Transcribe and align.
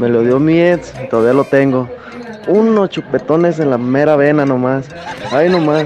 Me 0.00 0.08
lo 0.08 0.22
dio 0.22 0.38
mi 0.38 0.58
ex, 0.60 0.92
todavía 1.10 1.34
lo 1.34 1.44
tengo. 1.44 1.88
Unos 2.48 2.88
chupetones 2.90 3.58
en 3.60 3.70
la 3.70 3.78
mera 3.78 4.16
vena 4.16 4.46
nomás. 4.46 4.86
Ay, 5.30 5.48
nomás. 5.50 5.84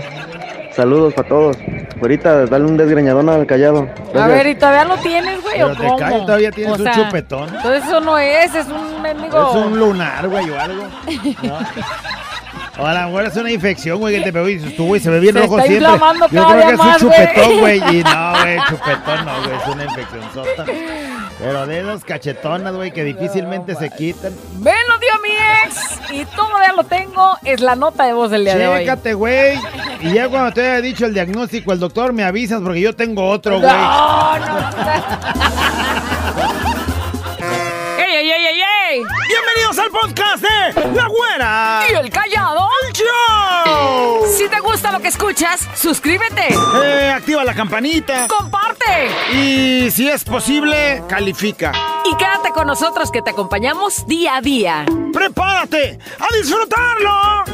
Saludos 0.73 1.15
para 1.15 1.29
todos. 1.29 1.57
Ahorita 2.01 2.47
dale 2.47 2.65
un 2.65 2.77
desgreñadón 2.77 3.29
al 3.29 3.47
callado. 3.47 3.89
A 4.15 4.27
ver, 4.27 4.47
¿y 4.47 4.55
todavía 4.55 4.85
lo 4.85 4.97
tienes, 4.99 5.41
güey, 5.43 5.63
o 5.63 5.71
te 5.71 5.77
cómo? 5.87 5.97
cae, 5.99 6.21
todavía 6.21 6.51
tienes 6.51 6.75
O 6.75 6.77
un 6.77 6.83
sea, 6.85 6.95
chupetón. 6.95 7.49
Entonces 7.55 7.85
eso 7.85 8.01
no 8.01 8.19
es, 8.19 8.55
es 8.55 8.67
un 8.67 9.03
mendigo... 9.03 9.51
Es 9.51 9.57
un 9.57 9.79
lunar, 9.79 10.29
güey, 10.29 10.51
o 10.51 10.61
algo. 10.61 10.85
¿no? 11.43 11.59
O 12.77 12.85
a 12.85 12.93
lo 12.93 13.07
mejor 13.07 13.25
es 13.27 13.37
una 13.37 13.53
infección, 13.53 14.01
güey, 14.01 14.17
que 14.19 14.25
te 14.25 14.33
pegó 14.33 14.49
y 14.49 14.57
dices 14.57 14.75
tú, 14.77 14.87
güey, 14.87 15.01
se 15.01 15.09
ve 15.09 15.21
bien 15.21 15.33
Se 15.33 15.43
rojo 15.43 15.59
está 15.59 15.69
siempre. 15.69 15.93
inflamando 15.93 16.27
Yo 16.29 16.45
creo 16.45 16.67
que 16.67 16.75
es 16.75 16.81
un 16.81 16.95
chupetón, 16.97 17.61
güey. 17.61 17.79
Y 17.79 18.03
no, 18.03 18.33
güey, 18.41 18.59
chupetón 18.69 19.25
no, 19.25 19.33
güey, 19.45 19.57
es 19.57 19.69
una 19.69 19.85
infección 19.85 20.23
sota. 20.35 20.65
Pero 21.39 21.67
de 21.67 21.81
esas 21.81 22.05
cachetonas, 22.05 22.75
güey, 22.75 22.93
que 22.93 23.05
difícilmente 23.05 23.75
se 23.75 23.91
quitan. 23.91 24.33
Me 24.61 24.73
lo 24.89 24.99
dio 24.99 25.11
mi 25.23 25.31
ex 25.65 26.01
y 26.13 26.25
todavía 26.37 26.73
lo 26.77 26.85
tengo. 26.85 27.37
Es 27.45 27.61
la 27.61 27.75
nota 27.75 28.05
de 28.05 28.13
voz 28.13 28.31
del 28.31 28.45
día 28.45 28.57
de 28.57 28.69
hoy. 28.69 28.81
Chécate, 28.81 29.15
güey. 29.15 29.59
Y 30.01 30.13
ya 30.13 30.29
cuando 30.29 30.53
te 30.53 30.63
haya 30.63 30.81
dicho 30.81 31.07
el 31.07 31.15
diagnóstico, 31.15 31.73
el 31.73 31.81
doctor, 31.81 32.13
me 32.13 32.25
avisas 32.25 32.61
porque 32.63 32.81
yo 32.81 32.95
tengo 32.95 33.29
otro, 33.29 33.59
güey. 33.61 33.73
No, 33.73 34.39
no. 34.39 35.94
Bienvenidos 39.03 39.77
al 39.81 39.91
podcast 39.91 40.41
de 40.45 40.91
La 40.95 41.09
Güera. 41.09 41.83
¿Y 41.91 41.95
el 41.95 42.11
callado? 42.11 42.69
¡Show! 42.93 44.25
Si 44.37 44.49
te 44.49 44.61
gusta 44.61 44.93
lo 44.93 45.01
que 45.01 45.09
escuchas, 45.09 45.67
suscríbete, 45.75 46.55
Eh, 46.81 47.11
activa 47.13 47.43
la 47.43 47.55
campanita. 47.55 48.29
comparte 48.29 49.09
Y 49.33 49.91
si 49.91 50.09
es 50.09 50.23
posible, 50.23 51.03
califica. 51.09 51.73
y 52.05 52.15
quédate 52.17 52.51
con 52.51 52.69
nosotros 52.69 53.11
que 53.11 53.21
te 53.21 53.31
acompañamos 53.31 54.07
día 54.07 54.37
a 54.37 54.41
día. 54.41 54.87
¡Prepárate 55.13 55.99
a 56.21 56.37
disfrutarlo! 56.37 57.54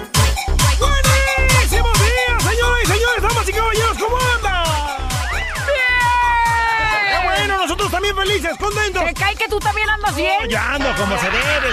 Felices, 8.20 8.56
contentos. 8.58 9.04
¿Te 9.04 9.14
cae 9.14 9.34
que 9.34 9.48
tú 9.48 9.58
también 9.58 9.88
andas 9.88 10.14
bien? 10.14 10.48
Ya 10.48 10.74
ando 10.74 10.94
como 10.96 11.18
se 11.18 11.26
debe. 11.26 11.68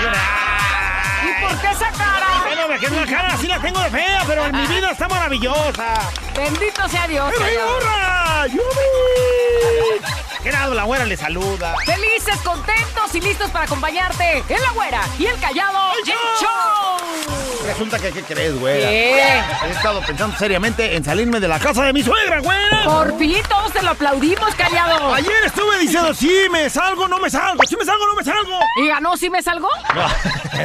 ¿Y 1.23 1.41
por 1.41 1.61
qué 1.61 1.71
esa 1.71 1.91
cara? 1.91 2.27
Bueno, 2.45 2.67
me 2.69 2.79
quedó 2.79 2.95
la 2.95 3.05
cara 3.05 3.27
así 3.33 3.47
la 3.47 3.59
tengo 3.59 3.79
de 3.81 3.89
fea, 3.89 4.23
pero 4.25 4.51
mi 4.51 4.65
vida 4.67 4.91
está 4.91 5.07
maravillosa. 5.09 6.11
Bendito 6.35 6.87
sea 6.87 7.07
Dios. 7.07 7.33
¡Pero 7.37 7.45
Señor. 7.49 7.83
hurra! 7.83 8.47
¡Yumi! 8.47 10.01
¿Qué 10.43 10.51
lado 10.51 10.73
la 10.73 10.83
güera 10.83 11.05
le 11.05 11.17
saluda? 11.17 11.75
Felices, 11.85 12.37
contentos 12.43 13.13
y 13.13 13.21
listos 13.21 13.49
para 13.51 13.65
acompañarte 13.65 14.43
en 14.47 14.61
la 14.61 14.71
güera 14.71 15.01
y 15.19 15.25
el 15.25 15.39
callado. 15.39 15.91
¡El 15.93 15.99
¡El 15.99 16.05
show! 16.05 16.17
show! 16.39 17.65
Resulta 17.65 17.99
que, 17.99 18.11
¿qué 18.11 18.23
crees, 18.23 18.57
güera? 18.57 18.87
¿Qué? 18.89 19.41
He 19.65 19.69
estado 19.71 20.01
pensando 20.01 20.37
seriamente 20.37 20.95
en 20.95 21.03
salirme 21.03 21.39
de 21.39 21.47
la 21.47 21.59
casa 21.59 21.83
de 21.83 21.91
mi 21.93 22.01
suegra, 22.03 22.39
güera. 22.39 22.83
Por 22.85 23.17
fin 23.17 23.41
todos 23.49 23.73
te 23.73 23.81
lo 23.81 23.91
aplaudimos, 23.91 24.53
callado. 24.55 25.13
Ayer 25.13 25.43
estuve 25.45 25.79
diciendo, 25.79 26.13
sí, 26.13 26.31
me 26.51 26.69
salgo, 26.69 27.07
no 27.07 27.19
me 27.19 27.29
salgo, 27.29 27.61
sí 27.67 27.75
me 27.77 27.83
salgo, 27.83 28.07
no 28.07 28.15
me 28.15 28.23
salgo. 28.23 28.59
¿Y 28.81 28.87
ganó 28.87 29.17
si 29.17 29.29
me 29.29 29.41
salgo? 29.41 29.69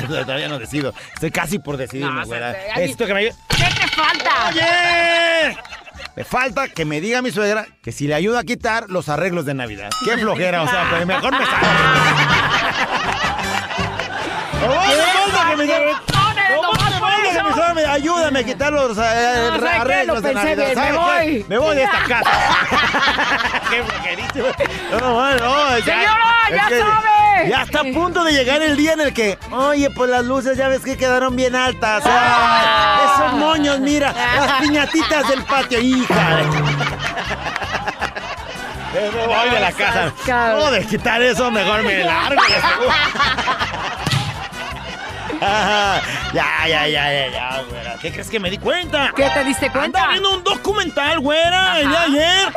No, 0.09 0.25
todavía 0.25 0.49
no 0.49 0.59
decido. 0.59 0.95
Estoy 1.15 1.31
casi 1.31 1.59
por 1.59 1.77
decidirme, 1.77 2.21
No, 2.23 2.27
güera. 2.27 2.57
ay, 2.75 2.91
Esto 2.91 3.05
que 3.07 3.13
me. 3.15 3.25
¿Qué 3.25 3.35
te 3.79 3.89
falta? 3.89 4.49
¡Oye! 4.49 5.57
Me 6.17 6.25
falta 6.25 6.69
que 6.69 6.85
me 6.85 7.01
diga 7.01 7.23
mi 7.23 7.31
suegra 7.31 7.67
que 7.83 7.91
si 7.93 8.07
le 8.07 8.15
ayuda 8.15 8.41
a 8.41 8.45
quitar 8.45 8.91
los 8.91 9.09
arreglos 9.09 9.47
de 9.47 9.55
Navidad. 9.55 9.89
Qué 10.05 10.19
flojera, 10.19 10.63
o 10.63 10.69
sea, 10.69 10.89
pues 10.91 11.07
mejor 11.07 11.33
me 11.33 11.47
salgo. 11.47 11.67
¿Cómo 14.61 14.75
me 14.75 14.97
falta 14.97 15.51
que 15.51 15.57
me 15.57 15.65
diga- 15.65 15.79
Pones, 15.79 15.97
¿Cómo 16.07 16.12
me 17.75 17.85
ayúdame 17.87 18.39
a 18.41 18.45
quitar 18.45 18.73
los 18.73 18.97
eh, 18.99 19.51
arreglos 19.79 20.17
Lo 20.17 20.21
de 20.29 20.35
Navidad? 20.35 20.57
bien, 20.57 20.75
¿Sabe 20.75 20.93
me 20.93 20.99
voy. 20.99 21.47
Me 21.49 21.59
voy 21.59 21.77
de 21.77 21.83
esta 21.85 21.99
casa. 22.09 22.31
qué 23.71 23.83
flojerísimo. 23.83 24.47
No, 25.01 25.31
no, 25.39 25.79
ya- 25.79 25.85
Señora, 25.85 26.35
ya 26.51 26.69
que 26.69 26.79
sabe. 26.79 27.49
Ya 27.49 27.63
está 27.63 27.81
a 27.81 27.85
punto 27.85 28.23
de 28.25 28.33
llegar 28.33 28.61
el 28.63 28.77
día 28.77 28.93
en 28.93 29.01
el 29.01 29.15
que, 29.15 29.39
oye, 29.51 29.89
pues 29.91 30.11
las 30.11 30.25
luces 30.25 30.57
ya 30.57 30.69
ves 30.69 30.83
que 30.83 30.97
quedaron 30.97 31.35
bien 31.35 31.57
altas. 31.57 32.05
Ay, 32.07 33.01
esos 33.05 33.33
moños, 33.39 33.81
mira, 33.81 34.13
las 34.13 34.53
piñatitas 34.61 35.29
del 35.29 35.43
patio, 35.45 35.81
hija. 35.81 36.15
Me 38.93 39.27
voy 39.27 39.49
de 39.51 39.61
la 39.61 39.73
casa. 39.73 40.13
No, 40.53 40.71
de 40.71 40.85
quitar 40.87 41.23
eso, 41.23 41.51
mejor 41.51 41.83
me 41.83 42.05
largo. 42.05 42.43
Ya, 45.43 46.67
ya, 46.67 46.89
ya, 46.89 47.13
ya, 47.13 47.29
ya, 47.31 47.63
güera. 47.69 47.97
¿Qué 48.01 48.13
crees 48.13 48.31
que 48.31 48.39
me 48.39 48.51
di 48.51 48.59
cuenta? 48.59 49.13
¿Qué 49.15 49.29
te 49.35 49.45
diste 49.45 49.71
cuenta? 49.71 49.99
Andaba 49.99 50.09
viendo 50.13 50.37
un 50.37 50.45
documental, 50.45 51.21
güera, 51.21 51.81
el 51.81 51.91
de 51.91 51.97
ayer. 51.97 52.53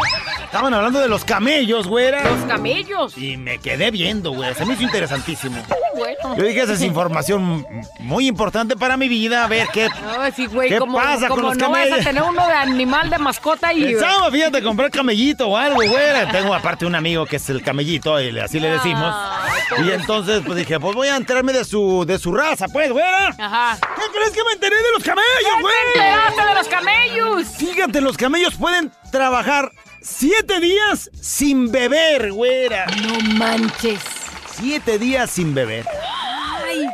Estaban 0.56 0.74
hablando 0.74 1.02
de 1.02 1.10
los 1.10 1.26
camellos, 1.26 1.86
güera. 1.86 2.24
Los 2.24 2.46
camellos. 2.46 3.18
Y 3.18 3.36
me 3.36 3.58
quedé 3.58 3.92
viendo, 3.92 4.32
güey. 4.32 4.56
Se 4.56 4.66
me 4.66 4.76
hizo 4.76 4.84
interesantísimo. 4.84 5.62
Bueno. 5.98 6.38
Yo 6.38 6.44
dije, 6.46 6.62
esa 6.62 6.72
es 6.72 6.82
información 6.82 7.68
muy 8.00 8.26
importante 8.26 8.78
para 8.78 8.96
mi 8.96 9.10
vida. 9.10 9.44
A 9.44 9.48
ver 9.48 9.68
qué. 9.74 9.90
No, 9.90 10.32
sí, 10.34 10.46
güey, 10.46 10.70
¿Qué 10.70 10.80
como, 10.80 10.98
pasa 10.98 11.28
con 11.28 11.42
los 11.42 11.58
no 11.58 11.70
vas 11.72 11.80
a 11.80 11.84
camellos? 11.84 12.06
tener 12.06 12.24
uno 12.24 12.48
de 12.48 12.54
animal 12.54 13.10
de 13.10 13.18
mascota 13.18 13.74
y... 13.74 13.84
Pensaba, 13.84 14.32
fíjate, 14.32 14.64
comprar 14.64 14.90
camellito 14.92 15.50
o 15.50 15.58
algo, 15.58 15.76
güey. 15.76 15.92
Tengo 16.32 16.54
aparte 16.54 16.86
un 16.86 16.96
amigo 16.96 17.26
que 17.26 17.36
es 17.36 17.50
el 17.50 17.62
camellito, 17.62 18.22
y 18.22 18.40
así 18.40 18.62
le 18.62 18.70
decimos. 18.70 19.14
Ay, 19.14 19.88
Y 19.90 19.92
entonces, 19.92 20.42
pues 20.46 20.58
dije, 20.58 20.80
pues 20.80 20.96
voy 20.96 21.10
a 21.10 21.18
enterarme 21.18 21.52
de 21.52 21.66
su, 21.66 22.06
de 22.08 22.18
su 22.18 22.32
raza, 22.34 22.70
pues, 22.70 22.94
güera. 22.94 23.36
Ajá. 23.38 23.78
¿Qué 23.82 24.04
crees 24.18 24.32
que 24.32 24.44
me 24.46 24.54
enteré 24.54 24.78
de 24.78 24.92
los 24.94 25.04
camellos, 25.04 25.26
¿Qué 25.38 25.56
te 25.58 25.62
güey? 25.62 25.76
enteraste 25.96 26.46
de 26.46 26.54
los 26.54 26.68
camellos? 26.70 27.48
Fíjate, 27.58 28.00
los 28.00 28.16
camellos 28.16 28.56
pueden 28.56 28.90
trabajar 29.12 29.70
siete 30.06 30.60
días 30.60 31.10
sin 31.20 31.72
beber, 31.72 32.32
güera. 32.32 32.86
No 33.02 33.18
manches. 33.38 34.00
Siete 34.54 35.00
días 35.00 35.32
sin 35.32 35.54
beber. 35.56 35.86
Ay, 36.64 36.86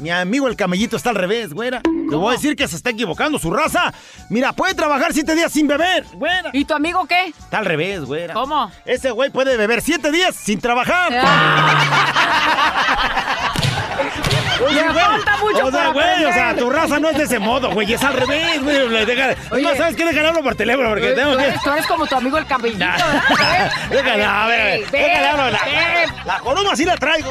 Mi 0.00 0.10
amigo 0.10 0.48
el 0.48 0.56
camellito 0.56 0.96
está 0.96 1.10
al 1.10 1.16
revés, 1.16 1.52
güera. 1.54 1.80
Le 1.84 2.16
voy 2.16 2.30
a 2.30 2.32
decir 2.36 2.56
que 2.56 2.66
se 2.66 2.74
está 2.76 2.90
equivocando 2.90 3.38
su 3.38 3.52
raza. 3.52 3.94
Mira, 4.30 4.52
puede 4.52 4.74
trabajar 4.74 5.12
siete 5.14 5.34
días 5.36 5.52
sin 5.52 5.68
beber, 5.68 6.04
güera. 6.14 6.50
¿y 6.52 6.64
tu 6.64 6.74
amigo 6.74 7.06
qué? 7.06 7.26
Está 7.26 7.58
al 7.58 7.66
revés, 7.66 8.04
güera. 8.04 8.34
¿Cómo? 8.34 8.70
Ese 8.84 9.12
güey 9.12 9.30
puede 9.30 9.56
beber 9.56 9.80
siete 9.80 10.10
días 10.10 10.34
sin 10.34 10.60
trabajar. 10.60 11.12
Oye, 11.12 11.20
Güey, 14.60 14.74
falta 14.94 15.36
mucho 15.38 15.66
o 15.66 15.70
sea, 15.70 15.84
por 15.84 15.92
güey, 15.94 16.24
o 16.24 16.32
sea, 16.32 16.50
aprender. 16.50 16.56
tu 16.64 16.70
raza 16.70 16.98
no 17.00 17.08
es 17.10 17.16
de 17.18 17.24
ese 17.24 17.38
modo, 17.38 17.70
güey, 17.70 17.92
es 17.92 18.02
al 18.02 18.12
revés, 18.14 18.62
güey. 18.62 18.88
le 18.88 19.06
deja- 19.06 19.34
Oye. 19.50 19.62
no, 19.62 19.74
¿sabes 19.76 19.96
qué? 19.96 20.04
Déjale 20.04 20.28
hablo 20.28 20.42
por 20.42 20.54
teléfono 20.54 20.88
porque 20.90 21.08
tengo 21.12 21.32
tú, 21.32 21.38
que... 21.38 21.44
eres, 21.46 21.62
tú 21.62 21.70
eres 21.70 21.86
como 21.86 22.06
tu 22.06 22.14
amigo 22.16 22.38
el 22.38 22.46
cabellito. 22.46 22.84
¿verdad? 22.84 23.72
Déjale, 23.90 24.24
a 24.24 24.46
ver, 24.46 24.84
hablo. 25.30 25.44
ven, 25.44 25.52
La, 25.52 25.58
ven. 25.64 26.10
la 26.26 26.38
columna 26.40 26.76
sí 26.76 26.84
la 26.84 26.96
traigo. 26.96 27.30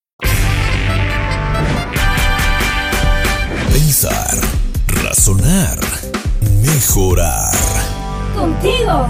Pensar, 3.71 4.37
razonar, 5.03 5.77
mejorar. 6.63 7.51
Contigo, 8.35 9.07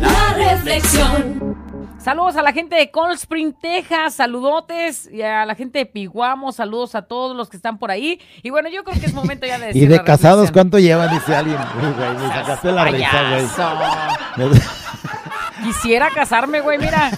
la 0.00 0.34
reflexión. 0.34 1.56
Saludos 1.98 2.36
a 2.36 2.42
la 2.42 2.52
gente 2.52 2.74
de 2.76 2.90
Cold 2.90 3.12
Spring, 3.14 3.52
Texas, 3.60 4.14
saludotes, 4.14 5.08
y 5.12 5.22
a 5.22 5.46
la 5.46 5.54
gente 5.54 5.78
de 5.80 5.86
Piguamo, 5.86 6.50
saludos 6.52 6.94
a 6.94 7.02
todos 7.02 7.36
los 7.36 7.48
que 7.48 7.56
están 7.56 7.78
por 7.78 7.90
ahí. 7.90 8.20
Y 8.42 8.50
bueno, 8.50 8.68
yo 8.68 8.82
creo 8.84 8.98
que 9.00 9.06
es 9.06 9.14
momento 9.14 9.46
ya 9.46 9.58
de 9.58 9.66
decir 9.68 9.84
¿Y 9.84 9.86
de 9.86 9.96
la 9.96 10.04
casados 10.04 10.48
reflexión. 10.48 10.52
cuánto 10.54 10.78
llevan? 10.78 11.10
Dice 11.14 11.34
alguien. 11.36 11.56
Uy, 11.76 11.92
güey, 11.92 12.14
me 12.14 12.28
sacaste 12.28 12.72
la 12.72 12.84
risa, 12.86 14.26
güey. 14.36 14.60
Quisiera 15.64 16.08
casarme, 16.10 16.60
güey, 16.60 16.78
mira. 16.78 17.10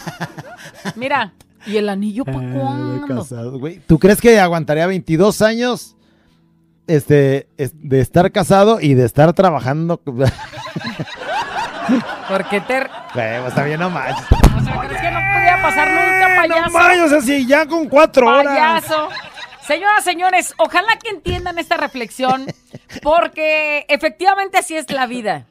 Mira. 0.97 1.33
¿Y 1.67 1.79
el 1.79 1.89
anillo 1.89 2.27
para 2.27 2.41
Ay, 2.41 2.53
cuándo? 2.53 3.59
güey. 3.59 3.81
¿Tú 3.87 3.99
crees 3.99 4.21
que 4.21 4.39
aguantaría 4.39 4.87
22 4.87 5.41
años 5.41 5.97
este, 6.87 7.49
es- 7.57 7.73
de 7.75 8.01
estar 8.01 8.31
casado 8.33 8.81
y 8.81 8.95
de 8.95 9.05
estar 9.05 9.33
trabajando? 9.33 10.01
Porque 12.29 12.61
te... 12.63 12.87
pues 13.13 13.55
también 13.55 13.81
no 13.81 13.91
manches. 13.91 14.25
O 14.33 14.61
sea, 14.65 14.81
¿crees 14.81 15.01
que 15.01 15.11
no 15.11 15.21
podía 15.21 15.59
pasar 15.63 15.89
nunca, 15.91 16.29
No 16.29 16.37
payaso? 16.55 16.71
manches, 16.79 17.03
o 17.03 17.09
sea, 17.09 17.21
si 17.21 17.47
ya 17.47 17.67
con 17.67 17.89
cuatro 17.89 18.27
horas. 18.29 18.47
payaso. 18.47 19.09
Señoras, 19.67 20.05
señores, 20.05 20.55
ojalá 20.59 20.99
que 21.03 21.09
entiendan 21.09 21.59
esta 21.59 21.77
reflexión, 21.79 22.45
porque 23.03 23.87
efectivamente 23.89 24.59
así 24.59 24.77
es 24.77 24.91
la 24.91 25.07
vida. 25.07 25.47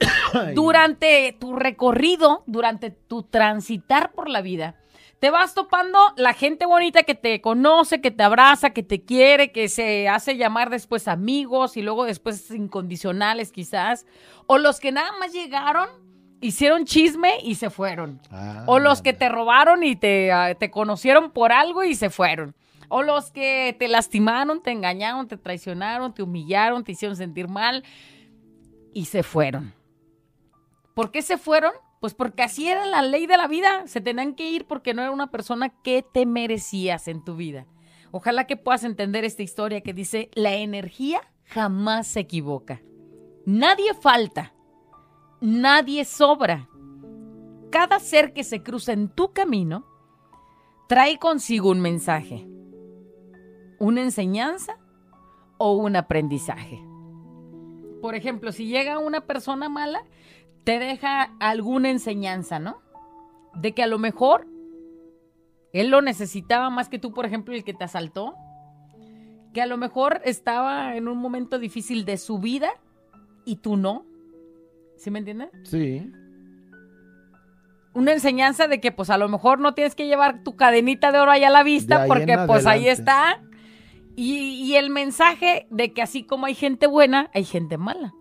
Durante 0.54 1.34
tu 1.40 1.56
recorrido, 1.56 2.44
durante 2.46 2.90
tu 2.90 3.22
transitar 3.24 4.12
por 4.12 4.28
la 4.28 4.42
vida, 4.42 4.74
te 5.20 5.30
vas 5.30 5.54
topando 5.54 5.98
la 6.16 6.32
gente 6.32 6.64
bonita 6.64 7.02
que 7.02 7.14
te 7.14 7.40
conoce, 7.40 8.00
que 8.00 8.10
te 8.10 8.22
abraza, 8.22 8.70
que 8.70 8.82
te 8.82 9.02
quiere, 9.02 9.50
que 9.50 9.68
se 9.68 10.08
hace 10.08 10.36
llamar 10.36 10.70
después 10.70 11.08
amigos 11.08 11.76
y 11.76 11.82
luego 11.82 12.04
después 12.04 12.50
incondicionales 12.50 13.50
quizás, 13.50 14.06
o 14.46 14.58
los 14.58 14.78
que 14.78 14.92
nada 14.92 15.10
más 15.18 15.32
llegaron, 15.32 15.88
hicieron 16.40 16.84
chisme 16.84 17.38
y 17.42 17.56
se 17.56 17.70
fueron. 17.70 18.20
O 18.66 18.78
los 18.78 19.02
que 19.02 19.12
te 19.12 19.28
robaron 19.28 19.82
y 19.82 19.96
te, 19.96 20.30
ah, 20.30 20.54
te 20.54 20.70
conocieron 20.70 21.32
por 21.32 21.52
algo 21.52 21.82
y 21.82 21.94
se 21.96 22.10
fueron. 22.10 22.54
O 22.88 23.02
los 23.02 23.30
que 23.32 23.76
te 23.78 23.88
lastimaron, 23.88 24.62
te 24.62 24.70
engañaron, 24.70 25.26
te 25.28 25.36
traicionaron, 25.36 26.14
te 26.14 26.22
humillaron, 26.22 26.84
te 26.84 26.92
hicieron 26.92 27.16
sentir 27.16 27.48
mal 27.48 27.84
y 28.94 29.06
se 29.06 29.22
fueron. 29.22 29.74
¿Por 30.94 31.10
qué 31.10 31.22
se 31.22 31.38
fueron? 31.38 31.72
Pues 32.00 32.14
porque 32.14 32.42
así 32.42 32.68
era 32.68 32.86
la 32.86 33.02
ley 33.02 33.26
de 33.26 33.36
la 33.36 33.48
vida. 33.48 33.86
Se 33.86 34.00
tenían 34.00 34.34
que 34.34 34.50
ir 34.50 34.66
porque 34.66 34.94
no 34.94 35.02
era 35.02 35.10
una 35.10 35.30
persona 35.30 35.70
que 35.82 36.02
te 36.02 36.26
merecías 36.26 37.08
en 37.08 37.24
tu 37.24 37.36
vida. 37.36 37.66
Ojalá 38.10 38.46
que 38.46 38.56
puedas 38.56 38.84
entender 38.84 39.24
esta 39.24 39.42
historia 39.42 39.82
que 39.82 39.92
dice, 39.92 40.30
la 40.34 40.54
energía 40.54 41.20
jamás 41.44 42.06
se 42.06 42.20
equivoca. 42.20 42.82
Nadie 43.44 43.94
falta. 43.94 44.54
Nadie 45.40 46.04
sobra. 46.04 46.68
Cada 47.70 47.98
ser 47.98 48.32
que 48.32 48.44
se 48.44 48.62
cruza 48.62 48.92
en 48.92 49.08
tu 49.08 49.32
camino 49.32 49.86
trae 50.88 51.18
consigo 51.18 51.70
un 51.70 51.80
mensaje, 51.80 52.48
una 53.78 54.00
enseñanza 54.00 54.78
o 55.58 55.74
un 55.74 55.96
aprendizaje. 55.96 56.82
Por 58.00 58.14
ejemplo, 58.14 58.52
si 58.52 58.66
llega 58.66 58.98
una 58.98 59.26
persona 59.26 59.68
mala, 59.68 60.02
te 60.68 60.78
deja 60.78 61.30
alguna 61.40 61.88
enseñanza, 61.88 62.58
¿no? 62.58 62.82
De 63.54 63.72
que 63.72 63.82
a 63.82 63.86
lo 63.86 63.98
mejor 63.98 64.46
él 65.72 65.88
lo 65.88 66.02
necesitaba 66.02 66.68
más 66.68 66.90
que 66.90 66.98
tú, 66.98 67.14
por 67.14 67.24
ejemplo, 67.24 67.54
el 67.54 67.64
que 67.64 67.72
te 67.72 67.84
asaltó. 67.84 68.34
Que 69.54 69.62
a 69.62 69.66
lo 69.66 69.78
mejor 69.78 70.20
estaba 70.26 70.94
en 70.94 71.08
un 71.08 71.16
momento 71.16 71.58
difícil 71.58 72.04
de 72.04 72.18
su 72.18 72.38
vida 72.38 72.68
y 73.46 73.56
tú 73.56 73.78
no. 73.78 74.04
¿Sí 74.98 75.10
me 75.10 75.20
entiendes? 75.20 75.48
Sí. 75.64 76.12
Una 77.94 78.12
enseñanza 78.12 78.68
de 78.68 78.78
que 78.78 78.92
pues 78.92 79.08
a 79.08 79.16
lo 79.16 79.26
mejor 79.30 79.60
no 79.60 79.72
tienes 79.72 79.94
que 79.94 80.06
llevar 80.06 80.42
tu 80.42 80.54
cadenita 80.54 81.12
de 81.12 81.18
oro 81.18 81.30
ahí 81.30 81.44
a 81.44 81.50
la 81.50 81.62
vista 81.62 82.04
porque 82.06 82.36
pues 82.46 82.66
ahí 82.66 82.88
está. 82.88 83.42
Y, 84.16 84.66
y 84.66 84.74
el 84.74 84.90
mensaje 84.90 85.66
de 85.70 85.94
que 85.94 86.02
así 86.02 86.24
como 86.24 86.44
hay 86.44 86.54
gente 86.54 86.86
buena, 86.86 87.30
hay 87.32 87.44
gente 87.44 87.78
mala. 87.78 88.12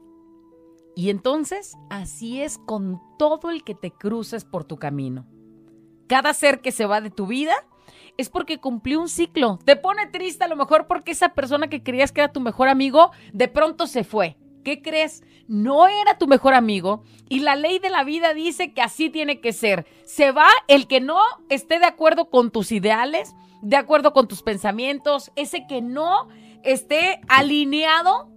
Y 0.97 1.11
entonces 1.11 1.77
así 1.91 2.41
es 2.41 2.57
con 2.57 2.99
todo 3.19 3.51
el 3.51 3.63
que 3.63 3.75
te 3.75 3.91
cruces 3.91 4.45
por 4.45 4.63
tu 4.63 4.77
camino. 4.77 5.27
Cada 6.07 6.33
ser 6.33 6.59
que 6.59 6.71
se 6.71 6.87
va 6.87 7.01
de 7.01 7.11
tu 7.11 7.27
vida 7.27 7.53
es 8.17 8.29
porque 8.29 8.57
cumplió 8.57 8.99
un 8.99 9.07
ciclo. 9.07 9.59
Te 9.63 9.75
pone 9.75 10.07
triste 10.07 10.45
a 10.45 10.47
lo 10.47 10.55
mejor 10.55 10.87
porque 10.87 11.11
esa 11.11 11.35
persona 11.35 11.67
que 11.67 11.83
creías 11.83 12.11
que 12.11 12.21
era 12.21 12.33
tu 12.33 12.39
mejor 12.39 12.67
amigo 12.67 13.11
de 13.31 13.47
pronto 13.47 13.85
se 13.85 14.03
fue. 14.03 14.37
¿Qué 14.63 14.81
crees? 14.81 15.21
No 15.47 15.87
era 15.87 16.17
tu 16.17 16.25
mejor 16.25 16.55
amigo 16.55 17.03
y 17.29 17.41
la 17.41 17.55
ley 17.55 17.77
de 17.77 17.91
la 17.91 18.03
vida 18.03 18.33
dice 18.33 18.73
que 18.73 18.81
así 18.81 19.11
tiene 19.11 19.39
que 19.39 19.53
ser. 19.53 19.85
Se 20.03 20.31
va 20.31 20.47
el 20.67 20.87
que 20.87 20.99
no 20.99 21.19
esté 21.49 21.77
de 21.77 21.85
acuerdo 21.85 22.31
con 22.31 22.49
tus 22.49 22.71
ideales, 22.71 23.35
de 23.61 23.75
acuerdo 23.75 24.13
con 24.13 24.27
tus 24.27 24.41
pensamientos, 24.41 25.31
ese 25.35 25.67
que 25.67 25.83
no 25.83 26.27
esté 26.63 27.21
alineado 27.27 28.31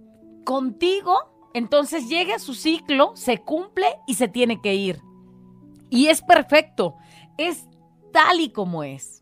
contigo, 0.45 1.30
entonces 1.53 2.07
llega 2.07 2.39
su 2.39 2.53
ciclo, 2.53 3.11
se 3.15 3.39
cumple 3.39 3.87
y 4.07 4.15
se 4.15 4.27
tiene 4.27 4.61
que 4.61 4.75
ir. 4.75 5.01
Y 5.89 6.07
es 6.07 6.21
perfecto, 6.21 6.95
es 7.37 7.67
tal 8.11 8.39
y 8.39 8.49
como 8.51 8.83
es. 8.83 9.21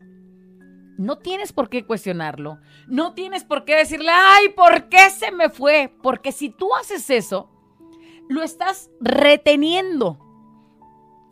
No 0.97 1.17
tienes 1.17 1.53
por 1.53 1.69
qué 1.69 1.85
cuestionarlo. 1.85 2.59
No 2.87 3.13
tienes 3.13 3.45
por 3.45 3.63
qué 3.63 3.75
decirle, 3.75 4.11
ay, 4.11 4.49
¿por 4.49 4.89
qué 4.89 5.09
se 5.09 5.31
me 5.31 5.49
fue? 5.49 5.95
Porque 6.03 6.33
si 6.33 6.49
tú 6.49 6.75
haces 6.75 7.09
eso, 7.09 7.49
lo 8.27 8.43
estás 8.43 8.91
reteniendo. 8.99 10.19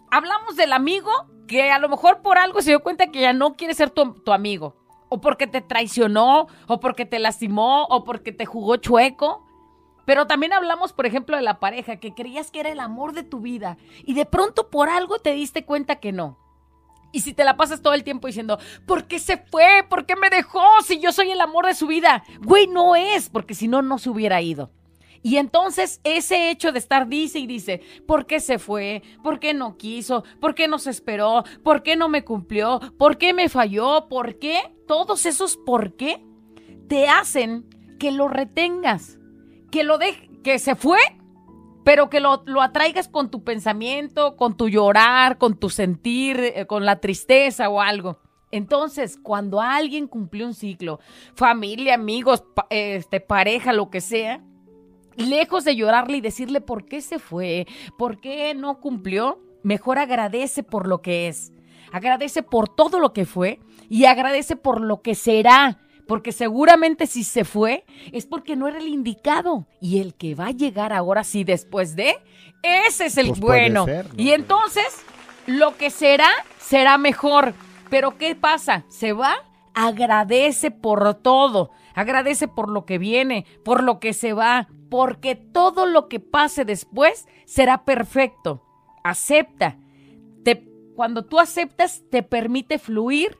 Hablamos 0.09 0.55
del 0.55 0.71
amigo 0.71 1.11
que 1.47 1.69
a 1.69 1.79
lo 1.79 1.89
mejor 1.89 2.21
por 2.21 2.37
algo 2.37 2.61
se 2.61 2.71
dio 2.71 2.81
cuenta 2.81 3.07
que 3.07 3.21
ya 3.21 3.33
no 3.33 3.55
quiere 3.55 3.73
ser 3.73 3.89
tu, 3.89 4.13
tu 4.21 4.31
amigo. 4.31 4.77
O 5.09 5.19
porque 5.19 5.47
te 5.47 5.61
traicionó, 5.61 6.47
o 6.67 6.79
porque 6.79 7.05
te 7.05 7.19
lastimó, 7.19 7.85
o 7.85 8.03
porque 8.03 8.31
te 8.31 8.45
jugó 8.45 8.77
chueco. 8.77 9.46
Pero 10.07 10.25
también 10.25 10.53
hablamos, 10.53 10.93
por 10.93 11.05
ejemplo, 11.05 11.35
de 11.35 11.43
la 11.43 11.59
pareja, 11.59 11.97
que 11.97 12.13
creías 12.13 12.49
que 12.49 12.61
era 12.61 12.69
el 12.69 12.79
amor 12.79 13.11
de 13.11 13.23
tu 13.23 13.41
vida 13.41 13.77
y 14.05 14.13
de 14.13 14.25
pronto 14.25 14.69
por 14.69 14.87
algo 14.87 15.19
te 15.19 15.33
diste 15.33 15.65
cuenta 15.65 15.97
que 15.97 16.13
no. 16.13 16.39
Y 17.11 17.19
si 17.19 17.33
te 17.33 17.43
la 17.43 17.57
pasas 17.57 17.81
todo 17.81 17.93
el 17.93 18.05
tiempo 18.05 18.27
diciendo, 18.27 18.57
¿por 18.85 19.07
qué 19.07 19.19
se 19.19 19.35
fue? 19.35 19.85
¿Por 19.89 20.05
qué 20.05 20.15
me 20.15 20.29
dejó? 20.29 20.63
Si 20.85 21.01
yo 21.01 21.11
soy 21.11 21.31
el 21.31 21.41
amor 21.41 21.65
de 21.65 21.73
su 21.73 21.87
vida. 21.87 22.23
Güey, 22.39 22.67
no 22.67 22.95
es, 22.95 23.29
porque 23.29 23.53
si 23.53 23.67
no, 23.67 23.81
no 23.81 23.97
se 23.97 24.09
hubiera 24.09 24.41
ido. 24.41 24.71
Y 25.23 25.35
entonces 25.35 25.99
ese 26.05 26.51
hecho 26.51 26.71
de 26.71 26.79
estar 26.79 27.09
dice 27.09 27.39
y 27.39 27.45
dice, 27.45 27.81
¿por 28.07 28.25
qué 28.25 28.39
se 28.39 28.59
fue? 28.59 29.03
¿Por 29.23 29.41
qué 29.41 29.53
no 29.53 29.75
quiso? 29.75 30.23
¿Por 30.39 30.55
qué 30.55 30.69
no 30.69 30.79
se 30.79 30.89
esperó? 30.89 31.43
¿Por 31.65 31.83
qué 31.83 31.97
no 31.97 32.07
me 32.07 32.23
cumplió? 32.23 32.79
¿Por 32.97 33.17
qué 33.17 33.33
me 33.33 33.49
falló? 33.49 34.07
¿Por 34.07 34.39
qué? 34.39 34.73
Todos 34.87 35.25
esos 35.25 35.57
por 35.57 35.97
qué 35.97 36.23
te 36.87 37.09
hacen 37.09 37.65
que 37.99 38.11
lo 38.11 38.29
retengas, 38.29 39.17
que 39.71 39.83
lo 39.83 39.97
de 39.97 40.29
que 40.43 40.59
se 40.59 40.75
fue, 40.75 40.99
pero 41.83 42.09
que 42.09 42.19
lo, 42.19 42.43
lo 42.45 42.61
atraigas 42.61 43.07
con 43.07 43.29
tu 43.31 43.43
pensamiento, 43.43 44.35
con 44.35 44.57
tu 44.57 44.69
llorar, 44.69 45.37
con 45.37 45.57
tu 45.57 45.69
sentir, 45.69 46.39
eh, 46.39 46.65
con 46.65 46.85
la 46.85 46.99
tristeza 46.99 47.69
o 47.69 47.81
algo. 47.81 48.19
Entonces, 48.51 49.17
cuando 49.21 49.61
alguien 49.61 50.07
cumplió 50.07 50.45
un 50.45 50.53
ciclo, 50.53 50.99
familia, 51.35 51.95
amigos, 51.95 52.43
este, 52.69 53.19
pareja, 53.19 53.73
lo 53.73 53.89
que 53.89 53.99
sea, 54.01 54.41
lejos 55.17 55.65
de 55.65 55.75
llorarle 55.75 56.17
y 56.17 56.21
decirle 56.21 56.61
por 56.61 56.85
qué 56.85 57.01
se 57.01 57.19
fue, 57.19 57.67
por 57.97 58.21
qué 58.21 58.53
no 58.55 58.79
cumplió, 58.79 59.39
mejor 59.63 59.99
agradece 59.99 60.63
por 60.63 60.87
lo 60.87 61.01
que 61.01 61.27
es. 61.27 61.51
Agradece 61.91 62.43
por 62.43 62.69
todo 62.69 62.99
lo 62.99 63.13
que 63.13 63.25
fue 63.25 63.59
y 63.89 64.05
agradece 64.05 64.55
por 64.55 64.81
lo 64.81 65.01
que 65.01 65.15
será. 65.15 65.79
Porque 66.07 66.31
seguramente 66.31 67.05
si 67.05 67.23
se 67.23 67.43
fue 67.43 67.85
es 68.11 68.25
porque 68.25 68.55
no 68.55 68.67
era 68.67 68.77
el 68.77 68.87
indicado. 68.87 69.67
Y 69.81 69.99
el 69.99 70.13
que 70.13 70.35
va 70.35 70.47
a 70.47 70.51
llegar 70.51 70.93
ahora 70.93 71.23
sí 71.23 71.43
después 71.43 71.95
de, 71.95 72.17
ese 72.63 73.05
es 73.05 73.17
el 73.17 73.29
Pues 73.29 73.39
bueno. 73.39 73.85
ser, 73.85 74.07
¿no? 74.07 74.21
Y 74.21 74.31
entonces, 74.31 74.87
lo 75.45 75.75
que 75.77 75.89
será, 75.89 76.29
será 76.59 76.97
mejor. 76.97 77.53
Pero 77.89 78.17
¿qué 78.17 78.35
pasa? 78.35 78.85
Se 78.89 79.13
va, 79.13 79.35
agradece 79.73 80.71
por 80.71 81.13
todo. 81.15 81.71
Agradece 81.93 82.47
por 82.47 82.69
lo 82.69 82.85
que 82.85 82.97
viene, 82.97 83.45
por 83.65 83.83
lo 83.83 83.99
que 83.99 84.13
se 84.13 84.33
va, 84.33 84.67
porque 84.89 85.35
todo 85.35 85.85
lo 85.85 86.07
que 86.07 86.19
pase 86.19 86.63
después 86.63 87.27
será 87.45 87.85
perfecto. 87.85 88.63
Acepta. 89.03 89.77
Te, 90.43 90.67
cuando 90.95 91.25
tú 91.25 91.39
aceptas, 91.39 92.03
te 92.09 92.23
permite 92.23 92.77
fluir 92.77 93.37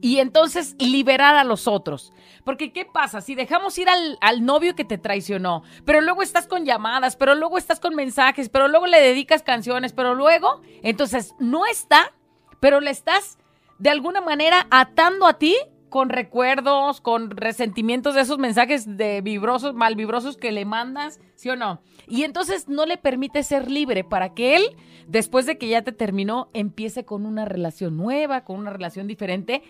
y 0.00 0.18
entonces 0.18 0.76
liberar 0.78 1.36
a 1.36 1.44
los 1.44 1.66
otros. 1.66 2.12
Porque 2.44 2.72
¿qué 2.72 2.84
pasa? 2.84 3.20
Si 3.20 3.34
dejamos 3.34 3.76
ir 3.78 3.88
al, 3.88 4.44
novio 4.44 4.74
que 4.74 4.84
te 4.84 4.98
traicionó, 4.98 5.62
pero 5.84 6.00
luego 6.00 6.22
estás 6.22 6.46
con 6.46 6.64
llamadas, 6.64 7.16
pero 7.16 7.34
luego 7.34 7.58
estás 7.58 7.80
con 7.80 7.94
mensajes, 7.94 8.48
pero 8.48 8.68
luego 8.68 8.86
le 8.86 9.00
dedicas 9.00 9.42
canciones, 9.42 9.92
pero 9.92 10.14
luego, 10.14 10.60
entonces 10.82 11.34
no 11.38 11.66
está, 11.66 12.12
pero 12.60 12.80
le 12.80 12.90
estás 12.90 13.38
de 13.78 13.90
alguna 13.90 14.20
manera 14.20 14.66
atando 14.70 15.26
a 15.26 15.38
ti 15.38 15.56
con 15.88 16.08
recuerdos, 16.08 17.00
con 17.00 17.30
resentimientos 17.30 18.14
de 18.14 18.22
esos 18.22 18.38
mensajes 18.38 18.96
de 18.96 19.20
vibrosos, 19.20 19.74
mal 19.74 19.94
vibrosos 19.94 20.36
que 20.36 20.52
le 20.52 20.64
mandas, 20.64 21.20
¿sí 21.34 21.50
o 21.50 21.56
no? 21.56 21.80
Y 22.06 22.24
entonces 22.24 22.68
no 22.68 22.86
le 22.86 22.96
permite 22.96 23.42
ser 23.42 23.70
libre 23.70 24.04
para 24.04 24.34
que 24.34 24.56
él, 24.56 24.62
después 25.06 25.46
de 25.46 25.58
que 25.58 25.68
ya 25.68 25.82
te 25.82 25.92
terminó, 25.92 26.48
empiece 26.52 27.04
con 27.04 27.26
una 27.26 27.44
relación 27.44 27.96
nueva, 27.96 28.44
con 28.44 28.56
una 28.56 28.70
relación 28.70 29.06
diferente 29.06 29.62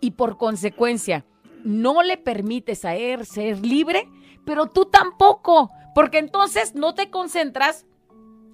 y 0.00 0.12
por 0.12 0.36
consecuencia 0.36 1.24
no 1.64 2.02
le 2.02 2.16
permites 2.16 2.84
a 2.84 2.94
él 2.94 3.26
ser 3.26 3.64
libre, 3.64 4.08
pero 4.44 4.66
tú 4.66 4.86
tampoco, 4.86 5.70
porque 5.94 6.18
entonces 6.18 6.74
no 6.74 6.94
te 6.94 7.10
concentras 7.10 7.86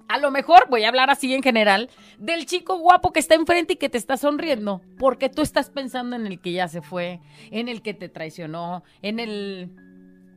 a 0.07 0.17
lo 0.19 0.31
mejor, 0.31 0.67
voy 0.69 0.83
a 0.83 0.89
hablar 0.89 1.09
así 1.09 1.33
en 1.33 1.43
general, 1.43 1.89
del 2.17 2.45
chico 2.45 2.77
guapo 2.77 3.11
que 3.11 3.19
está 3.19 3.35
enfrente 3.35 3.73
y 3.73 3.75
que 3.77 3.89
te 3.89 3.97
está 3.97 4.17
sonriendo, 4.17 4.81
porque 4.97 5.29
tú 5.29 5.41
estás 5.41 5.69
pensando 5.69 6.15
en 6.15 6.27
el 6.27 6.39
que 6.39 6.53
ya 6.53 6.67
se 6.67 6.81
fue, 6.81 7.19
en 7.51 7.67
el 7.67 7.81
que 7.81 7.93
te 7.93 8.09
traicionó, 8.09 8.83
en 9.01 9.19
el... 9.19 9.71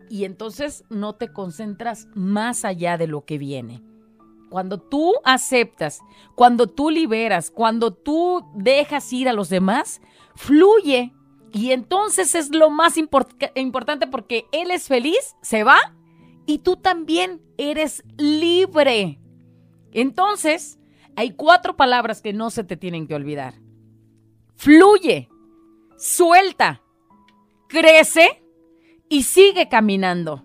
Y 0.08 0.24
entonces 0.24 0.84
no 0.90 1.14
te 1.14 1.32
concentras 1.32 2.08
más 2.14 2.64
allá 2.64 2.98
de 2.98 3.06
lo 3.06 3.24
que 3.24 3.38
viene. 3.38 3.80
cuando 4.50 4.78
tú 4.78 5.14
aceptas, 5.24 6.00
cuando 6.34 6.66
tú 6.66 6.90
liberas, 6.90 7.50
cuando 7.50 7.92
tú 7.92 8.44
dejas 8.54 9.10
ir 9.12 9.28
a 9.28 9.32
los 9.32 9.48
demás, 9.48 10.02
fluye. 10.34 11.14
Y 11.52 11.70
entonces 11.70 12.34
es 12.34 12.54
lo 12.54 12.68
más 12.68 12.96
import- 12.96 13.50
importante 13.54 14.06
porque 14.06 14.44
él 14.52 14.70
es 14.70 14.86
feliz, 14.88 15.36
se 15.40 15.64
va 15.64 15.78
y 16.46 16.58
tú 16.58 16.76
también 16.76 17.40
eres 17.56 18.02
libre. 18.18 19.18
Entonces, 19.92 20.78
hay 21.16 21.32
cuatro 21.32 21.76
palabras 21.76 22.22
que 22.22 22.32
no 22.32 22.50
se 22.50 22.64
te 22.64 22.76
tienen 22.76 23.06
que 23.06 23.14
olvidar. 23.14 23.54
Fluye, 24.54 25.28
suelta, 25.96 26.82
crece 27.68 28.44
y 29.08 29.22
sigue 29.22 29.68
caminando. 29.68 30.44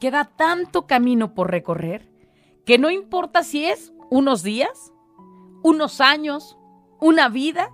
Queda 0.00 0.24
tanto 0.36 0.86
camino 0.86 1.34
por 1.34 1.50
recorrer 1.50 2.08
que 2.64 2.78
no 2.78 2.90
importa 2.90 3.42
si 3.42 3.64
es 3.64 3.92
unos 4.10 4.42
días, 4.42 4.92
unos 5.62 6.00
años, 6.00 6.56
una 7.00 7.28
vida 7.28 7.70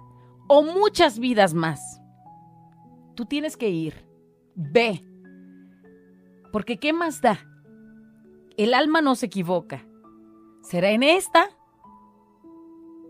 o 0.48 0.62
muchas 0.62 1.18
vidas 1.18 1.54
más. 1.54 2.00
Tú 3.14 3.26
tienes 3.26 3.56
que 3.56 3.68
ir. 3.68 4.06
Ve. 4.54 5.04
Porque 6.52 6.78
¿qué 6.78 6.92
más 6.92 7.20
da? 7.20 7.38
El 8.56 8.74
alma 8.74 9.00
no 9.00 9.16
se 9.16 9.26
equivoca. 9.26 9.84
¿Será 10.64 10.92
en 10.92 11.02
esta 11.02 11.50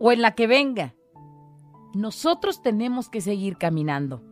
o 0.01 0.11
en 0.11 0.23
la 0.23 0.35
que 0.35 0.49
venga? 0.49 0.97
Nosotros 1.95 2.63
tenemos 2.63 3.09
que 3.09 3.21
seguir 3.21 3.59
caminando. 3.59 4.25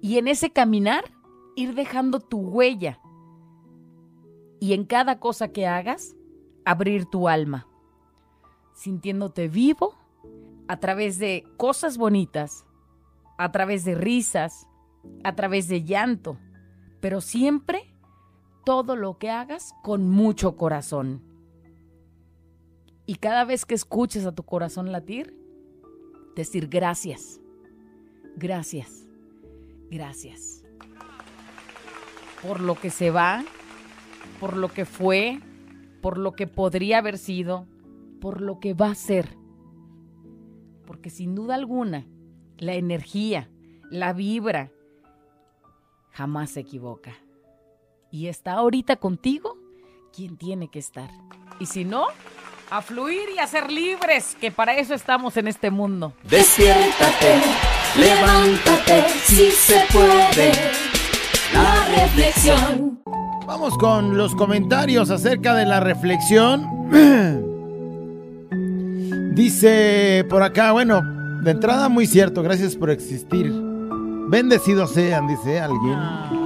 Y 0.00 0.16
en 0.16 0.28
ese 0.28 0.50
caminar, 0.50 1.04
ir 1.54 1.74
dejando 1.74 2.20
tu 2.20 2.38
huella. 2.38 2.98
Y 4.58 4.72
en 4.72 4.86
cada 4.86 5.20
cosa 5.20 5.48
que 5.48 5.66
hagas, 5.66 6.16
abrir 6.64 7.04
tu 7.04 7.28
alma. 7.28 7.68
Sintiéndote 8.72 9.48
vivo 9.48 9.94
a 10.66 10.80
través 10.80 11.18
de 11.18 11.44
cosas 11.58 11.98
bonitas, 11.98 12.64
a 13.36 13.52
través 13.52 13.84
de 13.84 13.96
risas, 13.96 14.66
a 15.24 15.34
través 15.34 15.68
de 15.68 15.84
llanto, 15.84 16.38
pero 17.00 17.20
siempre 17.20 17.94
todo 18.64 18.96
lo 18.96 19.18
que 19.18 19.28
hagas 19.28 19.74
con 19.82 20.08
mucho 20.08 20.56
corazón. 20.56 21.33
Y 23.06 23.16
cada 23.16 23.44
vez 23.44 23.66
que 23.66 23.74
escuches 23.74 24.24
a 24.24 24.34
tu 24.34 24.42
corazón 24.44 24.90
latir, 24.90 25.36
decir 26.34 26.68
gracias, 26.68 27.40
gracias, 28.36 29.06
gracias. 29.90 30.64
Por 32.42 32.60
lo 32.60 32.74
que 32.74 32.90
se 32.90 33.10
va, 33.10 33.44
por 34.40 34.56
lo 34.56 34.68
que 34.68 34.84
fue, 34.84 35.40
por 36.00 36.18
lo 36.18 36.32
que 36.32 36.46
podría 36.46 36.98
haber 36.98 37.18
sido, 37.18 37.66
por 38.20 38.40
lo 38.40 38.58
que 38.58 38.74
va 38.74 38.88
a 38.88 38.94
ser. 38.94 39.36
Porque 40.86 41.10
sin 41.10 41.34
duda 41.34 41.54
alguna, 41.54 42.06
la 42.58 42.74
energía, 42.74 43.50
la 43.90 44.12
vibra, 44.12 44.70
jamás 46.10 46.50
se 46.50 46.60
equivoca. 46.60 47.14
Y 48.10 48.28
está 48.28 48.54
ahorita 48.54 48.96
contigo 48.96 49.58
quien 50.12 50.36
tiene 50.36 50.68
que 50.68 50.78
estar. 50.78 51.10
Y 51.58 51.66
si 51.66 51.84
no, 51.84 52.06
a 52.70 52.82
fluir 52.82 53.28
y 53.34 53.38
a 53.38 53.46
ser 53.46 53.70
libres, 53.70 54.36
que 54.40 54.50
para 54.50 54.76
eso 54.76 54.94
estamos 54.94 55.36
en 55.36 55.48
este 55.48 55.70
mundo. 55.70 56.12
Despiértate, 56.24 57.40
levántate, 57.96 59.04
si 59.24 59.50
se 59.50 59.84
puede. 59.92 60.52
La 61.52 62.02
reflexión. 62.02 63.00
Vamos 63.46 63.76
con 63.78 64.16
los 64.16 64.34
comentarios 64.34 65.10
acerca 65.10 65.54
de 65.54 65.66
la 65.66 65.80
reflexión. 65.80 66.66
Dice 69.34 70.24
por 70.30 70.42
acá, 70.42 70.72
bueno, 70.72 71.02
de 71.42 71.50
entrada 71.50 71.88
muy 71.88 72.06
cierto, 72.06 72.42
gracias 72.42 72.76
por 72.76 72.90
existir. 72.90 73.52
Bendecidos 74.28 74.92
sean, 74.92 75.28
dice 75.28 75.60
alguien. 75.60 76.43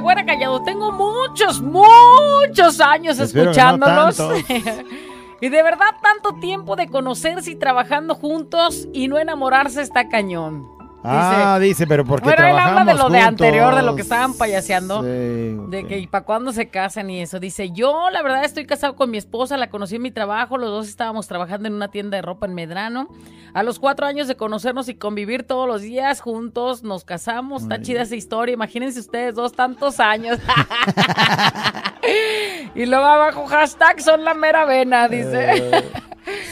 Güera 0.00 0.24
callado, 0.24 0.62
tengo 0.62 0.92
muchos, 0.92 1.60
muchos 1.60 2.80
años 2.80 3.18
Espero 3.18 3.52
que 3.52 3.60
no 3.60 4.08
escuchándolos. 4.08 4.44
y 5.40 5.48
de 5.48 5.62
verdad, 5.62 5.96
tanto 6.02 6.34
tiempo 6.40 6.76
de 6.76 6.88
conocerse 6.88 7.50
y 7.50 7.56
trabajando 7.56 8.14
juntos 8.14 8.88
y 8.92 9.08
no 9.08 9.18
enamorarse 9.18 9.82
está 9.82 10.08
cañón. 10.08 10.71
Ah, 11.04 11.58
dice, 11.60 11.86
pero 11.86 12.04
porque 12.04 12.24
Bueno, 12.24 12.42
él 12.44 12.54
trabajamos 12.54 12.80
habla 12.80 12.92
de 12.92 12.98
lo 12.98 13.10
de 13.10 13.20
anterior, 13.20 13.74
de 13.74 13.82
lo 13.82 13.88
juntos. 13.88 13.96
que 13.96 14.02
estaban 14.02 14.34
payaseando. 14.34 15.02
Sí, 15.02 15.08
De 15.08 15.86
que 15.88 16.08
para 16.10 16.24
cuándo 16.24 16.52
se 16.52 16.68
casan 16.68 17.10
y 17.10 17.20
eso. 17.20 17.40
Dice, 17.40 17.70
yo 17.72 18.10
la 18.10 18.22
verdad 18.22 18.44
estoy 18.44 18.66
casado 18.66 18.94
con 18.94 19.10
mi 19.10 19.18
esposa, 19.18 19.56
la 19.56 19.70
conocí 19.70 19.96
en 19.96 20.02
mi 20.02 20.10
trabajo, 20.10 20.58
los 20.58 20.70
dos 20.70 20.88
estábamos 20.88 21.26
trabajando 21.26 21.68
en 21.68 21.74
una 21.74 21.88
tienda 21.88 22.16
de 22.16 22.22
ropa 22.22 22.46
en 22.46 22.54
Medrano. 22.54 23.08
A 23.54 23.62
los 23.62 23.78
cuatro 23.78 24.06
años 24.06 24.28
de 24.28 24.36
conocernos 24.36 24.88
y 24.88 24.94
convivir 24.94 25.42
todos 25.42 25.68
los 25.68 25.82
días 25.82 26.20
juntos, 26.20 26.82
nos 26.82 27.04
casamos. 27.04 27.62
Está 27.62 27.82
chida 27.82 28.02
esa 28.02 28.16
historia. 28.16 28.54
Imagínense 28.54 29.00
ustedes 29.00 29.34
dos 29.34 29.52
tantos 29.52 30.00
años. 30.00 30.38
y 32.74 32.86
luego 32.86 33.04
abajo, 33.04 33.46
hashtag 33.46 34.00
son 34.00 34.24
la 34.24 34.34
mera 34.34 34.64
vena, 34.64 35.08
dice. 35.08 35.56
Eh, 35.56 35.82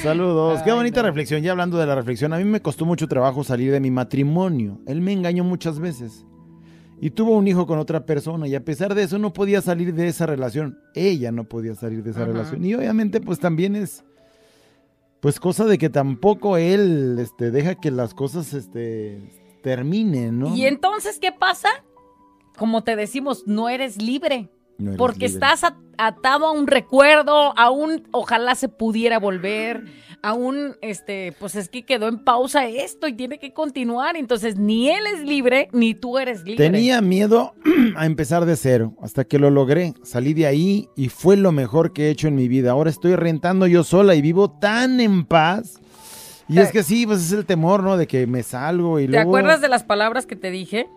saludos. 0.03 0.63
Qué 0.63 0.73
bonita 0.73 1.03
reflexión. 1.03 1.43
Ya 1.43 1.53
hablando 1.53 1.79
de 1.79 1.87
la 1.87 1.95
reflexión, 1.95 2.33
a 2.33 2.39
mí 2.39 2.45
me 2.45 2.61
costó 2.61 2.85
mucho 2.85 3.07
trabajo 3.09 3.45
salir 3.45 3.73
de 3.73 3.81
mi 3.81 3.91
matrimonio. 3.91 4.81
Él 4.87 5.01
me 5.01 5.13
engañó 5.13 5.45
muchas 5.45 5.79
veces. 5.79 6.25
Y 7.01 7.11
tuvo 7.11 7.37
un 7.37 7.49
hijo 7.49 7.67
con 7.67 7.79
otra 7.79 8.05
persona 8.05 8.47
y 8.47 8.55
a 8.55 8.63
pesar 8.65 8.95
de 8.95 9.03
eso 9.05 9.19
no 9.19 9.33
podía 9.33 9.63
salir 9.63 9.95
de 9.95 10.09
esa 10.09 10.27
relación. 10.27 10.79
Ella 10.95 11.33
no 11.33 11.45
podía 11.45 11.75
salir 11.75 12.03
de 12.03 12.11
esa 12.11 12.23
Ajá. 12.23 12.33
relación. 12.33 12.65
Y 12.65 12.75
obviamente 12.75 13.21
pues 13.23 13.39
también 13.39 13.75
es 13.75 14.05
pues 15.21 15.41
cosa 15.41 15.65
de 15.65 15.79
que 15.79 15.89
tampoco 15.89 16.57
él 16.59 17.17
este 17.19 17.51
deja 17.51 17.75
que 17.75 17.91
las 17.91 18.13
cosas 18.13 18.53
este 18.53 19.19
terminen, 19.63 20.39
¿no? 20.39 20.55
Y 20.55 20.65
entonces, 20.65 21.19
¿qué 21.19 21.33
pasa? 21.33 21.69
Como 22.57 22.83
te 22.85 22.97
decimos, 22.97 23.45
no 23.47 23.69
eres 23.69 24.01
libre. 24.01 24.51
No 24.81 24.97
Porque 24.97 25.29
libre. 25.29 25.35
estás 25.35 25.65
at- 25.65 25.75
atado 25.99 26.47
a 26.47 26.53
un 26.53 26.67
recuerdo, 26.67 27.53
a 27.59 27.71
un 27.71 28.09
ojalá 28.11 28.55
se 28.55 28.69
pudiera 28.69 29.19
volver, 29.19 29.85
a 30.23 30.33
un 30.35 30.77
este, 30.83 31.35
pues 31.39 31.55
es 31.55 31.69
que 31.69 31.85
quedó 31.85 32.09
en 32.09 32.25
pausa 32.25 32.67
esto 32.67 33.07
y 33.09 33.13
tiene 33.15 33.39
que 33.39 33.53
continuar. 33.53 34.17
Entonces, 34.17 34.57
ni 34.57 34.89
él 34.91 35.05
es 35.15 35.21
libre, 35.23 35.69
ni 35.73 35.95
tú 35.95 36.19
eres 36.19 36.43
libre. 36.45 36.65
Tenía 36.71 37.01
miedo 37.01 37.55
a 37.97 38.07
empezar 38.07 38.45
de 38.47 38.57
cero, 38.57 38.95
hasta 39.03 39.25
que 39.25 39.39
lo 39.39 39.51
logré. 39.51 39.95
Salí 40.03 40.35
de 40.35 40.47
ahí 40.47 40.89
y 40.97 41.09
fue 41.09 41.37
lo 41.37 41.53
mejor 41.53 41.93
que 41.93 42.07
he 42.07 42.11
hecho 42.11 42.29
en 42.29 42.35
mi 42.35 42.49
vida. 42.49 42.71
Ahora 42.73 42.91
estoy 42.91 43.15
rentando 43.17 43.67
yo 43.67 43.85
sola 43.85 44.15
y 44.15 44.23
vivo 44.23 44.51
tan 44.51 45.01
en 45.01 45.25
paz. 45.25 45.81
Y 46.49 46.59
es 46.59 46.73
que 46.73 46.83
sí, 46.83 47.07
pues 47.07 47.21
es 47.21 47.31
el 47.33 47.47
temor, 47.47 47.83
¿no? 47.85 47.97
De 47.97 48.09
que 48.09 48.27
me 48.27 48.43
salgo 48.43 48.99
y 48.99 49.05
¿Te 49.07 49.13
luego... 49.13 49.31
acuerdas 49.31 49.61
de 49.61 49.69
las 49.69 49.85
palabras 49.85 50.27
que 50.27 50.35
te 50.35 50.51
dije? 50.51 50.89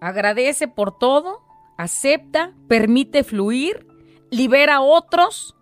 Agradece 0.00 0.66
por 0.66 0.98
todo, 0.98 1.40
acepta, 1.76 2.52
permite 2.68 3.24
fluir, 3.24 3.86
libera 4.30 4.76
a 4.76 4.80
otros 4.82 5.54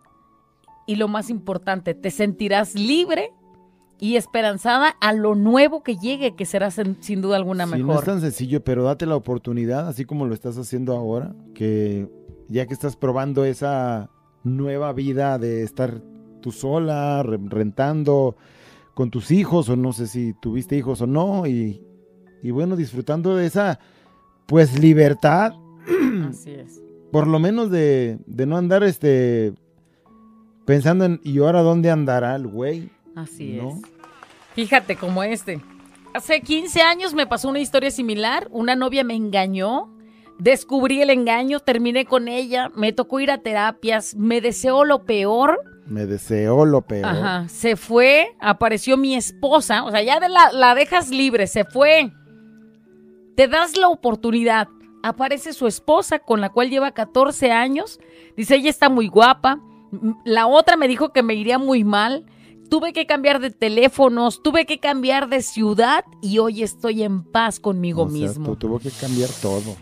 y 0.87 0.97
lo 0.97 1.09
más 1.09 1.31
importante, 1.31 1.95
te 1.95 2.11
sentirás 2.11 2.75
libre 2.75 3.33
y 3.99 4.17
esperanzada 4.17 4.97
a 5.01 5.13
lo 5.13 5.35
nuevo 5.35 5.83
que 5.83 5.97
llegue, 5.97 6.35
que 6.35 6.47
será 6.47 6.71
sin, 6.71 6.97
duda 7.21 7.37
alguna 7.37 7.65
Sí, 7.67 7.71
no 7.73 7.77
es 7.77 7.85
mejor. 7.85 8.05
tan 8.05 8.21
sencillo, 8.21 8.65
pero 8.65 8.85
date 8.85 9.05
la 9.07 9.15
oportunidad, 9.17 9.89
así 9.89 10.05
como 10.05 10.27
lo 10.27 10.35
estás 10.35 10.57
haciendo 10.57 10.97
ahora, 10.97 11.35
que 11.55 12.09
ya 12.49 12.67
que 12.67 12.73
estás 12.75 12.97
probando 12.97 13.45
esa 13.45 14.09
nueva 14.43 14.93
vida 14.95 15.39
de 15.39 15.63
estar 15.63 16.01
tú 16.41 16.51
sola, 16.51 17.23
re- 17.23 17.39
rentando 17.45 18.37
con 18.95 19.11
tus 19.11 19.31
hijos, 19.31 19.69
o 19.69 19.77
no 19.77 19.93
sé 19.93 20.07
si 20.07 20.33
tuviste 20.41 20.77
hijos 20.77 21.03
o 21.03 21.07
no, 21.07 21.47
y, 21.47 21.83
y 22.43 22.51
bueno, 22.51 22.77
disfrutando 22.77 23.37
de 23.37 23.47
esa, 23.47 23.79
pues, 24.47 24.79
libertad, 24.81 25.53
Así 26.29 26.51
es. 26.53 26.81
por 27.13 27.27
lo 27.27 27.39
menos 27.39 27.71
de, 27.71 28.19
de 28.27 28.47
no 28.47 28.57
andar, 28.57 28.83
este, 28.85 29.53
pensando 30.67 31.05
en, 31.05 31.21
¿y 31.25 31.39
ahora 31.39 31.63
dónde 31.63 31.91
andará 31.91 32.37
el 32.37 32.47
güey? 32.47 32.91
Así 33.17 33.55
¿No? 33.55 33.71
es. 33.71 33.77
Fíjate 34.55 34.97
como 34.97 35.23
este. 35.23 35.61
Hace 36.15 36.41
15 36.41 36.83
años 36.83 37.15
me 37.15 37.27
pasó 37.27 37.49
una 37.49 37.61
historia 37.61 37.91
similar. 37.91 38.49
Una 38.51 38.75
novia 38.75 39.05
me 39.05 39.15
engañó. 39.15 39.89
Descubrí 40.39 41.03
el 41.03 41.11
engaño, 41.11 41.61
terminé 41.61 42.07
con 42.07 42.27
ella, 42.27 42.71
me 42.75 42.93
tocó 42.95 43.21
ir 43.21 43.31
a 43.31 43.39
terapias, 43.43 44.15
me 44.17 44.41
deseó 44.41 44.85
lo 44.85 45.05
peor. 45.05 45.61
Me 45.87 46.07
deseo 46.07 46.65
lo 46.65 46.81
peor. 46.81 47.05
Ajá, 47.05 47.49
se 47.49 47.77
fue, 47.77 48.35
apareció 48.41 48.97
mi 48.97 49.15
esposa, 49.15 49.85
o 49.85 49.91
sea, 49.91 50.03
ya 50.03 50.19
de 50.19 50.31
la, 50.31 50.51
la 50.53 50.75
dejas 50.75 51.11
libre, 51.11 51.47
se 51.47 51.67
fue. 51.67 52.11
Te 53.37 53.49
das 53.49 53.77
la 53.77 53.89
oportunidad. 53.89 54.69
Aparece 55.03 55.53
su 55.53 55.67
esposa 55.67 56.19
con 56.19 56.41
la 56.41 56.51
cual 56.51 56.71
lleva 56.71 56.93
14 56.93 57.51
años. 57.53 57.99
Dice, 58.37 58.57
ella 58.57 58.71
está 58.71 58.89
muy 58.89 59.09
guapa. 59.09 59.61
La 60.25 60.47
otra 60.47 60.77
me 60.77 60.89
dijo 60.89 61.13
que 61.13 61.23
me 61.23 61.35
iría 61.35 61.59
muy 61.59 61.85
mal. 61.85 62.27
Tuve 62.69 62.93
que 62.93 63.07
cambiar 63.07 63.41
de 63.41 63.51
teléfonos, 63.51 64.43
tuve 64.43 64.65
que 64.65 64.79
cambiar 64.79 65.29
de 65.29 65.43
ciudad 65.43 66.05
y 66.23 66.39
hoy 66.39 66.63
estoy 66.63 67.03
en 67.03 67.25
paz 67.25 67.59
conmigo 67.59 68.03
O 68.05 68.09
sea, 68.09 68.29
mismo. 68.29 68.51
tu- 68.51 68.57
tuvo 68.69 68.79
que 68.79 68.91
cambiar 68.91 69.29
todo. 69.43 69.75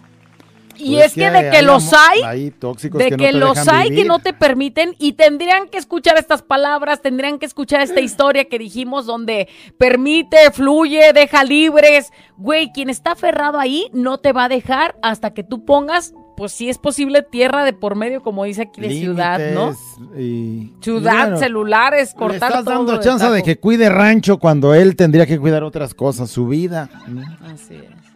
Y 0.78 0.94
Pues 0.94 1.06
es 1.06 1.14
que 1.14 1.30
de 1.30 1.50
que 1.50 1.62
los 1.62 1.92
hay, 1.92 2.50
tóxicos 2.52 2.98
de 2.98 3.10
que, 3.10 3.16
que, 3.16 3.32
no 3.32 3.52
te 3.52 3.58
los 3.58 3.68
hay 3.68 3.90
que 3.90 4.04
no 4.04 4.18
te 4.20 4.32
permiten 4.32 4.94
y 4.98 5.12
tendrían 5.12 5.68
que 5.68 5.78
escuchar 5.78 6.16
estas 6.18 6.42
palabras, 6.42 7.02
tendrían 7.02 7.38
que 7.38 7.46
escuchar 7.46 7.80
esta 7.80 8.00
historia 8.00 8.44
que 8.46 8.58
dijimos 8.58 9.06
donde 9.06 9.48
permite, 9.76 10.50
fluye, 10.52 11.12
deja 11.12 11.44
libres. 11.44 12.10
Güey, 12.36 12.70
quien 12.72 12.90
está 12.90 13.12
aferrado 13.12 13.58
ahí 13.58 13.88
no 13.92 14.18
te 14.18 14.32
va 14.32 14.44
a 14.44 14.48
dejar 14.48 14.96
hasta 15.02 15.34
que 15.34 15.42
tú 15.42 15.64
pongas, 15.64 16.14
pues 16.36 16.52
si 16.52 16.68
es 16.68 16.78
posible, 16.78 17.22
tierra 17.22 17.64
de 17.64 17.72
por 17.72 17.96
medio, 17.96 18.22
como 18.22 18.44
dice 18.44 18.62
aquí 18.62 18.80
de 18.80 18.90
ciudad, 18.90 19.40
¿no? 19.52 19.74
Y- 20.16 20.72
Ciudad, 20.80 21.22
bueno, 21.22 21.38
celulares, 21.38 22.12
Le 22.12 22.18
cortar 22.18 22.50
estás 22.50 22.64
todo 22.64 22.74
dando 22.74 23.00
chance 23.00 23.28
de 23.30 23.42
que 23.42 23.58
cuide 23.58 23.88
rancho 23.88 24.38
cuando 24.38 24.72
él 24.74 24.94
tendría 24.94 25.26
que 25.26 25.38
cuidar 25.38 25.64
otras 25.64 25.94
cosas, 25.94 26.30
su 26.30 26.46
vida. 26.46 26.88
¿no? 27.08 27.22
Así 27.52 27.74
es. 27.74 28.07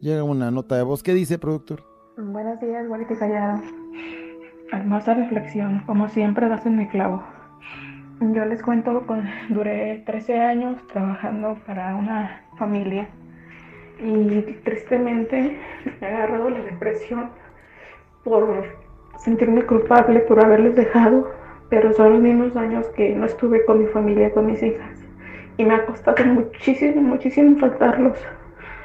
Llega 0.00 0.22
una 0.22 0.50
nota 0.50 0.76
de 0.76 0.82
voz. 0.82 1.02
¿Qué 1.02 1.14
dice, 1.14 1.38
productor? 1.38 1.82
Buenos 2.18 2.60
días, 2.60 2.86
Guarita 2.86 3.14
y 3.14 3.16
Callado. 3.16 3.62
Hermosa 4.70 5.14
reflexión, 5.14 5.82
como 5.86 6.08
siempre 6.10 6.48
das 6.50 6.66
en 6.66 6.76
mi 6.76 6.86
clavo. 6.88 7.22
Yo 8.20 8.44
les 8.44 8.62
cuento, 8.62 9.06
con, 9.06 9.24
duré 9.48 10.02
13 10.04 10.38
años 10.38 10.86
trabajando 10.88 11.56
para 11.66 11.96
una 11.96 12.42
familia 12.58 13.08
y 13.98 14.42
tristemente 14.64 15.58
me 16.00 16.06
ha 16.06 16.16
agarrado 16.16 16.50
la 16.50 16.60
depresión 16.60 17.30
por 18.22 18.64
sentirme 19.18 19.64
culpable 19.64 20.20
por 20.20 20.44
haberles 20.44 20.76
dejado, 20.76 21.30
pero 21.70 21.94
son 21.94 22.12
los 22.12 22.20
mismos 22.20 22.54
años 22.54 22.86
que 22.88 23.14
no 23.14 23.24
estuve 23.24 23.64
con 23.64 23.78
mi 23.78 23.86
familia, 23.86 24.30
con 24.32 24.44
mis 24.44 24.62
hijas. 24.62 25.06
Y 25.56 25.64
me 25.64 25.74
ha 25.74 25.86
costado 25.86 26.22
muchísimo, 26.26 27.00
muchísimo 27.00 27.58
faltarlos. 27.58 28.18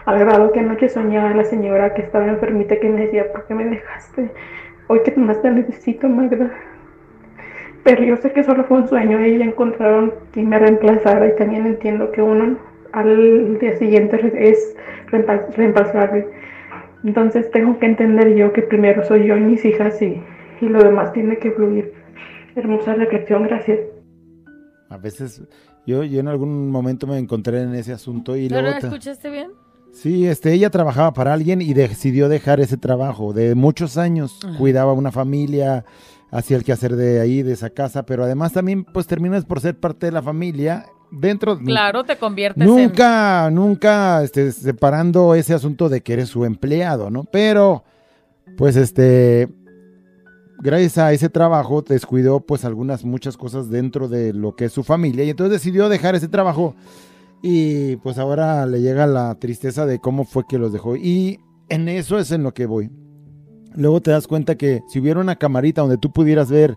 Al 0.05 0.19
grado 0.19 0.51
que 0.51 0.59
anoche 0.59 0.89
soñé 0.89 1.19
a 1.19 1.33
la 1.35 1.43
señora 1.45 1.93
que 1.93 2.01
estaba 2.01 2.27
enfermita 2.27 2.79
que 2.79 2.89
me 2.89 3.01
decía, 3.01 3.31
¿por 3.31 3.45
qué 3.45 3.53
me 3.53 3.65
dejaste? 3.65 4.31
Hoy 4.87 4.99
que 5.05 5.11
más 5.15 5.41
te 5.41 5.51
necesito, 5.51 6.09
Magda. 6.09 6.51
Pero 7.83 8.03
yo 8.03 8.17
sé 8.17 8.31
que 8.31 8.43
solo 8.43 8.63
fue 8.65 8.77
un 8.77 8.87
sueño 8.87 9.23
y 9.25 9.37
ya 9.37 9.45
encontraron 9.45 10.13
quien 10.31 10.49
me 10.49 10.59
reemplazara 10.59 11.27
y 11.27 11.35
también 11.35 11.65
entiendo 11.65 12.11
que 12.11 12.21
uno 12.21 12.57
al 12.93 13.57
día 13.59 13.77
siguiente 13.77 14.19
es 14.35 14.75
reemplazable. 15.55 16.27
Entonces 17.03 17.49
tengo 17.51 17.79
que 17.79 17.87
entender 17.87 18.35
yo 18.35 18.53
que 18.53 18.61
primero 18.61 19.03
soy 19.03 19.25
yo 19.25 19.35
y 19.37 19.41
mis 19.41 19.65
hijas 19.65 19.99
y, 20.01 20.21
y 20.61 20.69
lo 20.69 20.83
demás 20.83 21.13
tiene 21.13 21.37
que 21.37 21.51
fluir. 21.51 21.93
Hermosa 22.55 22.93
reflexión, 22.95 23.43
gracias. 23.43 23.79
A 24.89 24.97
veces 24.97 25.41
yo, 25.87 26.03
yo 26.03 26.19
en 26.19 26.27
algún 26.27 26.69
momento 26.69 27.07
me 27.07 27.17
encontré 27.17 27.61
en 27.61 27.73
ese 27.73 27.93
asunto 27.93 28.35
y 28.35 28.49
¿Pero 28.49 28.61
luego... 28.61 28.79
te- 28.79 28.87
escuchaste 28.87 29.29
bien? 29.29 29.51
Sí, 29.93 30.27
este, 30.27 30.53
ella 30.53 30.69
trabajaba 30.69 31.13
para 31.13 31.33
alguien 31.33 31.61
y 31.61 31.73
decidió 31.73 32.29
dejar 32.29 32.59
ese 32.59 32.77
trabajo 32.77 33.33
de 33.33 33.55
muchos 33.55 33.97
años. 33.97 34.39
Ajá. 34.43 34.57
Cuidaba 34.57 34.93
una 34.93 35.11
familia, 35.11 35.85
hacía 36.31 36.57
el 36.57 36.63
quehacer 36.63 36.95
de 36.95 37.19
ahí, 37.19 37.43
de 37.43 37.53
esa 37.53 37.69
casa, 37.69 38.03
pero 38.05 38.23
además 38.23 38.53
también 38.53 38.83
pues 38.83 39.05
terminas 39.05 39.45
por 39.45 39.59
ser 39.59 39.77
parte 39.79 40.07
de 40.07 40.11
la 40.13 40.21
familia 40.21 40.85
dentro... 41.11 41.59
Claro, 41.59 42.03
te 42.03 42.17
conviertes 42.17 42.63
en... 42.63 42.69
Nunca, 42.69 43.49
nunca 43.51 44.23
este, 44.23 44.51
separando 44.51 45.35
ese 45.35 45.53
asunto 45.53 45.89
de 45.89 46.01
que 46.01 46.13
eres 46.13 46.29
su 46.29 46.45
empleado, 46.45 47.09
¿no? 47.09 47.25
Pero, 47.25 47.83
pues 48.57 48.77
este, 48.77 49.49
gracias 50.59 50.97
a 50.97 51.11
ese 51.11 51.29
trabajo 51.29 51.81
descuidó 51.81 52.39
pues 52.39 52.63
algunas, 52.63 53.03
muchas 53.03 53.35
cosas 53.35 53.69
dentro 53.69 54.07
de 54.07 54.33
lo 54.33 54.55
que 54.55 54.65
es 54.65 54.71
su 54.71 54.83
familia 54.83 55.25
y 55.25 55.31
entonces 55.31 55.59
decidió 55.59 55.89
dejar 55.89 56.15
ese 56.15 56.29
trabajo 56.29 56.75
y 57.41 57.95
pues 57.97 58.17
ahora 58.17 58.65
le 58.65 58.81
llega 58.81 59.07
la 59.07 59.35
tristeza 59.35 59.85
de 59.85 59.99
cómo 59.99 60.25
fue 60.25 60.43
que 60.47 60.57
los 60.59 60.71
dejó 60.73 60.95
y 60.95 61.39
en 61.69 61.87
eso 61.89 62.19
es 62.19 62.31
en 62.31 62.43
lo 62.43 62.53
que 62.53 62.65
voy. 62.65 62.91
Luego 63.73 64.01
te 64.01 64.11
das 64.11 64.27
cuenta 64.27 64.55
que 64.55 64.81
si 64.89 64.99
hubiera 64.99 65.19
una 65.21 65.37
camarita 65.37 65.81
donde 65.81 65.97
tú 65.97 66.11
pudieras 66.11 66.51
ver 66.51 66.75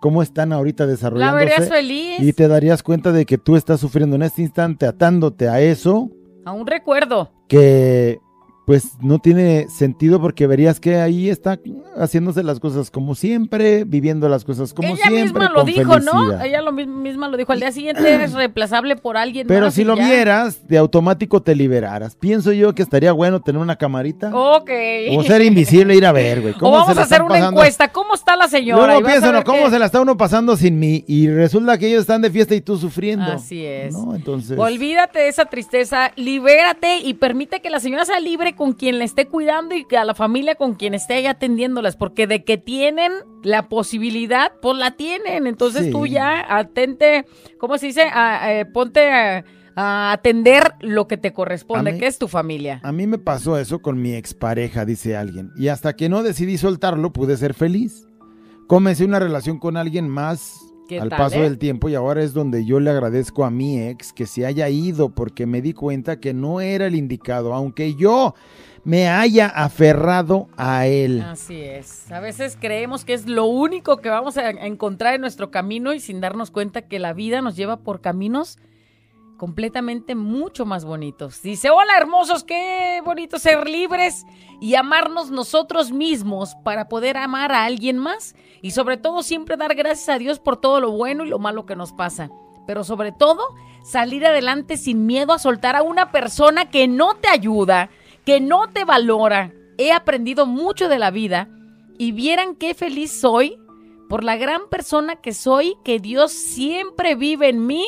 cómo 0.00 0.22
están 0.22 0.52
ahorita 0.52 0.84
La 0.84 0.90
desarrollándose 0.92 1.44
verías 1.44 1.68
feliz. 1.68 2.20
y 2.20 2.32
te 2.32 2.46
darías 2.48 2.82
cuenta 2.82 3.10
de 3.12 3.26
que 3.26 3.38
tú 3.38 3.56
estás 3.56 3.80
sufriendo 3.80 4.14
en 4.16 4.22
este 4.22 4.42
instante 4.42 4.86
atándote 4.86 5.48
a 5.48 5.60
eso 5.60 6.10
A 6.44 6.52
un 6.52 6.66
recuerdo. 6.66 7.32
que 7.48 8.20
pues 8.66 8.98
no 9.00 9.20
tiene 9.20 9.68
sentido 9.70 10.20
porque 10.20 10.46
verías 10.48 10.80
que 10.80 10.96
ahí 10.96 11.30
está 11.30 11.58
haciéndose 11.96 12.42
las 12.42 12.58
cosas 12.60 12.90
como 12.90 13.14
siempre, 13.14 13.84
viviendo 13.84 14.28
las 14.28 14.44
cosas 14.44 14.74
como 14.74 14.88
Ella 14.88 14.96
siempre. 15.06 15.22
misma 15.22 15.50
lo 15.54 15.62
dijo, 15.64 15.98
¿no? 16.00 16.42
Ella 16.42 16.60
lo 16.62 16.72
mi- 16.72 16.84
misma 16.84 17.28
lo 17.28 17.36
dijo. 17.36 17.52
Al 17.52 17.60
día 17.60 17.70
siguiente 17.70 18.12
eres 18.12 18.32
reemplazable 18.34 18.96
por 18.96 19.16
alguien 19.16 19.46
Pero 19.46 19.66
más 19.66 19.74
si 19.74 19.84
lo 19.84 19.96
ya. 19.96 20.04
vieras, 20.08 20.66
de 20.66 20.78
automático 20.78 21.40
te 21.42 21.54
liberaras. 21.54 22.16
Pienso 22.16 22.50
yo 22.52 22.74
que 22.74 22.82
estaría 22.82 23.12
bueno 23.12 23.40
tener 23.40 23.62
una 23.62 23.76
camarita 23.76 24.34
Ok. 24.34 24.70
o 25.16 25.22
ser 25.22 25.42
invisible 25.42 25.94
e 25.94 25.98
ir 25.98 26.04
a 26.06 26.10
ver, 26.10 26.40
güey. 26.42 26.54
O 26.56 26.58
¿Cómo 26.58 26.72
vamos 26.72 26.98
a 26.98 27.02
hacer 27.02 27.22
una 27.22 27.34
pasando? 27.36 27.60
encuesta. 27.60 27.88
¿Cómo 27.92 28.14
está 28.14 28.34
la 28.34 28.48
señora? 28.48 28.82
Y 28.82 28.86
Luego 29.00 29.06
ver 29.06 29.44
¿cómo 29.44 29.64
que- 29.66 29.70
se 29.70 29.78
la 29.78 29.86
está 29.86 30.00
uno 30.00 30.16
pasando 30.16 30.56
sin 30.56 30.80
mí? 30.80 31.04
Y 31.06 31.28
resulta 31.28 31.78
que 31.78 31.86
ellos 31.86 32.00
están 32.00 32.20
de 32.20 32.30
fiesta 32.32 32.56
y 32.56 32.60
tú 32.60 32.76
sufriendo. 32.76 33.26
Así 33.30 33.64
es. 33.64 33.94
¿no? 33.94 34.16
Entonces, 34.16 34.58
Olvídate 34.58 35.20
de 35.20 35.28
esa 35.28 35.44
tristeza, 35.44 36.10
libérate 36.16 36.98
y 36.98 37.14
permite 37.14 37.60
que 37.60 37.70
la 37.70 37.78
señora 37.78 38.04
sea 38.04 38.18
libre 38.18 38.55
con 38.56 38.72
quien 38.72 38.98
le 38.98 39.04
esté 39.04 39.26
cuidando 39.28 39.74
y 39.74 39.84
que 39.84 39.96
a 39.98 40.04
la 40.04 40.14
familia 40.14 40.54
con 40.56 40.74
quien 40.74 40.94
esté 40.94 41.14
ahí 41.14 41.26
atendiéndolas, 41.26 41.96
porque 41.96 42.26
de 42.26 42.42
que 42.44 42.58
tienen 42.58 43.12
la 43.42 43.68
posibilidad, 43.68 44.52
pues 44.60 44.76
la 44.78 44.92
tienen. 44.92 45.46
Entonces 45.46 45.84
Sí. 45.86 45.90
tú 45.92 46.06
ya 46.06 46.44
atente, 46.56 47.26
¿cómo 47.58 47.78
se 47.78 47.86
dice? 47.86 48.02
A- 48.12 48.52
eh, 48.52 48.64
ponte 48.66 49.10
a, 49.12 49.44
a 49.76 50.12
atender 50.12 50.72
lo 50.80 51.06
que 51.06 51.16
te 51.18 51.32
corresponde, 51.32 51.92
mí- 51.92 51.98
que 51.98 52.06
es 52.06 52.18
tu 52.18 52.28
familia. 52.28 52.80
A 52.82 52.92
mí 52.92 53.06
me 53.06 53.18
pasó 53.18 53.58
eso 53.58 53.80
con 53.80 54.00
mi 54.00 54.14
expareja, 54.14 54.84
dice 54.84 55.16
alguien. 55.16 55.50
Y 55.56 55.68
hasta 55.68 55.94
que 55.94 56.08
no 56.08 56.22
decidí 56.22 56.56
soltarlo, 56.58 57.12
pude 57.12 57.36
ser 57.36 57.52
feliz. 57.54 58.08
Comencé 58.66 59.04
una 59.04 59.18
relación 59.20 59.58
con 59.58 59.76
alguien 59.76 60.08
más 60.08 60.54
¿Qué 60.60 60.65
al 61.00 61.08
tal, 61.08 61.18
paso 61.18 61.36
eh? 61.36 61.42
del 61.42 61.58
tiempo 61.58 61.88
y 61.88 61.94
ahora 61.94 62.22
es 62.22 62.32
donde 62.32 62.64
yo 62.64 62.80
le 62.80 62.90
agradezco 62.90 63.44
a 63.44 63.50
mi 63.50 63.82
ex 63.82 64.12
que 64.12 64.26
se 64.26 64.46
haya 64.46 64.68
ido 64.68 65.10
porque 65.10 65.46
me 65.46 65.62
di 65.62 65.72
cuenta 65.72 66.20
que 66.20 66.32
no 66.32 66.60
era 66.60 66.86
el 66.86 66.94
indicado, 66.94 67.54
aunque 67.54 67.94
yo 67.94 68.34
me 68.84 69.08
haya 69.08 69.48
aferrado 69.48 70.48
a 70.56 70.86
él. 70.86 71.20
Así 71.20 71.60
es. 71.60 72.10
A 72.12 72.20
veces 72.20 72.56
creemos 72.60 73.04
que 73.04 73.14
es 73.14 73.26
lo 73.26 73.46
único 73.46 73.96
que 73.96 74.10
vamos 74.10 74.36
a 74.36 74.48
encontrar 74.50 75.14
en 75.14 75.20
nuestro 75.22 75.50
camino 75.50 75.92
y 75.92 75.98
sin 75.98 76.20
darnos 76.20 76.52
cuenta 76.52 76.82
que 76.82 77.00
la 77.00 77.12
vida 77.12 77.42
nos 77.42 77.56
lleva 77.56 77.78
por 77.78 78.00
caminos 78.00 78.58
completamente 79.36 80.14
mucho 80.14 80.64
más 80.64 80.84
bonitos. 80.84 81.42
Dice, 81.42 81.70
hola 81.70 81.96
hermosos, 81.96 82.44
qué 82.44 83.00
bonito 83.04 83.38
ser 83.38 83.68
libres 83.68 84.24
y 84.60 84.74
amarnos 84.74 85.30
nosotros 85.30 85.92
mismos 85.92 86.54
para 86.64 86.88
poder 86.88 87.16
amar 87.16 87.52
a 87.52 87.64
alguien 87.64 87.98
más 87.98 88.34
y 88.62 88.70
sobre 88.70 88.96
todo 88.96 89.22
siempre 89.22 89.56
dar 89.56 89.74
gracias 89.74 90.08
a 90.08 90.18
Dios 90.18 90.40
por 90.40 90.56
todo 90.56 90.80
lo 90.80 90.90
bueno 90.92 91.24
y 91.24 91.28
lo 91.28 91.38
malo 91.38 91.66
que 91.66 91.76
nos 91.76 91.92
pasa. 91.92 92.30
Pero 92.66 92.82
sobre 92.82 93.12
todo, 93.12 93.42
salir 93.84 94.26
adelante 94.26 94.76
sin 94.76 95.06
miedo 95.06 95.32
a 95.32 95.38
soltar 95.38 95.76
a 95.76 95.82
una 95.82 96.10
persona 96.10 96.70
que 96.70 96.88
no 96.88 97.14
te 97.14 97.28
ayuda, 97.28 97.90
que 98.24 98.40
no 98.40 98.68
te 98.72 98.84
valora. 98.84 99.52
He 99.78 99.92
aprendido 99.92 100.46
mucho 100.46 100.88
de 100.88 100.98
la 100.98 101.10
vida 101.10 101.48
y 101.98 102.12
vieran 102.12 102.56
qué 102.56 102.74
feliz 102.74 103.12
soy 103.12 103.58
por 104.08 104.24
la 104.24 104.36
gran 104.36 104.68
persona 104.68 105.16
que 105.16 105.32
soy, 105.32 105.76
que 105.84 105.98
Dios 105.98 106.32
siempre 106.32 107.14
vive 107.14 107.48
en 107.48 107.66
mí. 107.66 107.86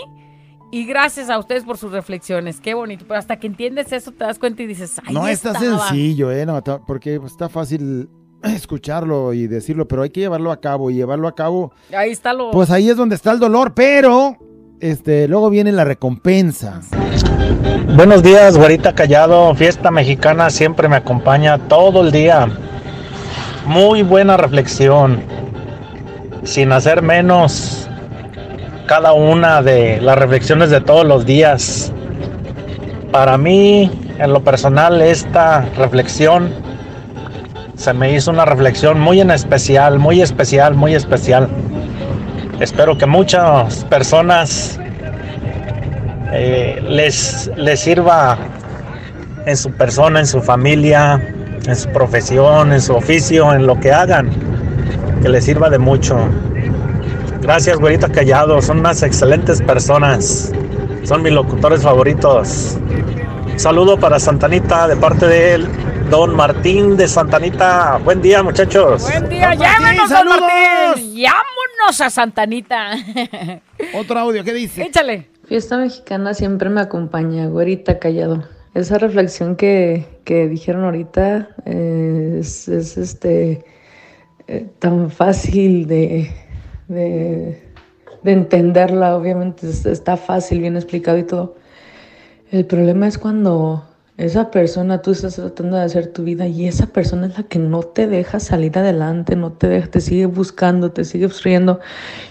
Y 0.70 0.85
gracias 0.85 1.31
a 1.31 1.38
ustedes 1.38 1.64
por 1.64 1.78
sus 1.78 1.92
reflexiones. 1.92 2.61
Qué 2.61 2.74
bonito. 2.74 3.04
Pero 3.09 3.18
hasta 3.18 3.38
que 3.38 3.46
entiendes 3.46 3.92
eso, 3.92 4.12
te 4.12 4.24
das 4.24 4.38
cuenta 4.38 4.62
y 4.62 4.66
dices, 4.66 5.00
ay, 5.04 5.14
no 5.14 5.26
está 5.26 5.52
estaba". 5.52 5.87
sencillo, 5.88 6.31
¿eh? 6.31 6.44
No, 6.44 6.62
porque 6.87 7.20
está 7.24 7.48
fácil 7.48 8.09
escucharlo 8.42 9.33
y 9.33 9.46
decirlo, 9.46 9.88
pero 9.88 10.02
hay 10.02 10.11
que 10.11 10.20
llevarlo 10.20 10.52
a 10.52 10.61
cabo 10.61 10.90
y 10.90 10.94
llevarlo 10.94 11.26
a 11.26 11.35
cabo. 11.35 11.72
Ahí 11.96 12.11
está 12.11 12.33
lo. 12.35 12.50
Pues 12.50 12.70
ahí 12.70 12.90
es 12.90 12.96
donde 12.96 13.14
está 13.14 13.33
el 13.33 13.38
dolor, 13.38 13.72
pero 13.74 14.37
este 14.81 15.26
luego 15.26 15.48
viene 15.48 15.72
la 15.72 15.85
recompensa. 15.85 16.83
Buenos 17.96 18.22
días, 18.22 18.59
güerita 18.59 18.94
callado. 18.94 19.54
Fiesta 19.54 19.90
mexicana 19.90 20.50
siempre 20.50 20.88
me 20.88 20.96
acompaña 20.96 21.59
todo 21.68 22.02
el 22.02 22.12
día. 22.12 22.46
Muy 23.66 24.02
buena 24.02 24.37
reflexión. 24.37 25.22
Sin 26.44 26.72
hacer 26.72 27.02
menos 27.02 27.88
cada 28.88 29.12
una 29.12 29.61
de 29.61 30.01
las 30.01 30.16
reflexiones 30.16 30.70
de 30.70 30.81
todos 30.81 31.05
los 31.05 31.27
días. 31.27 31.92
Para 33.12 33.37
mí, 33.37 33.90
en 34.18 34.33
lo 34.33 34.42
personal, 34.42 35.03
esta 35.03 35.61
reflexión 35.77 36.51
se 37.77 37.92
me 37.92 38.14
hizo 38.14 38.31
una 38.31 38.46
reflexión 38.46 38.98
muy 38.98 39.20
en 39.20 39.31
especial, 39.31 39.98
muy 39.98 40.22
especial, 40.22 40.74
muy 40.74 40.94
especial. 40.94 41.48
Espero 42.61 42.96
que 42.96 43.05
muchas 43.05 43.85
personas 43.85 44.81
eh, 46.33 46.83
les, 46.88 47.51
les 47.57 47.79
sirva 47.81 48.38
en 49.44 49.57
su 49.59 49.70
persona, 49.70 50.20
en 50.20 50.27
su 50.27 50.40
familia, 50.40 51.22
en 51.66 51.77
su 51.77 51.90
profesión, 51.90 52.72
en 52.72 52.81
su 52.81 52.94
oficio, 52.94 53.53
en 53.53 53.66
lo 53.66 53.79
que 53.79 53.92
hagan, 53.92 54.31
que 55.20 55.29
les 55.29 55.44
sirva 55.44 55.68
de 55.68 55.79
mucho. 55.79 56.18
Gracias, 57.40 57.79
güerita 57.79 58.09
Callado, 58.11 58.61
son 58.61 58.81
unas 58.81 59.03
excelentes 59.03 59.62
personas, 59.62 60.53
son 61.05 61.22
mis 61.22 61.33
locutores 61.33 61.83
favoritos. 61.83 62.77
Saludo 63.57 63.98
para 63.98 64.18
Santanita 64.18 64.88
de 64.88 64.96
parte 64.96 65.27
de 65.27 65.55
él, 65.55 65.68
don 66.11 66.35
Martín 66.35 66.96
de 66.96 67.07
Santanita. 67.07 67.98
Buen 68.05 68.20
día, 68.20 68.42
muchachos. 68.42 69.03
Buen 69.03 69.29
día, 69.29 69.51
Don 69.51 69.59
llámanos, 69.59 70.11
Martín, 70.11 70.29
don. 70.29 70.38
Martín. 70.38 71.16
Llámonos 71.16 72.01
a 72.01 72.11
Santanita. 72.11 72.90
Otro 73.94 74.18
audio, 74.18 74.42
¿qué 74.44 74.53
dice? 74.53 74.83
Échale. 74.83 75.29
Fiesta 75.46 75.79
mexicana 75.79 76.35
siempre 76.35 76.68
me 76.68 76.81
acompaña, 76.81 77.46
güerita 77.46 77.98
callado. 77.98 78.44
Esa 78.74 78.98
reflexión 78.98 79.57
que, 79.57 80.07
que 80.24 80.46
dijeron 80.46 80.85
ahorita 80.85 81.48
eh, 81.64 82.37
es, 82.40 82.68
es, 82.68 82.96
este 82.98 83.64
eh, 84.46 84.66
tan 84.79 85.11
fácil 85.11 85.87
de, 85.87 86.31
de, 86.88 87.62
de 88.22 88.33
entenderla, 88.33 89.16
obviamente 89.16 89.68
es- 89.68 89.87
está 89.87 90.16
fácil, 90.16 90.61
bien 90.61 90.77
explicado 90.77 91.18
y 91.18 91.24
todo. 91.24 91.57
El 92.51 92.64
problema 92.64 93.07
es 93.07 93.18
cuando 93.18 93.85
esa 94.16 94.51
persona, 94.51 95.01
tú 95.03 95.12
estás 95.12 95.37
tratando 95.37 95.77
de 95.77 95.83
hacer 95.85 96.09
tu 96.12 96.24
vida 96.24 96.46
y 96.48 96.66
esa 96.66 96.87
persona 96.88 97.27
es 97.27 97.37
la 97.37 97.44
que 97.44 97.59
no 97.61 97.83
te 97.83 98.07
deja 98.09 98.40
salir 98.40 98.77
adelante, 98.79 99.37
no 99.37 99.53
te 99.53 99.68
deja, 99.68 99.87
te 99.88 100.01
sigue 100.01 100.27
buscando, 100.27 100.90
te 100.90 101.05
sigue 101.05 101.27
obstruyendo. 101.27 101.79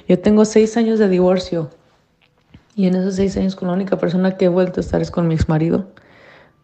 Yo 0.08 0.20
tengo 0.20 0.44
seis 0.44 0.76
años 0.76 1.00
de 1.00 1.08
divorcio. 1.08 1.70
Y 2.76 2.88
en 2.88 2.96
esos 2.96 3.16
seis 3.16 3.38
años 3.38 3.56
con 3.56 3.70
la 3.70 3.74
única 3.74 3.98
persona 3.98 4.38
que 4.38 4.46
he 4.46 4.50
vuelto 4.50 4.80
a 4.80 4.84
estar 4.84 5.02
es 5.02 5.12
con 5.12 5.28
mi 5.28 5.36
ex 5.36 5.48
marido. 5.50 5.88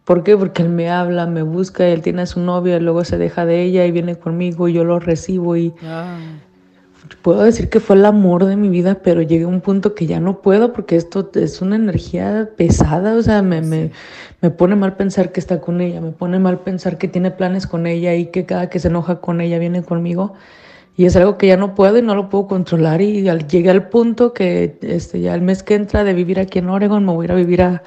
¿Por 0.04 0.24
qué? 0.24 0.36
Porque 0.36 0.62
él 0.62 0.70
me 0.70 0.90
habla, 0.90 1.26
me 1.26 1.44
busca, 1.44 1.88
él 1.88 2.02
tiene 2.02 2.24
a 2.24 2.26
su 2.26 2.40
novia, 2.42 2.80
luego 2.80 3.06
se 3.06 3.18
deja 3.18 3.46
de 3.46 3.62
ella 3.64 3.86
y 3.86 3.92
viene 3.92 4.18
conmigo 4.18 4.68
y 4.68 4.74
yo 4.74 4.84
lo 4.84 5.00
recibo 5.00 5.56
y 5.56 5.74
puedo 7.16 7.44
decir 7.44 7.70
que 7.70 7.80
fue 7.80 7.96
el 7.96 8.06
amor 8.06 8.46
de 8.46 8.56
mi 8.56 8.70
vida, 8.70 8.96
pero 9.04 9.22
llegué 9.22 9.46
a 9.46 9.48
un 9.48 9.62
punto 9.62 9.96
que 9.96 10.06
ya 10.08 10.20
no 10.20 10.42
puedo 10.42 10.74
porque 10.74 10.96
esto 10.96 11.30
es 11.36 11.62
una 11.62 11.76
energía 11.76 12.50
pesada, 12.58 13.16
o 13.16 13.22
sea, 13.22 13.42
me, 13.42 13.62
me, 13.62 13.92
me 14.42 14.50
pone 14.50 14.76
mal 14.76 14.96
pensar 14.96 15.32
que 15.32 15.40
está 15.40 15.62
con 15.62 15.82
ella, 15.82 16.02
me 16.02 16.12
pone 16.12 16.40
mal 16.40 16.60
pensar 16.62 16.98
que 16.98 17.08
tiene 17.08 17.32
planes 17.32 17.68
con 17.68 17.88
ella 17.88 18.16
y 18.16 18.28
que 18.28 18.46
cada 18.46 18.70
que 18.70 18.80
se 18.80 18.88
enoja 18.90 19.22
con 19.22 19.42
ella 19.42 19.60
viene 19.60 19.84
conmigo. 19.84 20.34
Y 20.98 21.06
es 21.06 21.16
algo 21.16 21.38
que 21.38 21.48
ya 21.48 21.58
no 21.58 21.76
puedo 21.76 21.98
y 21.98 22.02
no 22.04 22.16
lo 22.16 22.30
puedo 22.30 22.48
controlar 22.48 23.02
y 23.02 23.28
al- 23.30 23.48
llegué 23.48 23.70
al 23.72 23.90
punto 23.90 24.34
que 24.34 24.78
este, 24.82 25.22
ya 25.22 25.34
el 25.36 25.42
mes 25.42 25.64
que 25.64 25.76
entra 25.76 26.04
de 26.04 26.14
vivir 26.14 26.40
aquí 26.40 26.60
en 26.60 26.70
Oregon 26.70 27.06
me 27.06 27.14
voy 27.14 27.24
a 27.26 27.28
ir 27.28 27.32
a 27.32 27.36
vivir 27.36 27.62
a, 27.64 27.84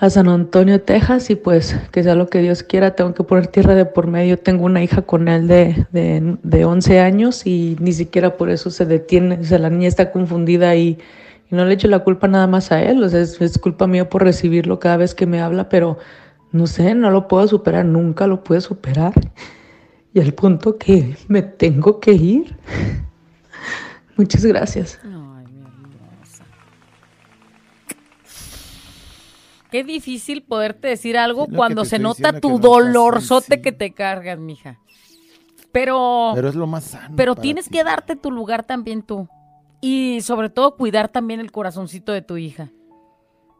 a 0.00 0.10
San 0.10 0.28
Antonio, 0.28 0.80
Texas 0.80 1.28
y 1.30 1.34
pues 1.34 1.76
que 1.90 2.02
sea 2.02 2.14
lo 2.14 2.28
que 2.28 2.40
Dios 2.40 2.62
quiera, 2.62 2.94
tengo 2.94 3.14
que 3.14 3.24
poner 3.24 3.48
tierra 3.48 3.74
de 3.74 3.84
por 3.84 4.06
medio, 4.06 4.38
tengo 4.38 4.64
una 4.64 4.82
hija 4.82 5.02
con 5.02 5.26
él 5.26 5.48
de, 5.48 5.86
de, 5.92 6.36
de 6.42 6.64
11 6.64 7.00
años 7.00 7.46
y 7.46 7.76
ni 7.80 7.92
siquiera 7.92 8.36
por 8.36 8.48
eso 8.48 8.70
se 8.70 8.86
detiene, 8.86 9.38
o 9.40 9.44
sea, 9.44 9.58
la 9.58 9.70
niña 9.70 9.88
está 9.88 10.12
confundida 10.12 10.74
y, 10.76 10.98
no 11.50 11.64
le 11.64 11.72
echo 11.72 11.88
la 11.88 12.00
culpa 12.00 12.28
nada 12.28 12.46
más 12.46 12.72
a 12.72 12.82
él, 12.82 13.02
o 13.02 13.08
sea, 13.08 13.20
es, 13.20 13.58
culpa 13.58 13.86
mía 13.86 14.10
por 14.10 14.22
recibirlo 14.22 14.78
cada 14.78 14.98
vez 14.98 15.14
que 15.14 15.26
me 15.26 15.40
habla, 15.40 15.70
pero 15.70 15.96
no 16.52 16.66
sé, 16.66 16.94
no 16.94 17.10
lo 17.10 17.26
puedo 17.26 17.48
superar, 17.48 17.86
nunca 17.86 18.26
lo 18.26 18.44
pude 18.44 18.60
superar. 18.60 19.14
Y 20.12 20.20
al 20.20 20.34
punto 20.34 20.76
que 20.76 21.16
me 21.26 21.40
tengo 21.40 22.00
que 22.00 22.12
ir. 22.12 22.54
Muchas 24.16 24.44
gracias. 24.44 24.98
Qué 29.70 29.84
difícil 29.84 30.42
poderte 30.42 30.88
decir 30.88 31.16
algo 31.18 31.46
Sí, 31.46 31.52
cuando 31.54 31.84
se 31.84 31.98
nota 31.98 32.40
tu 32.40 32.50
no 32.52 32.58
dolorzote 32.58 33.60
que 33.60 33.72
te 33.72 33.92
cargas, 33.92 34.38
mija. 34.38 34.78
Pero, 35.72 36.30
Pero 36.32 36.34
pero, 36.34 36.48
es 36.48 36.54
lo 36.54 36.66
más 36.66 36.84
sano. 36.84 37.16
para 37.16 37.34
tienes 37.34 37.66
ti. 37.66 37.72
que 37.72 37.84
darte 37.84 38.16
tu 38.16 38.30
lugar 38.30 38.64
también 38.64 39.02
tú. 39.02 39.28
Y 39.80 40.20
sobre 40.22 40.48
todo 40.50 40.76
cuidar 40.76 41.08
también 41.08 41.40
el 41.40 41.52
corazoncito 41.52 42.12
de 42.12 42.22
tu 42.22 42.36
hija. 42.36 42.70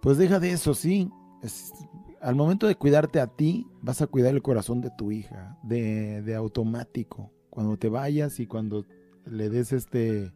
Pues 0.01 0.17
deja 0.19 0.41
de 0.41 0.53
eso, 0.53 0.75
sí. 0.75 1.11
Es- 1.43 1.73
al 2.21 2.35
momento 2.35 2.67
de 2.67 2.75
cuidarte 2.75 3.21
a 3.21 3.29
ti, 3.29 3.67
vas 3.81 4.03
a 4.03 4.07
cuidar 4.09 4.35
el 4.35 4.43
corazón 4.43 4.81
de 4.81 4.91
tu 4.97 5.13
hija, 5.13 5.57
de, 5.63 6.23
de 6.23 6.35
automático. 6.35 7.31
Cuando 7.51 7.77
te 7.77 7.89
vayas 7.89 8.41
y 8.41 8.47
cuando 8.47 8.85
le 9.25 9.49
des 9.51 9.73
este 9.73 10.33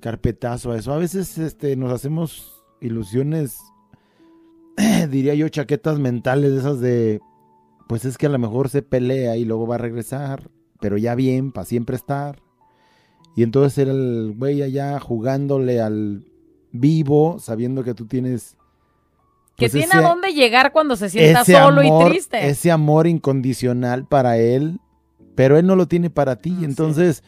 carpetazo 0.00 0.70
a 0.72 0.78
eso. 0.78 0.92
A 0.92 0.98
veces 0.98 1.36
este, 1.38 1.76
nos 1.76 1.92
hacemos 1.92 2.62
ilusiones, 2.80 3.58
diría 5.10 5.34
yo, 5.34 5.48
chaquetas 5.48 5.98
mentales 5.98 6.52
esas 6.52 6.80
de, 6.80 7.20
pues 7.88 8.04
es 8.04 8.16
que 8.18 8.26
a 8.26 8.30
lo 8.30 8.38
mejor 8.38 8.68
se 8.68 8.82
pelea 8.82 9.36
y 9.36 9.44
luego 9.44 9.66
va 9.66 9.76
a 9.76 9.78
regresar, 9.78 10.50
pero 10.80 10.96
ya 10.96 11.14
bien, 11.14 11.52
para 11.52 11.64
siempre 11.64 11.96
estar. 11.96 12.40
Y 13.36 13.42
entonces 13.42 13.78
era 13.78 13.92
el 13.92 14.34
güey 14.36 14.62
allá 14.62 14.98
jugándole 15.00 15.80
al 15.80 16.24
vivo, 16.72 17.38
sabiendo 17.38 17.84
que 17.84 17.94
tú 17.94 18.06
tienes 18.06 18.56
Que 19.56 19.64
pues, 19.66 19.72
tiene 19.72 19.86
ese- 19.86 19.98
a 19.98 20.02
dónde 20.08 20.32
llegar 20.32 20.72
cuando 20.72 20.96
se 20.96 21.08
sienta 21.08 21.44
solo 21.44 21.80
amor, 21.80 22.08
y 22.08 22.10
triste. 22.10 22.48
Ese 22.48 22.70
amor 22.70 23.06
incondicional 23.06 24.06
para 24.06 24.38
él, 24.38 24.80
pero 25.34 25.56
él 25.58 25.66
no 25.66 25.76
lo 25.76 25.86
tiene 25.86 26.10
para 26.10 26.36
ti. 26.36 26.52
Así 26.56 26.64
entonces, 26.64 27.22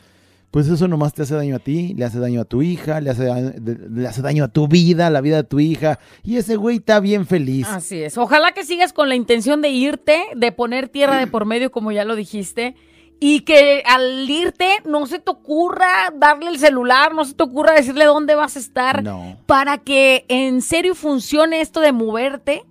pues 0.50 0.66
eso 0.68 0.88
nomás 0.88 1.14
te 1.14 1.22
hace 1.22 1.34
daño 1.34 1.56
a 1.56 1.58
ti, 1.60 1.94
le 1.96 2.04
hace 2.04 2.18
daño 2.18 2.40
a 2.40 2.44
tu 2.44 2.60
hija, 2.62 3.00
le 3.00 3.10
hace, 3.10 3.24
daño- 3.24 3.52
de- 3.56 3.88
le 3.88 4.08
hace 4.08 4.20
daño 4.22 4.44
a 4.44 4.48
tu 4.48 4.66
vida, 4.66 5.06
a 5.06 5.10
la 5.10 5.20
vida 5.20 5.36
de 5.36 5.44
tu 5.44 5.60
hija. 5.60 5.98
Y 6.24 6.36
ese 6.38 6.56
güey 6.56 6.78
está 6.78 6.98
bien 7.00 7.26
feliz. 7.26 7.68
Así 7.68 8.02
es. 8.02 8.18
Ojalá 8.18 8.52
que 8.52 8.64
sigas 8.64 8.92
con 8.92 9.08
la 9.08 9.14
intención 9.14 9.62
de 9.62 9.68
irte, 9.70 10.20
de 10.34 10.50
poner 10.52 10.88
tierra 10.88 11.18
de 11.18 11.26
por 11.28 11.44
medio, 11.44 11.70
como 11.70 11.92
ya 11.92 12.04
lo 12.04 12.16
dijiste. 12.16 12.74
Y 13.22 13.40
que 13.40 13.82
al 13.86 14.28
irte 14.30 14.66
no 14.86 15.06
se 15.06 15.18
te 15.18 15.30
ocurra 15.30 16.10
darle 16.16 16.48
el 16.48 16.58
celular, 16.58 17.14
no 17.14 17.24
se 17.26 17.34
te 17.34 17.42
ocurra 17.44 17.74
decirle 17.74 18.06
dónde 18.06 18.34
vas 18.34 18.56
a 18.56 18.58
estar. 18.60 19.02
No. 19.02 19.36
Para 19.46 19.78
que 19.78 20.24
en 20.28 20.62
serio 20.62 20.94
funcione 20.94 21.60
esto 21.60 21.80
de 21.80 21.92
moverte 21.92 22.64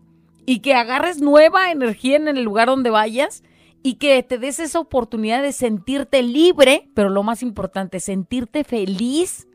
y 0.48 0.60
que 0.60 0.74
agarres 0.74 1.22
nueva 1.22 1.72
energía 1.72 2.16
en 2.18 2.28
el 2.28 2.42
lugar 2.44 2.68
donde 2.68 2.90
vayas 2.90 3.44
y 3.84 3.96
que 3.96 4.22
te 4.24 4.38
des 4.38 4.60
esa 4.60 4.80
oportunidad 4.80 5.42
de 5.42 5.52
sentirte 5.52 6.22
libre, 6.24 6.90
pero 6.94 7.10
lo 7.10 7.24
más 7.24 7.42
importante, 7.42 8.00
sentirte 8.00 8.64
feliz 8.64 9.48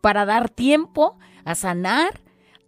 para 0.00 0.24
dar 0.26 0.48
tiempo 0.50 1.18
a 1.44 1.54
sanar, 1.54 2.20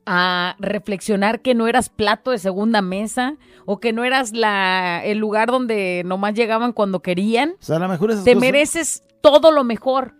a 0.06 0.56
reflexionar 0.58 1.40
que 1.40 1.54
no 1.54 1.66
eras 1.66 1.88
plato 1.88 2.30
de 2.30 2.38
segunda 2.38 2.82
mesa 2.82 3.36
o 3.66 3.80
que 3.80 3.92
no 3.92 4.04
eras 4.04 4.32
la, 4.32 5.02
el 5.04 5.18
lugar 5.18 5.48
donde 5.50 6.02
nomás 6.04 6.34
llegaban 6.34 6.72
cuando 6.72 7.00
querían. 7.00 7.50
O 7.60 7.64
sea, 7.64 7.76
a 7.76 7.80
lo 7.80 7.88
mejor 7.88 8.10
esas 8.10 8.24
Te 8.24 8.34
cosas- 8.34 8.40
mereces 8.40 9.02
todo 9.22 9.50
lo 9.50 9.64
mejor, 9.64 10.14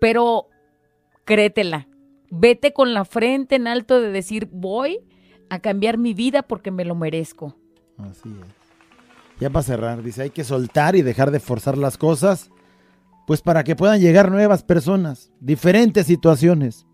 pero 0.00 0.46
créetela. 1.24 1.86
Vete 2.30 2.72
con 2.72 2.94
la 2.94 3.04
frente 3.04 3.56
en 3.56 3.66
alto 3.66 4.00
de 4.00 4.10
decir, 4.10 4.48
voy 4.52 5.00
a 5.48 5.58
cambiar 5.60 5.98
mi 5.98 6.14
vida 6.14 6.42
porque 6.42 6.70
me 6.70 6.84
lo 6.84 6.94
merezco. 6.94 7.56
Así 7.98 8.28
es. 8.28 8.59
Ya 9.40 9.48
para 9.48 9.62
cerrar, 9.62 10.02
dice, 10.02 10.22
hay 10.22 10.30
que 10.30 10.44
soltar 10.44 10.96
y 10.96 11.02
dejar 11.02 11.30
de 11.30 11.40
forzar 11.40 11.78
las 11.78 11.96
cosas, 11.96 12.50
pues 13.26 13.40
para 13.40 13.64
que 13.64 13.74
puedan 13.74 13.98
llegar 13.98 14.30
nuevas 14.30 14.62
personas, 14.62 15.32
diferentes 15.40 16.06
situaciones. 16.06 16.86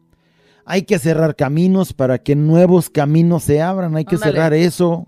Hay 0.64 0.82
que 0.82 1.00
cerrar 1.00 1.34
caminos 1.34 1.92
para 1.92 2.18
que 2.18 2.36
nuevos 2.36 2.88
caminos 2.88 3.42
se 3.42 3.60
abran, 3.60 3.96
hay 3.96 4.04
que 4.04 4.14
Ándale. 4.14 4.32
cerrar 4.32 4.54
eso 4.54 5.06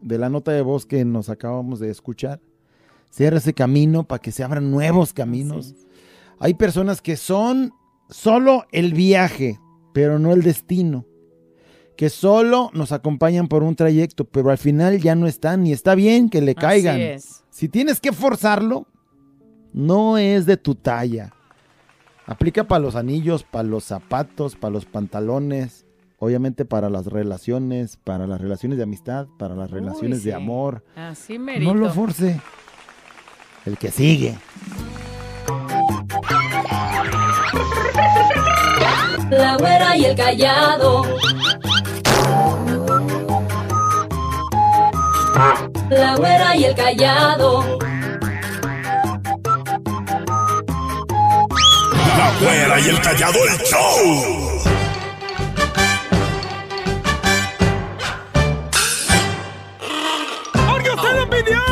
de 0.00 0.18
la 0.18 0.30
nota 0.30 0.52
de 0.52 0.62
voz 0.62 0.86
que 0.86 1.04
nos 1.04 1.28
acabamos 1.28 1.80
de 1.80 1.90
escuchar. 1.90 2.40
Cierra 3.10 3.36
ese 3.38 3.52
camino 3.52 4.04
para 4.04 4.20
que 4.20 4.32
se 4.32 4.42
abran 4.42 4.70
nuevos 4.70 5.12
caminos. 5.12 5.74
Hay 6.38 6.54
personas 6.54 7.02
que 7.02 7.16
son 7.16 7.72
solo 8.08 8.64
el 8.72 8.94
viaje, 8.94 9.58
pero 9.92 10.18
no 10.18 10.32
el 10.32 10.42
destino 10.42 11.04
que 12.00 12.08
solo 12.08 12.70
nos 12.72 12.92
acompañan 12.92 13.46
por 13.46 13.62
un 13.62 13.76
trayecto, 13.76 14.24
pero 14.24 14.48
al 14.50 14.56
final 14.56 15.02
ya 15.02 15.14
no 15.14 15.26
están 15.26 15.66
y 15.66 15.72
está 15.74 15.94
bien 15.94 16.30
que 16.30 16.40
le 16.40 16.54
caigan. 16.54 16.94
Así 16.94 17.02
es. 17.02 17.44
Si 17.50 17.68
tienes 17.68 18.00
que 18.00 18.10
forzarlo, 18.12 18.86
no 19.74 20.16
es 20.16 20.46
de 20.46 20.56
tu 20.56 20.74
talla. 20.76 21.34
Aplica 22.24 22.64
para 22.64 22.78
los 22.78 22.96
anillos, 22.96 23.42
para 23.42 23.64
los 23.64 23.84
zapatos, 23.84 24.56
para 24.56 24.72
los 24.72 24.86
pantalones, 24.86 25.84
obviamente 26.18 26.64
para 26.64 26.88
las 26.88 27.04
relaciones, 27.04 27.98
para 27.98 28.26
las 28.26 28.40
relaciones 28.40 28.78
de 28.78 28.84
amistad, 28.84 29.26
para 29.38 29.54
las 29.54 29.70
relaciones 29.70 30.20
Uy, 30.20 30.24
de 30.24 30.30
sí. 30.30 30.34
amor. 30.34 30.82
Así 30.96 31.36
No 31.36 31.44
merito. 31.44 31.74
lo 31.74 31.90
force. 31.92 32.40
El 33.66 33.76
que 33.76 33.90
sigue. 33.90 34.38
La 39.30 39.56
güera 39.58 39.98
y 39.98 40.06
el 40.06 40.16
callado. 40.16 41.04
La 45.40 46.16
güera 46.16 46.54
y 46.54 46.64
el 46.66 46.74
callado. 46.74 47.78
La 52.18 52.32
güera 52.42 52.78
y 52.78 52.88
el 52.90 53.00
callado 53.00 53.38
el 53.46 53.58
show. 53.60 54.60
¡Porque 60.68 60.90
usted 60.90 61.16
lo 61.16 61.30
pidió! 61.30 61.62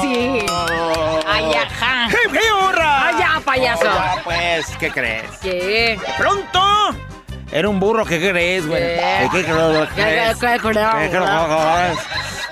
Sí. 0.00 0.46
Ay, 1.26 1.52
ajá. 1.52 2.08
¡Hip, 2.08 2.32
hip, 2.32 2.40
hurra! 2.66 3.08
Ay, 3.08 3.14
ya, 3.18 3.40
payaso. 3.44 3.84
Ya, 3.84 4.22
pues, 4.24 4.66
¿qué 4.78 4.90
crees? 4.90 5.30
¿Qué? 5.42 6.00
Pronto 6.16 6.96
Era 7.56 7.70
un 7.70 7.80
burro, 7.80 8.04
¿qué 8.04 8.18
crees, 8.18 8.66
güey? 8.66 8.82
¿Qué? 8.82 9.28
¿Qué 9.32 9.44
crees? 9.44 10.38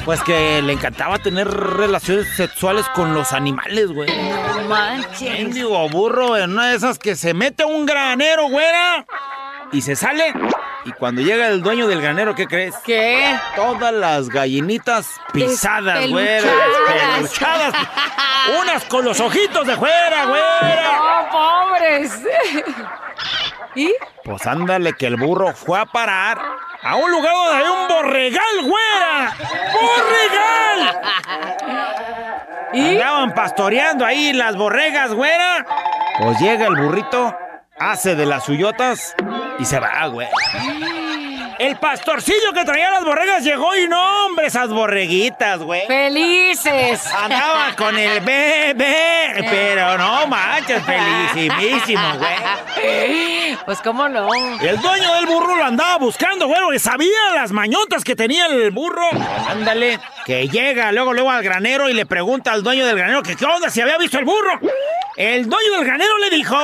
Pues 0.03 0.23
que 0.23 0.63
le 0.63 0.73
encantaba 0.73 1.19
tener 1.19 1.47
relaciones 1.47 2.35
sexuales 2.35 2.87
con 2.95 3.13
los 3.13 3.35
animales, 3.35 3.93
güey. 3.93 4.09
No 4.09 4.63
manches. 4.67 5.31
Mendigo 5.31 5.87
burro, 5.91 6.39
en 6.39 6.53
una 6.53 6.69
de 6.69 6.77
esas 6.77 6.99
que 6.99 7.17
se 7.17 7.35
mete 7.35 7.65
a 7.65 7.67
un 7.67 7.85
granero, 7.85 8.49
güera, 8.49 9.05
y 9.73 9.83
se 9.83 9.95
sale. 9.95 10.33
Y 10.87 10.93
cuando 10.93 11.21
llega 11.21 11.49
el 11.49 11.63
dueño 11.63 11.87
del 11.87 12.01
granero, 12.01 12.35
¿qué 12.35 12.47
crees? 12.47 12.75
¿Qué? 12.83 13.39
Todas 13.57 13.93
las 13.93 14.31
gallinitas 14.31 15.11
pisadas, 15.35 16.09
güera. 16.09 16.51
Despeluchadas. 17.21 17.75
Unas 18.59 18.85
con 18.87 19.05
los 19.05 19.21
ojitos 19.21 19.67
de 19.67 19.77
fuera, 19.77 20.25
güera. 20.25 20.93
No, 20.97 21.31
pobres. 21.31 22.11
¿Y? 23.75 23.93
Pues 24.25 24.47
ándale 24.47 24.93
que 24.95 25.07
el 25.07 25.17
burro 25.17 25.53
fue 25.53 25.81
a 25.81 25.87
parar 25.87 26.39
a 26.83 26.97
un 26.97 27.11
lugar 27.11 27.33
donde 27.35 27.57
hay 27.57 27.71
un 27.71 27.89
borregal, 27.89 28.63
güera. 28.63 29.37
¡Borregal! 29.73 31.01
¿Y? 32.73 32.89
Andaban 32.97 33.35
pastoreando 33.35 34.05
ahí 34.05 34.33
las 34.33 34.57
borregas, 34.57 35.13
güera. 35.13 35.67
Pues 36.19 36.39
llega 36.39 36.67
el 36.67 36.77
burrito, 36.77 37.37
hace 37.79 38.15
de 38.15 38.27
las 38.27 38.45
suyotas 38.45 39.15
y 39.59 39.65
se 39.65 39.81
va, 39.81 40.07
güey. 40.07 40.29
El 41.65 41.77
pastorcillo 41.77 42.53
que 42.53 42.63
traía 42.67 42.91
las 42.91 43.05
borregas 43.05 43.43
llegó 43.43 43.75
y 43.75 43.89
no, 43.89 44.27
hombre, 44.27 44.49
esas 44.49 44.69
borreguitas, 44.69 45.61
güey. 45.61 45.87
¡Felices! 45.87 47.07
Andaba 47.07 47.75
con 47.75 47.97
el 47.97 48.21
bebé, 48.21 49.35
pero 49.49 49.97
no 49.97 50.27
manches, 50.27 50.83
felicísimo, 50.85 52.03
güey. 52.19 53.57
Pues 53.65 53.81
cómo 53.81 54.07
no. 54.11 54.29
El 54.61 54.79
dueño 54.79 55.15
del 55.15 55.25
burro 55.25 55.57
lo 55.57 55.65
andaba 55.65 55.97
buscando, 55.97 56.49
güey, 56.49 56.61
porque 56.61 56.79
sabía 56.79 57.33
las 57.35 57.51
mañotas 57.51 58.05
que 58.05 58.15
tenía 58.15 58.45
el 58.45 58.71
burro. 58.71 59.09
Ándale, 59.49 59.99
que 60.27 60.47
llega 60.49 60.93
luego, 60.93 61.15
luego 61.15 61.31
al 61.31 61.43
granero 61.43 61.89
y 61.89 61.95
le 61.95 62.05
pregunta 62.05 62.53
al 62.53 62.63
dueño 62.63 62.85
del 62.85 62.99
granero 62.99 63.23
que 63.23 63.37
qué 63.37 63.47
onda, 63.47 63.71
si 63.71 63.81
había 63.81 63.97
visto 63.97 64.19
el 64.19 64.27
burro. 64.27 64.61
El 65.17 65.49
dueño 65.49 65.77
del 65.77 65.85
granero 65.85 66.19
le 66.19 66.29
dijo, 66.29 66.57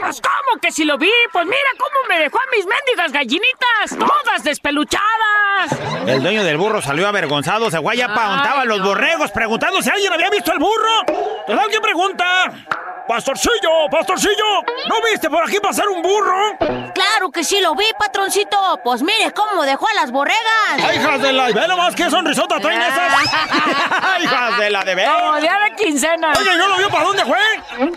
Pues 0.00 0.20
cómo 0.20 0.60
que 0.60 0.70
si 0.70 0.84
lo 0.84 0.96
vi, 0.96 1.10
pues 1.32 1.44
mira 1.46 1.58
cómo 1.76 2.08
me 2.08 2.20
dejó 2.20 2.38
a 2.38 2.56
mis 2.56 2.64
mendigas 2.64 3.12
gallinitas, 3.12 3.98
todas 3.98 4.37
despeluchadas. 4.42 5.72
El 6.06 6.22
dueño 6.22 6.44
del 6.44 6.56
burro 6.56 6.80
salió 6.80 7.08
avergonzado, 7.08 7.70
se 7.70 7.78
guaya 7.78 8.14
pa' 8.14 8.64
los 8.64 8.82
borregos, 8.82 9.30
preguntando 9.30 9.82
si 9.82 9.90
alguien 9.90 10.12
había 10.12 10.30
visto 10.30 10.52
el 10.52 10.58
burro. 10.58 11.00
Entonces 11.08 11.64
alguien 11.64 11.82
pregunta, 11.82 12.52
Pastorcillo, 13.08 13.88
pastorcillo, 13.90 14.62
¿no 14.86 14.96
viste 15.10 15.30
por 15.30 15.42
aquí 15.42 15.58
pasar 15.60 15.88
un 15.88 16.02
burro? 16.02 16.58
Claro 16.92 17.30
que 17.32 17.42
sí 17.42 17.58
lo 17.58 17.74
vi, 17.74 17.86
patroncito. 17.98 18.78
Pues 18.84 19.02
mire 19.02 19.32
cómo 19.32 19.62
dejó 19.62 19.88
a 19.88 19.94
las 19.94 20.10
borregas. 20.10 20.38
¡Ay, 20.74 20.98
hijas 20.98 21.22
de 21.22 21.32
la... 21.32 21.46
¡Ve 21.46 21.66
nomás 21.66 21.94
qué 21.94 22.10
sonrisota 22.10 22.60
traen 22.60 22.82
esas! 22.82 23.30
¡Ay, 24.02 24.24
hijas 24.24 24.58
de 24.58 24.68
la 24.68 24.84
de 24.84 24.94
ver! 24.94 25.08
Como 25.08 25.40
día 25.40 25.56
de 25.58 25.82
quincena. 25.82 26.32
Oye, 26.38 26.54
¿y 26.54 26.58
no 26.58 26.68
lo 26.68 26.76
vio 26.76 26.90
para 26.90 27.04
dónde 27.04 27.24
fue? 27.24 27.38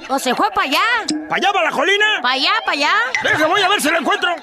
O 0.08 0.18
se 0.18 0.34
fue 0.34 0.50
para 0.52 0.70
allá. 0.70 0.80
¿Para 1.28 1.36
allá, 1.36 1.52
para 1.52 1.70
la 1.70 1.76
colina? 1.76 2.06
Para 2.22 2.36
allá, 2.36 2.54
para 2.64 2.78
allá. 2.78 2.94
Deje, 3.22 3.44
voy 3.44 3.62
a 3.62 3.68
ver 3.68 3.82
si 3.82 3.90
lo 3.90 4.00
encuentro. 4.00 4.34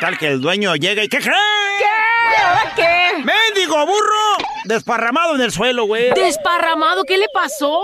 Total 0.00 0.16
que 0.16 0.28
el 0.28 0.40
dueño 0.40 0.76
llega 0.76 1.04
y 1.04 1.08
¿qué 1.10 1.18
cree? 1.18 1.34
¿Qué? 1.78 2.42
¿Ahora 2.42 2.72
qué? 2.74 3.22
¡Mendigo 3.22 3.84
burro! 3.84 4.46
Desparramado 4.64 5.34
en 5.34 5.42
el 5.42 5.52
suelo, 5.52 5.84
güey. 5.84 6.14
Desparramado, 6.14 7.04
¿qué 7.04 7.18
le 7.18 7.26
pasó? 7.34 7.82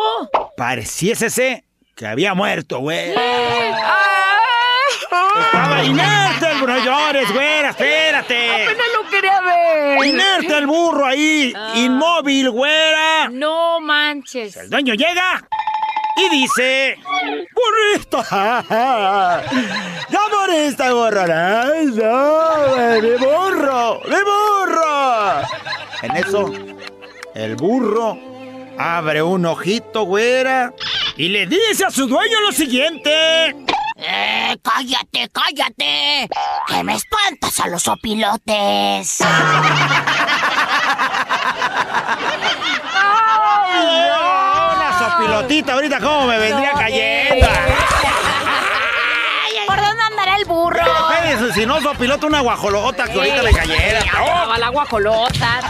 Pareciésese 0.57 1.65
que 1.95 2.07
había 2.07 2.33
muerto, 2.33 2.79
güey. 2.79 3.13
Ah. 3.19 4.07
Estaba 5.45 5.85
inerte 5.85 6.53
el 6.53 6.59
burro. 6.59 6.73
No 6.73 6.85
llores, 6.87 7.31
güera, 7.35 7.69
espérate. 7.69 8.65
Apenas 8.65 8.87
lo 8.95 9.11
quería 9.11 9.41
ver. 9.43 10.07
Inerte 10.07 10.57
el 10.57 10.67
burro 10.67 11.05
ahí, 11.05 11.53
inmóvil, 11.75 12.49
güera. 12.49 13.29
No 13.29 13.79
manches. 13.81 14.57
El 14.57 14.71
dueño 14.71 14.95
llega 14.95 15.47
y 16.17 16.29
dice: 16.31 16.97
¡Burrito! 17.55 18.23
¡Ya 18.31 20.21
moriste, 20.33 20.93
burro! 20.93 21.27
¡No, 21.27 21.65
mi 23.03 23.11
burro! 23.19 24.01
¡Mi 24.05 24.17
burro! 24.17 25.43
En 26.03 26.17
eso, 26.17 26.53
el 27.35 27.57
burro 27.57 28.19
abre 28.79 29.23
un 29.23 29.47
ojito, 29.47 30.03
güera, 30.03 30.73
y 31.17 31.29
le 31.29 31.47
dice 31.47 31.85
a 31.87 31.91
su 31.91 32.07
dueño 32.07 32.41
lo 32.41 32.53
siguiente. 32.53 33.55
Eh, 33.99 34.57
cállate, 34.63 35.31
cállate. 35.33 36.29
Que 36.67 36.85
me 36.85 36.95
espantas 36.95 37.59
a 37.61 37.69
los 37.69 37.89
opilotes. 37.89 39.21
Una 43.61 44.36
sopilotita 45.27 45.73
ahorita, 45.75 46.01
¿cómo 46.01 46.27
me 46.27 46.39
vendría 46.39 46.73
cayendo? 46.73 47.47
¿Por 49.67 49.77
dónde 49.81 50.03
andará 50.11 50.37
el 50.37 50.45
burro? 50.45 50.81
Espérese, 51.11 51.53
si 51.53 51.67
no 51.67 51.81
sopilota 51.81 52.27
una 52.27 52.41
guajolota 52.41 53.05
que 53.05 53.13
ahorita 53.15 53.43
le 53.43 53.53
cayera. 53.53 53.99
Estaba 53.99 54.59
la 54.59 54.69
guajolota. 54.69 55.61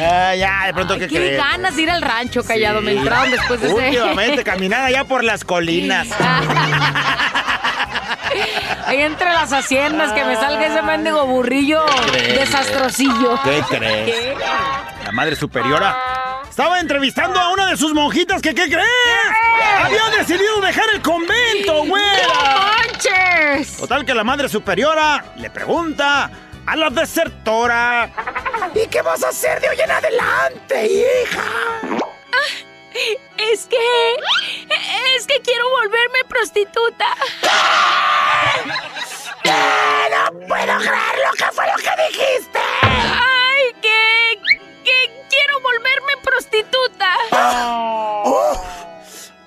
Ah, 0.00 0.34
ya, 0.34 0.66
de 0.66 0.74
pronto, 0.74 0.94
¿qué 0.98 1.06
Qué 1.08 1.16
crees? 1.16 1.38
ganas 1.38 1.76
de 1.76 1.82
ir 1.82 1.90
al 1.90 2.02
rancho, 2.02 2.42
callado. 2.44 2.80
Me 2.80 2.92
entraron 2.92 3.30
después 3.30 3.60
de 3.60 3.66
ese. 3.68 3.76
Últimamente, 3.76 4.44
caminar 4.44 4.82
allá 4.84 5.04
por 5.04 5.22
las 5.24 5.44
colinas. 5.44 6.08
Ahí 8.86 9.02
entre 9.02 9.26
las 9.32 9.52
haciendas 9.52 10.12
que 10.12 10.24
me 10.24 10.34
salga 10.36 10.66
ese 10.66 10.82
mendigo 10.82 11.26
burrillo 11.26 11.84
desastrosillo. 12.12 13.38
¿Qué 13.44 13.62
crees? 13.68 14.06
¿Qué? 14.16 14.36
La 15.04 15.12
madre 15.12 15.36
superiora 15.36 15.96
estaba 16.48 16.80
entrevistando 16.80 17.38
a 17.40 17.50
una 17.52 17.66
de 17.70 17.76
sus 17.76 17.94
monjitas 17.94 18.42
que, 18.42 18.54
¿qué 18.54 18.64
crees? 18.64 18.86
Había 19.84 20.08
decidido 20.18 20.60
dejar 20.60 20.84
el 20.94 21.00
convento, 21.02 21.72
¡No 21.74 21.84
güera. 21.84 22.28
manches! 22.92 23.76
Total 23.76 24.04
que 24.04 24.14
la 24.14 24.24
madre 24.24 24.48
superiora 24.48 25.24
le 25.36 25.50
pregunta 25.50 26.30
a 26.66 26.76
la 26.76 26.90
desertora. 26.90 28.10
¿Y 28.74 28.86
qué 28.88 29.00
vas 29.02 29.22
a 29.22 29.28
hacer 29.28 29.60
de 29.60 29.68
hoy 29.70 29.80
en 29.80 29.90
adelante, 29.90 30.86
hija? 30.86 31.42
Es 33.36 33.66
que. 33.66 34.14
Es 35.16 35.26
que 35.26 35.40
quiero 35.42 35.68
volverme 35.70 36.24
prostituta. 36.28 37.06
¡No 39.44 40.32
puedo 40.46 40.78
creer 40.78 41.18
lo 41.24 41.32
que 41.36 41.44
fue 41.52 41.64
lo 41.66 41.76
que 41.76 41.90
dijiste! 42.08 42.58
¡Ay, 42.82 43.74
que. 43.80 44.40
que 44.84 45.24
quiero 45.30 45.60
volverme 45.60 46.16
prostituta! 46.22 47.14
¡Oh! 47.30 48.60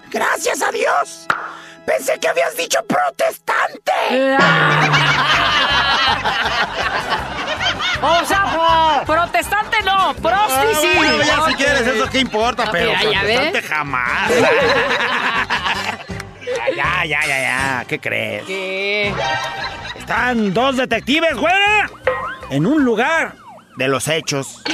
¡Gracias 0.09 0.61
a 0.61 0.71
Dios! 0.71 1.27
Pensé 1.85 2.17
que 2.19 2.27
habías 2.27 2.55
dicho 2.55 2.83
protestante. 2.85 3.91
O 8.01 8.25
sea, 8.25 9.03
protestante 9.05 9.77
no, 9.83 10.13
prosti 10.15 10.75
sí. 10.75 10.87
Ah, 10.91 10.97
bueno, 10.97 11.23
ya 11.23 11.45
si 11.47 11.53
quieres, 11.55 11.81
eso 11.81 12.07
qué 12.09 12.19
importa, 12.19 12.69
pero 12.71 12.91
ya 12.93 13.21
protestante 13.21 13.61
ve. 13.61 13.67
jamás. 13.67 14.29
ya, 16.75 17.05
ya, 17.05 17.25
ya, 17.25 17.41
ya. 17.41 17.85
¿Qué 17.87 17.99
crees? 17.99 18.43
¿Qué? 18.43 19.13
Están 19.95 20.53
dos 20.53 20.77
detectives, 20.77 21.35
güera, 21.35 21.89
en 22.49 22.65
un 22.65 22.83
lugar 22.83 23.35
de 23.81 23.87
los 23.87 24.07
hechos. 24.07 24.61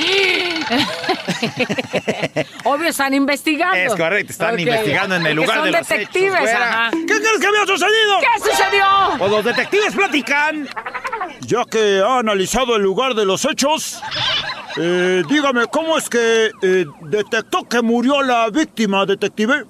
Obvio, 2.66 2.90
están 2.90 3.14
investigando. 3.14 3.78
Es 3.78 3.96
correcto, 3.96 4.34
están 4.34 4.60
investigando 4.60 5.16
en 5.16 5.26
el 5.26 5.38
lugar 5.38 5.60
son 5.60 5.66
de 5.66 5.72
los 5.72 5.88
detectives, 5.88 6.42
hechos, 6.42 6.52
ajá. 6.52 6.92
¿Qué 6.92 7.06
crees 7.06 7.40
que 7.40 7.48
había 7.48 7.66
sucedido? 7.66 8.20
¿Qué 8.20 8.52
sucedió? 8.52 8.86
Pues 9.18 9.32
los 9.32 9.46
detectives 9.46 9.96
platican. 9.96 10.68
Ya 11.42 11.64
que 11.64 12.02
ha 12.06 12.20
analizado 12.20 12.76
el 12.76 12.82
lugar 12.82 13.14
de 13.14 13.26
los 13.26 13.46
hechos, 13.46 14.02
eh, 14.76 15.24
dígame, 15.30 15.68
¿cómo 15.68 15.98
es 15.98 16.10
que 16.10 16.52
eh, 16.62 16.86
detectó 17.04 17.64
que 17.64 17.82
murió 17.82 18.22
la 18.22 18.50
víctima, 18.50 19.06
detective? 19.06 19.64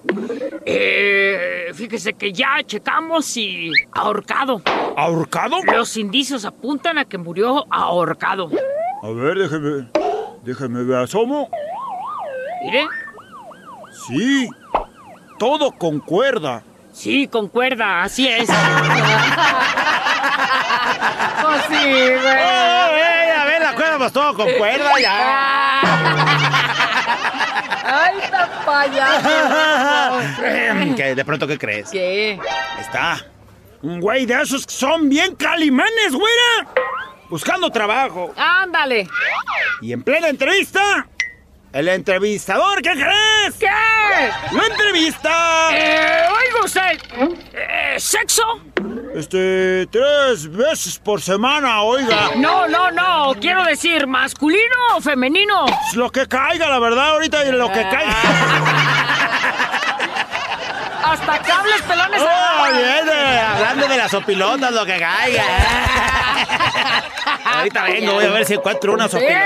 Eh, 0.66 1.72
fíjese 1.76 2.14
que 2.14 2.34
ya 2.34 2.58
checamos 2.66 3.38
y 3.38 3.72
ahorcado. 3.92 4.64
¿Ahorcado? 4.96 5.58
Los 5.64 5.96
indicios 5.96 6.44
apuntan 6.44 6.98
a 6.98 7.06
que 7.06 7.20
murió 7.20 7.72
ahorcado. 7.72 8.50
A 9.04 9.08
ver, 9.10 9.38
déjeme, 9.38 9.88
déjeme 10.44 10.84
ver, 10.84 10.98
asomo. 11.04 11.50
Mire, 12.64 12.88
Sí, 14.08 14.50
todo 15.40 15.72
concuerda. 15.72 16.64
sí, 16.94 17.28
concuerda, 17.28 18.04
así 18.04 18.28
es. 18.28 18.48
pues 21.42 21.62
sí, 21.70 21.76
güey. 21.76 22.18
Oh, 22.18 22.96
eh, 22.96 23.32
a 23.38 23.46
ver, 23.46 23.62
la 23.62 23.74
cuerda, 23.76 23.98
pues 23.98 24.14
todo 24.14 24.34
concuerda 24.36 24.92
ya. 25.00 25.82
Ay, 27.90 28.18
está 28.22 28.50
payaso. 28.66 29.30
¿Qué, 30.98 31.16
¿De 31.16 31.24
pronto 31.26 31.48
qué 31.48 31.58
crees? 31.58 31.90
¿Qué? 31.90 32.40
Está 32.80 33.18
Un 33.82 34.00
güey 34.02 34.26
de 34.26 34.42
esos 34.42 34.66
que 34.66 34.74
son 34.74 35.08
bien 35.10 35.36
calimanes, 35.36 36.12
güera. 36.14 36.68
Buscando 37.30 37.70
trabajo. 37.70 38.34
Ándale. 38.36 39.08
Y 39.82 39.92
en 39.92 40.02
plena 40.02 40.30
entrevista, 40.30 41.08
el 41.74 41.90
entrevistador, 41.90 42.82
¿qué 42.82 42.92
crees? 42.92 43.56
¿Qué? 43.60 43.68
¡Lo 44.52 44.64
entrevista! 44.64 45.70
Eh, 45.72 46.26
oiga 46.30 46.66
usted, 46.66 47.00
eh, 47.54 47.96
¿sexo? 48.00 48.62
Este, 49.14 49.88
tres 49.92 50.50
veces 50.50 51.00
por 51.00 51.22
semana, 51.22 51.82
oiga. 51.82 52.32
No, 52.38 52.68
no, 52.68 52.92
no, 52.92 53.36
quiero 53.40 53.64
decir, 53.66 54.08
¿masculino 54.08 54.96
o 54.96 55.02
femenino? 55.02 55.66
Es 55.90 55.96
lo 55.96 56.10
que 56.10 56.28
caiga, 56.28 56.70
la 56.70 56.80
verdad, 56.80 57.10
ahorita 57.10 57.46
y 57.46 57.52
lo 57.52 57.68
que 57.68 57.82
caiga. 57.82 59.04
Hasta 61.08 61.40
cables 61.40 61.82
pelones. 61.88 62.22
Oh, 62.22 62.64
viene, 62.74 63.40
hablando 63.40 63.88
de 63.88 63.98
las 63.98 64.14
opilotas, 64.14 64.72
lo 64.74 64.86
que 64.86 65.00
caiga. 65.00 65.44
ahorita 67.46 67.84
vengo, 67.84 68.14
voy 68.16 68.26
a 68.26 68.30
ver 68.30 68.46
si 68.46 68.56
encuentro 68.56 68.94
una 68.94 69.08
sopilota. 69.08 69.38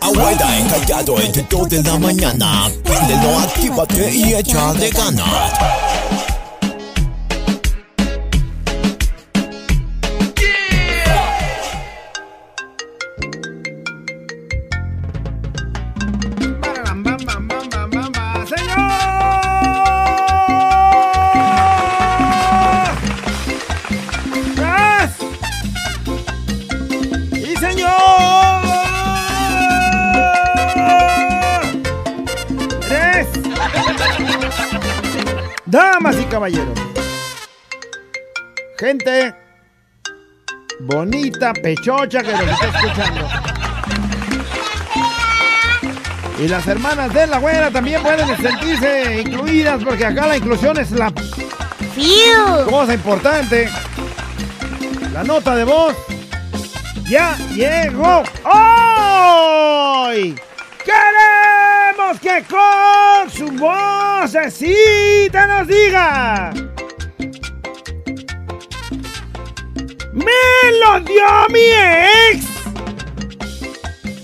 Abuela 0.00 0.58
encallado 0.58 1.20
entre 1.20 1.46
2 1.48 1.68
de 1.70 1.82
la 1.82 1.98
mañana. 1.98 2.70
Préndelo, 2.82 3.38
actívate 3.38 4.10
y 4.10 4.34
échale 4.34 4.90
ganas. 4.90 6.23
Damas 36.14 36.20
y 36.20 36.24
caballeros. 36.26 36.78
Gente 38.78 39.34
bonita, 40.80 41.52
pechocha 41.54 42.22
que 42.22 42.32
nos 42.32 42.42
está 42.42 42.66
escuchando. 42.66 43.28
Y 46.38 46.48
las 46.48 46.66
hermanas 46.66 47.14
de 47.14 47.26
la 47.26 47.38
güera 47.38 47.70
también 47.70 48.02
pueden 48.02 48.26
sentirse 48.36 49.20
incluidas 49.20 49.84
porque 49.84 50.04
acá 50.04 50.26
la 50.26 50.36
inclusión 50.36 50.78
es 50.78 50.90
la 50.90 51.12
cosa 52.68 52.94
importante. 52.94 53.68
La 55.12 55.22
nota 55.22 55.54
de 55.54 55.64
voz 55.64 55.94
ya 57.08 57.36
llegó. 57.54 58.24
¡Hoy! 58.44 60.34
Queremos 60.84 61.23
que 62.20 62.44
con 62.44 63.30
su 63.30 63.46
vocecita 63.52 65.46
nos 65.46 65.66
diga. 65.66 66.52
¡Me 70.12 70.70
lo 70.80 71.00
dio 71.00 71.24
mi 71.50 71.66
ex! 72.32 72.46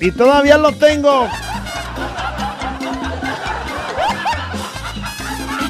Y 0.01 0.11
todavía 0.13 0.59
lo 0.59 0.73
tengo. 0.73 1.29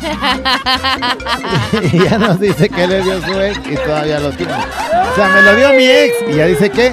y 1.92 2.04
ya 2.04 2.18
nos 2.18 2.40
dice 2.40 2.68
que 2.68 2.86
le 2.86 3.02
dio 3.02 3.20
su 3.22 3.40
ex 3.40 3.58
y 3.66 3.76
todavía 3.76 4.20
lo 4.20 4.32
tiene. 4.32 4.52
O 4.52 5.14
sea, 5.14 5.28
me 5.28 5.42
lo 5.42 5.54
dio 5.56 5.72
mi 5.74 5.84
ex 5.84 6.14
y 6.28 6.34
ya 6.34 6.46
dice 6.46 6.70
que. 6.70 6.92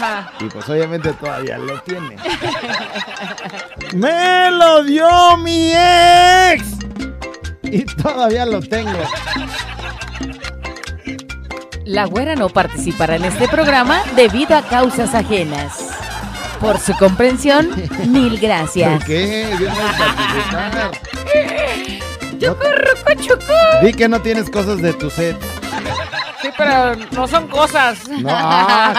Ajá. 0.00 0.32
Y 0.40 0.44
pues 0.44 0.68
obviamente 0.68 1.12
todavía 1.14 1.58
lo 1.58 1.80
tiene. 1.82 2.16
¡Me 3.94 4.50
lo 4.50 4.84
dio 4.84 5.36
mi 5.38 5.72
ex! 5.72 6.64
Y 7.62 7.84
todavía 7.84 8.46
lo 8.46 8.60
tengo. 8.60 8.98
La 11.84 12.04
güera 12.04 12.34
no 12.34 12.48
participará 12.48 13.16
en 13.16 13.24
este 13.24 13.48
programa 13.48 14.02
debido 14.14 14.56
a 14.56 14.62
causas 14.62 15.14
ajenas. 15.14 15.88
Por 16.60 16.78
su 16.78 16.92
comprensión, 16.94 17.70
mil 18.06 18.38
gracias. 18.38 18.98
¿Por 18.98 19.06
qué? 19.06 19.46
Dios 22.38 22.56
no 22.56 23.14
chucu. 23.22 23.52
Di 23.82 23.92
que 23.96 24.08
no 24.08 24.20
tienes 24.20 24.50
cosas 24.50 24.80
de 24.82 24.92
tu 24.92 25.10
set. 25.10 25.36
Sí, 26.42 26.48
pero 26.56 26.94
no 27.12 27.26
son 27.26 27.48
cosas. 27.48 28.06
No, 28.08 28.28
ah, 28.32 28.94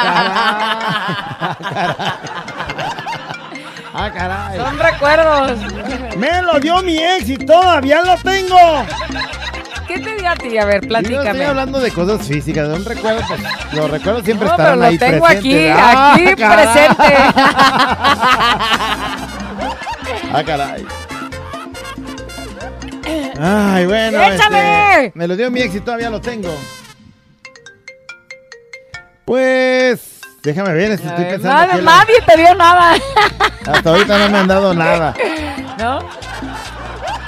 caray. 1.63 1.95
Ah, 3.93 4.11
caray. 4.13 4.57
Son 4.59 4.77
recuerdos. 4.79 5.59
Me 6.17 6.41
lo 6.41 6.59
dio 6.59 6.81
mi 6.83 6.97
ex 6.97 7.29
y 7.29 7.37
todavía 7.37 8.01
lo 8.03 8.17
tengo. 8.17 8.85
¿Qué 9.87 9.99
te 9.99 10.15
dio 10.15 10.29
a 10.29 10.35
ti? 10.35 10.57
A 10.57 10.65
ver, 10.65 10.81
Yo 10.85 10.89
no 10.89 10.97
estoy 10.99 11.13
platícame. 11.15 11.45
hablando 11.45 11.79
de 11.79 11.91
cosas 11.91 12.27
físicas, 12.27 12.67
de 12.67 12.75
un 12.75 12.85
recuerdo, 12.85 13.21
pues 13.27 13.41
los 13.73 13.89
recuerdos 13.89 14.23
siempre 14.23 14.47
No, 14.47 14.55
pero 14.55 14.67
estarán 14.73 14.79
lo 14.79 14.85
ahí 14.85 14.97
tengo 14.99 15.25
presentes. 15.25 15.71
aquí, 15.71 15.81
Ah, 15.81 16.13
aquí 16.13 16.35
caray. 16.35 16.67
presente. 16.67 17.15
Ah, 20.31 20.43
caray. 20.45 20.85
Ay, 23.41 23.85
bueno. 23.87 24.21
¡Échale! 24.21 25.05
este, 25.05 25.11
me 25.17 25.27
lo 25.27 25.35
dio 25.35 25.49
mi 25.49 25.61
ex 25.61 25.73
y 25.75 25.79
todavía 25.79 26.11
lo 26.11 26.21
tengo. 26.21 26.53
Pues, 29.29 30.21
déjame 30.41 30.73
ver, 30.73 30.93
estoy 30.93 31.11
pensando. 31.11 31.49
nada, 31.49 31.77
nadie 31.77 32.15
te 32.25 32.35
dio 32.35 32.55
nada. 32.55 32.95
Hasta 33.63 33.91
ahorita 33.91 34.17
no 34.17 34.29
me 34.29 34.37
han 34.39 34.47
dado 34.47 34.73
nada. 34.73 35.13
¿No? 35.77 35.99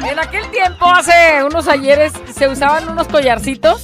En 0.03 0.17
aquel 0.17 0.49
tiempo, 0.49 0.87
hace 0.87 1.43
unos 1.45 1.67
ayeres, 1.67 2.11
se 2.35 2.47
usaban 2.47 2.89
unos 2.89 3.07
collarcitos 3.07 3.83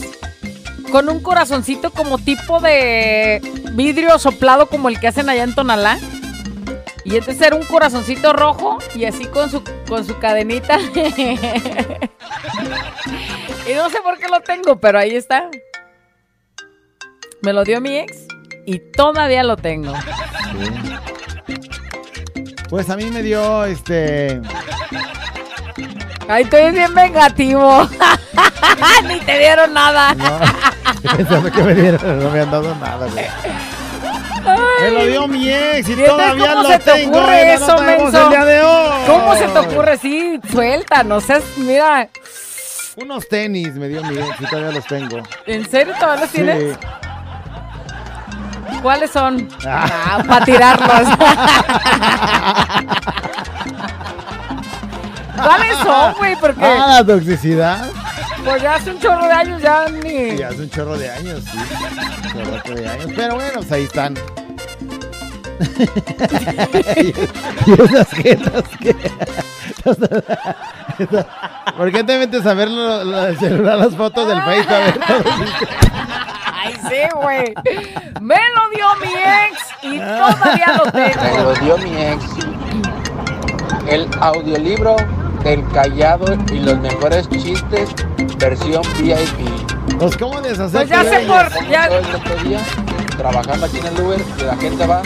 con 0.91 1.10
un 1.10 1.21
corazoncito 1.21 1.91
como 1.91 2.17
tipo 2.17 2.60
de 2.60 3.39
vidrio 3.73 4.17
soplado 4.17 4.65
como 4.65 4.89
el 4.89 4.99
que 4.99 5.10
hacen 5.10 5.30
allá 5.30 5.43
en 5.43 5.53
Tonalá. 5.53 5.99
Y 7.06 7.17
entonces 7.17 7.39
era 7.39 7.56
un 7.56 7.65
corazoncito 7.65 8.34
rojo 8.34 8.80
y 8.95 9.06
así 9.06 9.27
con 9.27 9.51
su, 9.51 9.63
con 9.88 10.03
su 10.08 10.17
cadenita. 10.17 10.80
y 10.95 11.03
no 13.75 13.91
sé 13.91 14.01
por 14.01 14.17
qué 14.17 14.27
lo 14.27 14.39
tengo, 14.41 14.80
pero 14.80 14.97
ahí 14.97 15.15
está. 15.15 15.51
Me 17.41 17.54
lo 17.54 17.63
dio 17.63 17.80
mi 17.82 17.97
ex 17.97 18.26
y 18.65 18.80
todavía 18.80 19.43
lo 19.43 19.58
tengo. 19.58 19.93
Pues 22.69 22.89
a 22.89 22.97
mí 22.97 23.06
me 23.06 23.21
dio 23.21 23.63
este. 23.65 24.41
Ay, 26.28 26.47
eres 26.52 26.73
bien 26.73 26.93
vengativo. 26.93 27.88
Ni 29.08 29.19
te 29.21 29.39
dieron 29.39 29.73
nada. 29.73 30.12
Estoy 30.95 31.17
pensando 31.17 31.52
que 31.52 31.63
me 31.63 31.73
dieron, 31.76 32.19
no 32.23 32.30
me 32.30 32.41
han 32.41 32.52
dado 32.52 32.76
nada, 32.76 33.08
güey. 33.08 33.26
Me 34.82 34.91
lo 34.91 35.06
dio 35.06 35.28
mi 35.28 35.50
ex 35.50 35.88
y 35.89 35.91
¿Y 35.91 35.93
entonces 35.93 36.08
todavía 36.08 36.54
cómo 36.54 36.63
lo 36.63 36.69
se 36.69 36.80
te 36.80 37.08
ocurre 37.08 37.54
eso, 37.54 37.73
voz 37.73 37.82
menso? 37.82 38.23
el 38.23 38.30
día 38.30 38.45
de 38.45 38.62
hoy. 38.62 39.06
¿Cómo 39.06 39.36
se 39.36 39.47
te 39.47 39.60
ocurre? 39.60 39.97
Sí, 39.97 40.39
suelta, 40.52 41.04
no 41.04 41.21
seas, 41.21 41.43
mira, 41.58 42.10
Unos 42.95 43.28
tenis 43.28 43.73
me 43.76 43.88
dio 43.88 44.04
mi 44.04 44.17
ex 44.17 44.41
y 44.41 44.45
todavía 44.45 44.71
los 44.71 44.86
tengo. 44.86 45.21
¿en 45.45 45.69
serio 45.69 45.93
todavía 46.00 46.21
los 46.26 46.32
tienes? 46.32 46.78
¿Cuáles 48.88 49.12
son? 49.12 49.50
Ah. 49.67 49.86
Ah, 49.91 50.23
para 50.26 50.45
tirarlos. 50.45 51.10
¿Cuáles 55.36 55.78
son, 55.80 56.13
güey? 56.13 56.38
Porque 56.38 56.63
Ah, 56.63 57.02
la 57.02 57.06
toxicidad. 57.06 57.89
pues 58.45 58.62
ya 58.62 58.76
hace 58.76 58.91
un 58.91 59.00
chorro 59.02 59.26
de 59.26 59.34
años 59.34 59.62
ya 59.62 59.89
ni... 59.89 60.38
Sí, 60.38 60.41
hace 60.41 60.62
un 60.62 60.69
chorro 60.69 60.97
de 60.97 61.12
años, 61.12 61.44
sí. 61.44 61.58
Un 62.33 62.62
chorro 62.63 62.75
de 62.75 62.88
años. 62.88 63.12
Pero 63.13 63.35
bueno, 63.35 63.52
pues 63.56 63.71
ahí 63.73 63.83
están. 63.83 64.13
y 67.65 67.73
esas 67.73 68.10
jetas 68.12 68.63
que. 68.79 68.96
¿Por 71.77 71.92
qué 71.92 72.04
te 72.06 72.17
metes 72.19 72.46
a 72.46 72.54
ver 72.54 72.69
lo, 72.69 73.04
lo 73.04 73.21
del 73.23 73.38
celular, 73.38 73.77
las 73.79 73.94
fotos 73.98 74.29
del 74.29 74.42
Facebook? 74.44 74.73
A 74.73 74.79
ver, 74.79 74.98
Ay, 76.68 76.78
sí, 76.90 77.18
güey. 77.22 77.54
Me 78.22 78.36
lo 78.36 78.70
dio 78.76 78.88
mi 79.02 79.13
ex 79.13 79.60
y 79.84 80.00
todavía 80.00 80.65
lo 80.78 80.86
Me 80.92 81.10
tengo. 81.10 81.44
lo 81.44 81.54
dio 81.56 81.78
mi 81.78 81.98
ex. 82.02 82.24
El 83.88 84.08
audiolibro 84.20 84.96
del 85.44 85.65
callado 85.72 86.26
y 86.52 86.60
los 86.60 86.78
mejores 86.80 87.30
chistes, 87.30 87.90
versión 88.38 88.82
VIP. 89.00 89.98
pues, 89.98 90.18
¿cómo 90.18 90.42
deshacer 90.42 90.88
Pues 90.88 90.90
ya 90.90 91.04
sé 91.04 91.20
por... 91.22 91.68
Ya, 91.70 91.88
todo 91.88 92.00
el 92.00 92.15
otro 92.15 92.36
día, 92.44 92.60
trabajando 93.18 93.65
aquí 93.65 93.78
en 93.78 93.86
el 93.88 94.02
Uber, 94.02 94.22
y 94.40 94.42
la 94.44 94.56
gente 94.58 94.86
va 94.86 95.02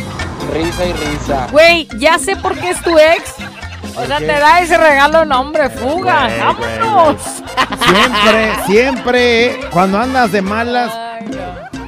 risa 0.51 0.85
y 0.85 0.93
risa. 0.93 1.47
Güey, 1.51 1.87
ya 1.97 2.17
sé 2.17 2.35
por 2.35 2.57
qué 2.57 2.71
es 2.71 2.81
tu 2.81 2.97
ex. 2.97 3.35
O 3.95 4.05
sea, 4.05 4.17
qué? 4.17 4.25
te 4.25 4.39
da 4.39 4.61
ese 4.61 4.77
regalo, 4.77 5.25
no, 5.25 5.41
hombre, 5.41 5.69
fuga. 5.69 6.27
Güey, 6.27 6.39
¡Vámonos! 6.39 7.21
Siempre, 7.85 8.51
siempre, 8.65 9.45
eh, 9.45 9.59
cuando 9.71 9.99
andas 9.99 10.31
de 10.31 10.41
malas, 10.41 10.91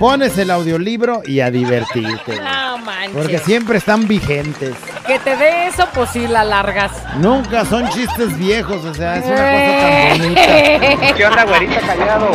pones 0.03 0.37
el 0.37 0.51
audiolibro 0.51 1.21
y 1.25 1.39
a 1.39 1.49
divertirte. 1.49 2.37
No 2.43 2.77
manches. 2.79 3.11
Porque 3.13 3.37
siempre 3.37 3.77
están 3.77 4.05
vigentes. 4.05 4.73
Que 5.07 5.17
te 5.19 5.37
dé 5.37 5.67
eso, 5.67 5.87
pues 5.93 6.09
sí, 6.09 6.27
la 6.27 6.43
largas. 6.43 6.91
Nunca 7.19 7.63
son 7.63 7.87
chistes 7.89 8.37
viejos, 8.37 8.83
o 8.83 8.93
sea, 8.93 9.17
es 9.19 9.25
una 9.25 9.35
Eh. 9.53 10.09
cosa 10.09 10.17
tan 10.17 10.97
bonita. 10.97 11.13
¿Qué 11.15 11.25
onda, 11.25 11.43
güerita 11.45 11.79
callado? 11.81 12.31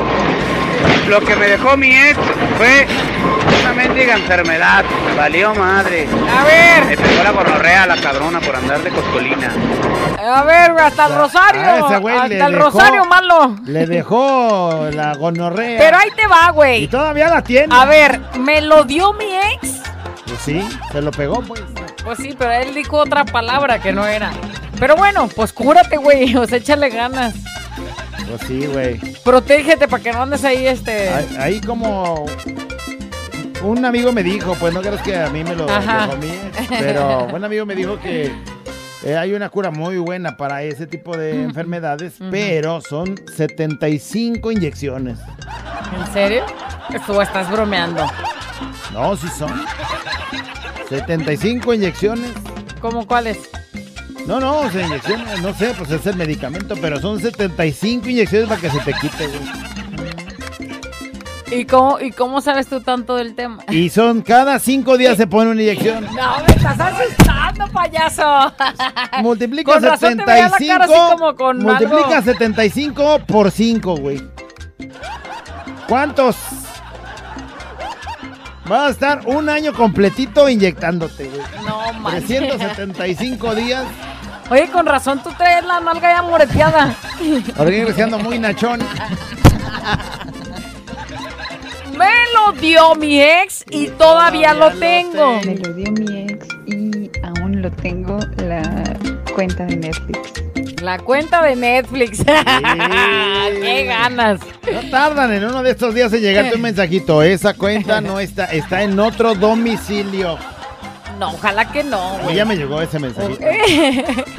Lo 1.08 1.20
que 1.20 1.36
me 1.36 1.46
dejó 1.48 1.76
mi 1.76 1.90
ex 1.94 2.16
fue 2.56 2.86
una 3.72 3.82
mendiga 3.82 4.14
enfermedad. 4.14 4.84
Me 5.06 5.14
valió 5.14 5.54
madre. 5.54 6.06
A 6.38 6.44
ver. 6.44 6.84
Me 6.86 6.96
pegó 6.96 7.22
la 7.22 7.30
gonorrea 7.32 7.82
a 7.82 7.86
la 7.86 7.96
cabrona 8.00 8.40
por 8.40 8.56
andar 8.56 8.80
de 8.82 8.90
coscolina. 8.90 9.52
A 10.18 10.42
ver, 10.44 10.72
güey, 10.72 10.84
hasta 10.84 11.06
el 11.06 11.14
rosario. 11.14 11.60
A 11.62 11.78
ese 11.86 11.96
güey 11.98 12.14
hasta 12.16 12.28
le 12.28 12.34
el 12.38 12.52
dejó- 12.54 12.58
rosario 12.70 13.04
malo. 13.04 13.56
Le 13.64 13.86
dejó 13.86 14.88
la 14.92 15.14
gonorrea. 15.14 15.78
Pero 15.78 15.96
ahí 15.98 16.10
te 16.16 16.26
va, 16.26 16.50
güey. 16.50 16.84
Y 16.84 16.88
todavía 16.88 17.28
la 17.28 17.42
tiene. 17.42 17.74
A 17.74 17.84
ver, 17.84 18.20
¿me 18.38 18.60
lo 18.60 18.84
dio 18.84 19.12
mi 19.14 19.26
ex? 19.36 19.80
Pues 20.26 20.40
sí, 20.44 20.62
se 20.92 21.00
lo 21.02 21.10
pegó, 21.10 21.42
pues. 21.42 21.62
Pues 22.04 22.18
sí, 22.18 22.34
pero 22.38 22.52
él 22.52 22.74
dijo 22.74 22.96
otra 22.98 23.24
palabra 23.24 23.80
que 23.80 23.92
no 23.92 24.06
era. 24.06 24.30
Pero 24.78 24.96
bueno, 24.96 25.28
pues 25.34 25.52
cúrate, 25.52 25.96
güey. 25.96 26.34
O 26.36 26.46
sea, 26.46 26.58
échale 26.58 26.88
ganas. 26.90 27.34
Pues 28.28 28.42
sí, 28.46 28.66
güey. 28.66 28.98
Protégete 29.24 29.88
para 29.88 30.02
que 30.02 30.12
no 30.12 30.22
andes 30.22 30.44
ahí, 30.44 30.66
este. 30.66 31.08
Ahí, 31.08 31.36
ahí 31.40 31.60
como 31.60 32.26
un 33.62 33.84
amigo 33.84 34.12
me 34.12 34.22
dijo, 34.22 34.54
pues 34.58 34.72
no 34.74 34.80
crees 34.80 35.00
que 35.02 35.16
a 35.16 35.28
mí 35.30 35.42
me 35.44 35.54
lo 35.54 35.68
Ajá. 35.68 36.02
dejó 36.02 36.12
a 36.12 36.16
mí, 36.16 36.32
pero 36.68 37.26
un 37.34 37.44
amigo 37.44 37.66
me 37.66 37.74
dijo 37.74 37.98
que 37.98 38.32
eh, 39.04 39.16
hay 39.16 39.32
una 39.34 39.48
cura 39.48 39.70
muy 39.70 39.96
buena 39.98 40.36
para 40.36 40.62
ese 40.62 40.86
tipo 40.86 41.16
de 41.16 41.42
enfermedades, 41.44 42.14
pero 42.30 42.80
son 42.80 43.18
75 43.36 44.50
inyecciones. 44.52 45.18
¿En 45.96 46.12
serio? 46.12 46.44
Tú 47.06 47.20
estás 47.20 47.50
bromeando. 47.50 48.04
No, 48.92 49.16
sí 49.16 49.28
son. 49.36 49.52
75 50.88 51.74
inyecciones. 51.74 52.30
¿Cómo 52.80 53.06
cuáles? 53.06 53.38
No, 54.26 54.40
no, 54.40 54.58
o 54.60 54.70
sea, 54.70 54.86
inyecciones, 54.86 55.40
no 55.40 55.54
sé, 55.54 55.74
pues 55.76 55.90
es 55.90 56.04
el 56.06 56.16
medicamento, 56.16 56.74
pero 56.80 57.00
son 57.00 57.18
75 57.20 58.08
inyecciones 58.08 58.48
para 58.48 58.60
que 58.60 58.70
se 58.70 58.78
te 58.80 58.92
quite, 58.94 59.26
güey. 59.26 59.40
¿Y 61.50 61.64
cómo, 61.64 61.98
¿Y 62.00 62.12
cómo 62.12 62.40
sabes 62.40 62.66
tú 62.68 62.80
tanto 62.80 63.16
del 63.16 63.34
tema? 63.34 63.62
Y 63.70 63.88
son 63.88 64.22
cada 64.22 64.58
5 64.58 64.98
días 64.98 65.16
se 65.16 65.26
pone 65.26 65.50
una 65.50 65.62
inyección. 65.62 66.04
No, 66.04 66.44
me 66.46 66.54
estás 66.54 66.78
asustando, 66.78 67.66
payaso. 67.72 68.52
Multiplica 69.22 69.72
Con 69.72 69.82
razón 69.82 70.16
te 70.16 70.24
veía 70.24 70.48
la 70.48 70.58
75. 70.58 70.72
cara 70.72 70.84
así 70.84 71.12
como 71.12 71.34
con 71.34 71.58
multiplica 71.62 72.18
algo. 72.18 72.22
75 72.22 73.20
por 73.26 73.50
5, 73.50 73.96
güey. 73.96 74.22
¿Cuántos? 75.88 76.36
Vas 78.66 78.80
a 78.80 78.90
estar 78.90 79.22
un 79.24 79.48
año 79.48 79.72
completito 79.72 80.48
inyectándote, 80.48 81.28
güey. 81.28 81.42
No, 81.66 81.92
manches. 81.94 82.26
375 82.26 83.54
días. 83.54 83.84
Oye, 84.50 84.68
con 84.70 84.84
razón 84.84 85.22
tú 85.22 85.30
traes 85.36 85.64
la 85.64 85.80
nalga 85.80 86.14
ya 86.14 86.22
moreteada. 86.22 86.94
Ahora 87.56 87.94
siendo 87.94 88.18
muy 88.18 88.38
nachón. 88.38 88.80
Me 91.98 92.12
lo 92.32 92.52
dio 92.52 92.94
mi 92.94 93.20
ex 93.20 93.64
y 93.70 93.88
todavía 93.88 94.54
lo 94.54 94.70
tengo. 94.70 95.40
Me 95.44 95.56
lo 95.56 95.72
dio 95.72 95.90
mi 95.90 96.22
ex 96.22 96.46
y 96.66 97.10
aún 97.24 97.60
lo 97.60 97.72
tengo 97.72 98.20
la 98.36 98.62
cuenta 99.34 99.66
de 99.66 99.76
Netflix. 99.76 100.32
La 100.80 100.98
cuenta 100.98 101.42
de 101.42 101.56
Netflix. 101.56 102.24
¡Qué 102.24 103.84
ganas! 103.84 104.38
No 104.72 104.90
tardan 104.90 105.32
en 105.32 105.44
uno 105.44 105.64
de 105.64 105.72
estos 105.72 105.92
días 105.92 106.12
en 106.12 106.20
llegarte 106.20 106.54
un 106.54 106.62
mensajito. 106.62 107.20
Esa 107.22 107.54
cuenta 107.54 108.00
no 108.00 108.20
está, 108.20 108.44
está 108.44 108.84
en 108.84 108.98
otro 109.00 109.34
domicilio. 109.34 110.38
No, 111.18 111.32
ojalá 111.32 111.72
que 111.72 111.82
no, 111.82 112.18
güey. 112.22 112.36
ya 112.36 112.44
me 112.44 112.54
llegó 112.54 112.80
ese 112.80 113.00
mensajito. 113.00 113.44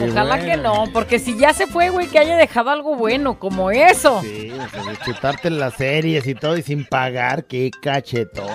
Ojalá 0.00 0.36
bueno. 0.36 0.44
que 0.50 0.56
no, 0.56 0.84
porque 0.92 1.18
si 1.18 1.36
ya 1.38 1.52
se 1.52 1.66
fue, 1.66 1.90
güey, 1.90 2.06
que 2.08 2.18
haya 2.18 2.36
dejado 2.36 2.70
algo 2.70 2.94
bueno 2.96 3.38
como 3.38 3.70
eso. 3.70 4.20
Sí, 4.22 4.50
o 4.52 4.68
sea, 4.68 4.82
de 4.90 4.96
chutarte 5.04 5.50
las 5.50 5.74
series 5.74 6.26
y 6.26 6.34
todo 6.34 6.56
y 6.56 6.62
sin 6.62 6.84
pagar, 6.84 7.44
qué 7.44 7.70
cachetón. 7.82 8.46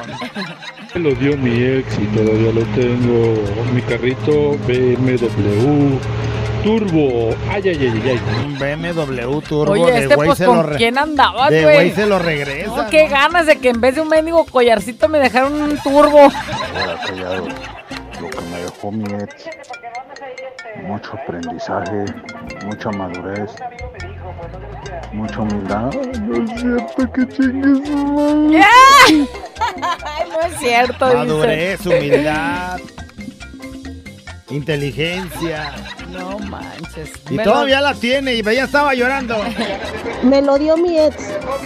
Me 0.95 1.01
lo 1.01 1.11
dio 1.15 1.37
mi 1.37 1.61
ex 1.63 1.97
y 1.99 2.05
todavía 2.15 2.51
lo 2.51 2.61
tengo. 2.75 3.35
Mi 3.73 3.81
carrito 3.81 4.57
BMW 4.67 5.97
Turbo. 6.63 7.29
Ay, 7.49 7.61
ay, 7.65 7.77
ay, 7.79 8.01
ay. 8.05 8.19
Un 8.45 8.57
BMW 8.57 9.39
Turbo 9.41 9.71
Oye, 9.73 9.91
de 9.91 9.99
este, 10.03 10.15
güey 10.15 10.27
pues, 10.27 10.37
se 10.39 10.45
¿con 10.45 10.57
lo 10.57 10.63
re- 10.63 10.77
quién 10.77 10.97
andabas, 10.97 11.49
De 11.49 11.61
güey? 11.63 11.75
güey 11.75 11.91
se 11.91 12.05
lo 12.07 12.19
regresa. 12.19 12.75
No, 12.75 12.89
qué 12.89 13.07
ganas 13.07 13.45
de 13.45 13.57
que 13.59 13.69
en 13.69 13.79
vez 13.79 13.95
de 13.95 14.01
un 14.01 14.09
mendigo 14.09 14.43
collarcito 14.45 15.07
me 15.07 15.19
dejaron 15.19 15.53
un 15.61 15.77
turbo. 15.77 16.19
Ahora 16.19 16.99
callado, 17.05 17.47
lo 17.47 18.29
que 18.29 18.41
me 18.51 18.57
dejó 18.59 18.91
mi 18.91 19.03
ex, 19.23 19.35
mucho 20.83 21.13
aprendizaje, 21.13 22.05
mucha 22.65 22.89
madurez, 22.91 23.51
mucha 25.11 25.41
humildad. 25.41 25.91
No 25.93 26.43
es 26.43 26.59
cierto 26.59 27.11
que 27.11 27.27
chingues 27.27 27.87
su 27.87 27.97
madre. 27.97 28.63
Ay, 28.99 29.27
no 30.31 30.41
es 30.47 30.59
cierto, 30.59 31.05
dice. 31.05 31.17
Madurez, 31.17 31.85
humildad, 31.85 32.79
inteligencia. 34.49 35.73
No 36.09 36.39
manches. 36.39 37.11
Y 37.29 37.35
Me 37.35 37.45
lo- 37.45 37.51
todavía 37.51 37.81
la 37.81 37.93
tiene 37.93 38.35
y 38.35 38.43
ya 38.43 38.63
estaba 38.63 38.93
llorando. 38.93 39.35
Me 40.23 40.41
lo 40.41 40.57
dio 40.57 40.77
mi 40.77 40.97
ex. 40.97 41.15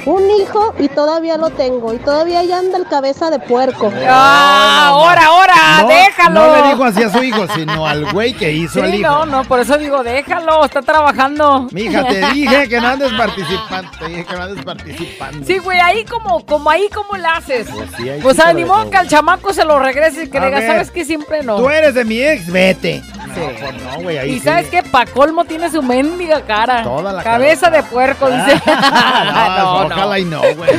Un 0.05 0.29
hijo 0.31 0.73
y 0.79 0.87
todavía 0.89 1.37
lo 1.37 1.49
tengo. 1.51 1.93
Y 1.93 1.97
todavía 1.99 2.43
ya 2.43 2.57
anda 2.59 2.77
el 2.77 2.87
cabeza 2.87 3.29
de 3.29 3.39
puerco. 3.39 3.91
¡Ah, 4.07 4.87
ahora, 4.87 5.25
ahora! 5.25 5.53
No, 5.81 5.87
¡Déjalo! 5.87 6.33
No 6.47 6.55
le 6.61 6.67
dijo 6.69 6.83
así 6.83 7.03
a 7.03 7.09
su 7.11 7.23
hijo, 7.23 7.45
sino 7.55 7.85
al 7.87 8.11
güey 8.11 8.33
que 8.33 8.51
hizo 8.51 8.83
Sí, 8.83 8.95
hijo. 8.97 9.09
no, 9.09 9.25
no, 9.25 9.43
por 9.45 9.59
eso 9.59 9.77
digo, 9.77 10.03
déjalo, 10.03 10.65
está 10.65 10.81
trabajando. 10.81 11.67
Mija, 11.71 12.03
te 12.07 12.25
dije 12.33 12.67
que 12.67 12.81
no 12.81 12.87
andes 12.87 13.11
participando. 13.17 13.91
Te 13.99 14.05
dije 14.07 14.25
que 14.25 14.33
no 14.35 14.43
andes 14.43 14.65
participando. 14.65 15.45
Sí, 15.45 15.57
güey, 15.59 15.79
ahí 15.79 16.03
como, 16.05 16.43
como 16.45 16.69
ahí 16.69 16.89
como 16.93 17.15
le 17.17 17.27
haces. 17.27 17.67
Pues 17.69 17.89
sí, 17.97 18.09
ahí 18.09 18.19
Pues 18.21 18.39
animó 18.39 18.89
que 18.89 18.97
al 18.97 19.07
chamaco 19.07 19.53
se 19.53 19.65
lo 19.65 19.79
regrese 19.79 20.23
y 20.23 20.29
que 20.29 20.37
A 20.37 20.41
le 20.41 20.47
diga, 20.47 20.59
ver, 20.59 20.67
¿sabes 20.71 20.91
qué? 20.91 21.05
Siempre 21.05 21.43
no. 21.43 21.57
Tú 21.57 21.69
eres 21.69 21.93
de 21.93 22.05
mi 22.05 22.19
ex, 22.21 22.47
Sí. 22.81 23.03
No, 23.17 23.33
pues 23.59 23.83
no, 23.83 24.01
güey, 24.01 24.17
ahí 24.17 24.29
Y 24.31 24.39
sí. 24.39 24.45
sabes 24.45 24.67
que 24.69 24.83
pa' 24.83 25.05
colmo 25.05 25.45
tiene 25.45 25.69
su 25.71 25.81
mendiga 25.81 26.41
cara. 26.41 26.83
Toda 26.83 27.13
la 27.13 27.23
Cabeza 27.23 27.69
de 27.69 27.81
puerco, 27.83 28.29
dice. 28.29 28.61
No, 28.65 29.85
ojalá 29.85 30.19
y 30.19 30.25
no, 30.25 30.41
güey. 30.55 30.71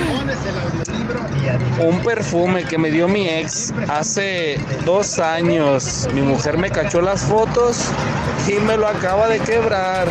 Un 1.78 1.99
perfume 2.01 2.64
que 2.64 2.78
me 2.78 2.90
dio 2.90 3.09
mi 3.09 3.28
ex 3.28 3.72
hace 3.88 4.59
dos 4.84 5.18
años. 5.18 6.09
Mi 6.12 6.20
mujer 6.22 6.59
me 6.59 6.70
cachó 6.70 7.01
las 7.01 7.22
fotos 7.22 7.88
y 8.47 8.53
me 8.61 8.76
lo 8.76 8.86
acaba 8.86 9.28
de 9.28 9.38
quebrar. 9.40 10.07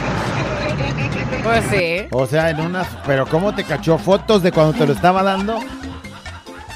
Pues 1.44 1.64
sí. 1.72 2.08
O 2.12 2.26
sea, 2.28 2.50
en 2.50 2.60
unas. 2.60 2.88
Pero 3.06 3.26
¿cómo 3.28 3.54
te 3.56 3.64
cachó 3.64 3.98
fotos 3.98 4.44
de 4.44 4.52
cuando 4.52 4.74
te 4.78 4.86
lo 4.86 4.94
estaba 4.94 5.24
dando? 5.24 5.60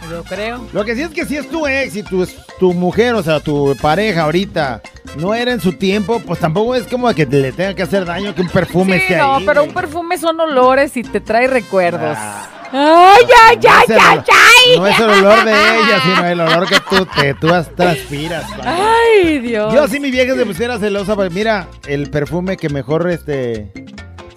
Yo 0.10 0.24
creo. 0.24 0.66
Lo 0.74 0.86
que 0.86 0.96
sí 0.96 1.02
es 1.02 1.10
que 1.10 1.26
si 1.26 1.38
es 1.38 1.50
tu 1.50 1.66
ex 1.68 1.96
y 1.96 2.04
tu, 2.04 2.28
tu 2.60 2.74
mujer, 2.74 3.16
o 3.16 3.24
sea, 3.24 3.40
tu 3.40 3.76
pareja 3.82 4.24
ahorita, 4.24 4.82
no 5.18 5.34
era 5.34 5.52
en 5.52 5.60
su 5.62 5.74
tiempo, 5.74 6.20
pues 6.26 6.40
tampoco 6.40 6.76
es 6.76 6.84
como 6.88 7.12
que 7.14 7.26
te 7.26 7.40
le 7.40 7.52
tenga 7.52 7.74
que 7.74 7.84
hacer 7.84 8.06
daño 8.06 8.34
que 8.36 8.42
un 8.42 8.50
perfume 8.50 8.98
Sí, 8.98 9.04
esté 9.04 9.18
no, 9.18 9.36
ahí. 9.36 9.46
pero 9.46 9.62
güey. 9.62 9.70
un 9.70 9.74
perfume 9.74 10.18
son 10.18 10.40
olores 10.40 10.96
y 10.98 11.04
te 11.04 11.20
trae 11.22 11.48
recuerdos. 11.48 12.18
Ah. 12.20 12.50
¡Ay, 12.72 13.24
ay, 13.48 13.60
No 13.64 13.70
ay, 13.72 13.86
ay, 14.02 14.20
ay! 14.28 14.80
No 14.80 14.88
es 14.88 15.00
el 15.00 15.10
olor 15.10 15.46
de 15.46 15.52
ella, 15.52 16.02
sino 16.04 16.26
el 16.28 16.42
olor 16.42 16.68
que 16.68 16.78
tú, 16.90 17.06
te, 17.06 17.34
tú 17.36 17.48
transpiras. 17.76 18.44
padre. 18.52 18.64
Ay, 18.66 19.40
Dios. 19.40 19.74
Yo 19.74 19.88
si 19.88 20.00
mi 20.00 20.12
vieja 20.12 20.36
se 20.36 20.46
pusiera 20.46 20.78
celosa, 20.80 21.16
pues 21.16 21.32
mira, 21.32 21.68
el 21.88 22.10
perfume 22.10 22.58
que 22.58 22.68
mejor 22.70 23.10
este 23.10 23.72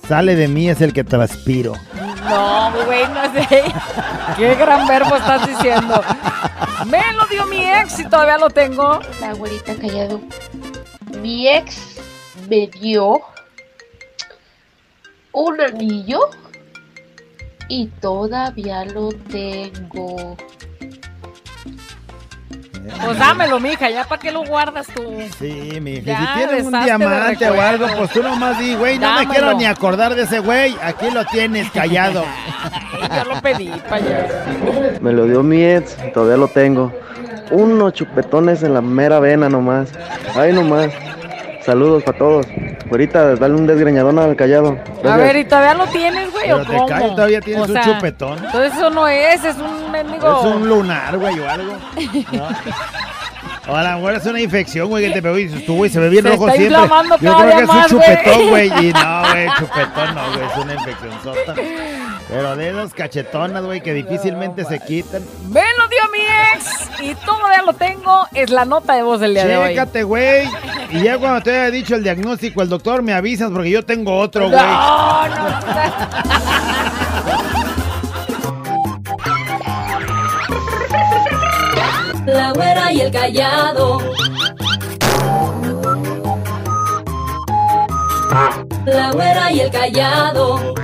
sale 0.06 0.36
de 0.36 0.46
mí 0.46 0.68
es 0.68 0.80
el 0.82 0.92
que 0.92 1.02
transpiro. 1.04 1.72
No, 2.28 2.72
güey, 2.84 3.06
no 3.08 3.24
ella. 3.24 4.34
Qué 4.36 4.54
gran 4.54 4.86
verbo 4.86 5.16
estás 5.16 5.46
diciendo. 5.46 6.02
Me 6.86 7.12
lo 7.12 7.26
dio 7.26 7.46
mi 7.46 7.64
ex 7.64 7.98
y 7.98 8.04
todavía 8.04 8.38
lo 8.38 8.50
tengo. 8.50 9.00
La 9.20 9.30
abuelita 9.30 9.74
callado. 9.74 10.20
Mi 11.22 11.48
ex 11.48 11.98
me 12.48 12.66
dio 12.68 13.20
un 15.32 15.60
anillo 15.60 16.30
y 17.68 17.86
todavía 17.86 18.84
lo 18.84 19.10
tengo. 19.30 20.36
Pues 23.04 23.18
dámelo, 23.18 23.60
mija, 23.60 23.90
ya 23.90 24.04
para 24.04 24.20
qué 24.20 24.32
lo 24.32 24.44
guardas 24.44 24.86
tú. 24.88 25.02
Sí, 25.38 25.78
mi 25.80 25.94
hija. 25.94 26.04
Ya, 26.04 26.18
si 26.18 26.38
tienes 26.38 26.64
un 26.64 26.84
diamante 26.84 27.50
o 27.50 27.60
algo, 27.60 27.86
pues 27.96 28.10
tú 28.10 28.22
nomás 28.22 28.58
di, 28.58 28.74
güey, 28.74 28.98
no 28.98 29.18
me 29.18 29.26
quiero 29.28 29.54
ni 29.54 29.66
acordar 29.66 30.14
de 30.14 30.22
ese 30.22 30.38
güey. 30.40 30.76
Aquí 30.82 31.10
lo 31.10 31.24
tienes 31.26 31.70
callado. 31.70 32.24
Yo 33.16 33.24
lo 33.24 33.40
pedí, 33.40 33.70
payaso. 33.88 34.34
Me 35.00 35.12
lo 35.12 35.26
dio 35.26 35.42
mi 35.42 35.62
ex, 35.62 35.96
todavía 36.12 36.36
lo 36.36 36.48
tengo. 36.48 36.92
Unos 37.50 37.94
chupetones 37.94 38.62
en 38.62 38.74
la 38.74 38.80
mera 38.82 39.20
vena 39.20 39.48
nomás. 39.48 39.90
Ay, 40.34 40.52
nomás. 40.52 40.88
Saludos 41.68 42.02
para 42.02 42.16
todos. 42.16 42.46
Ahorita 42.90 43.34
dale 43.36 43.54
un 43.54 43.66
desgreñadón 43.66 44.18
al 44.18 44.34
callado. 44.36 44.78
A 45.04 45.18
ver, 45.18 45.36
¿y 45.36 45.44
todavía 45.44 45.74
lo 45.74 45.86
tienes, 45.88 46.32
güey? 46.32 46.44
Pero 46.44 46.56
¿O 46.56 46.60
te 46.60 46.66
cómo? 46.72 46.86
cae, 46.86 47.10
todavía 47.10 47.40
tienes 47.42 47.68
O 47.68 47.72
un 47.74 47.80
chupetón. 47.82 48.38
Entonces 48.42 48.72
eso 48.72 48.88
no 48.88 49.06
es, 49.06 49.44
es 49.44 49.56
un 49.56 49.92
mendigo. 49.92 50.38
Es 50.40 50.46
un 50.46 50.66
lunar, 50.66 51.18
güey, 51.18 51.38
o 51.38 51.46
algo. 51.46 51.74
¿no? 52.32 52.48
O 53.70 53.76
a 53.76 53.82
lo 53.82 53.96
mejor 53.96 54.14
es 54.14 54.24
una 54.24 54.40
infección, 54.40 54.88
güey, 54.88 55.08
que 55.08 55.12
te 55.12 55.20
pegó 55.20 55.36
y 55.36 55.44
dices 55.44 55.66
tú, 55.66 55.76
güey, 55.76 55.90
se 55.90 56.00
ve 56.00 56.08
bien 56.08 56.22
Se 56.24 56.30
rojo 56.30 56.48
está 56.48 56.56
siempre. 56.58 56.80
inflamando 56.80 57.18
Yo 57.20 57.36
creo 57.36 57.56
que 57.58 57.62
es 57.62 57.68
un 57.68 57.84
chupetón, 57.84 58.48
güey. 58.48 58.66
Y 58.68 58.92
no, 58.94 59.22
güey, 59.30 59.48
chupetón 59.58 60.14
no, 60.14 60.32
güey, 60.32 60.46
es 60.46 60.56
una 60.56 60.72
infección 60.72 61.12
sota. 61.22 61.54
Pero 62.28 62.56
de 62.56 62.68
esas 62.68 62.92
cachetonas, 62.92 63.64
güey, 63.64 63.80
que 63.80 63.94
difícilmente 63.94 64.64
se 64.66 64.78
quitan. 64.80 65.22
Me 65.48 65.62
lo 65.78 65.88
dio 65.88 65.98
mi 66.12 66.20
ex 66.54 67.00
y 67.00 67.14
todavía 67.24 67.62
lo 67.64 67.72
tengo. 67.72 68.26
Es 68.34 68.50
la 68.50 68.66
nota 68.66 68.94
de 68.94 69.02
voz 69.02 69.20
del 69.20 69.32
día 69.32 69.46
de 69.46 69.56
hoy. 69.56 69.68
Chécate, 69.70 70.02
güey. 70.02 70.46
Y 70.90 71.02
ya 71.02 71.18
cuando 71.18 71.40
te 71.42 71.52
haya 71.52 71.70
dicho 71.70 71.94
el 71.94 72.02
diagnóstico, 72.02 72.60
el 72.60 72.68
doctor, 72.68 73.02
me 73.02 73.14
avisas 73.14 73.50
porque 73.50 73.70
yo 73.70 73.82
tengo 73.82 74.14
otro, 74.18 74.50
güey. 74.50 74.60
No, 74.60 75.28
no. 75.28 75.48
La 82.26 82.52
güera 82.52 82.92
y 82.92 83.00
el 83.00 83.10
callado. 83.10 83.98
La 88.84 89.12
güera 89.12 89.50
y 89.50 89.60
el 89.60 89.70
callado. 89.70 90.74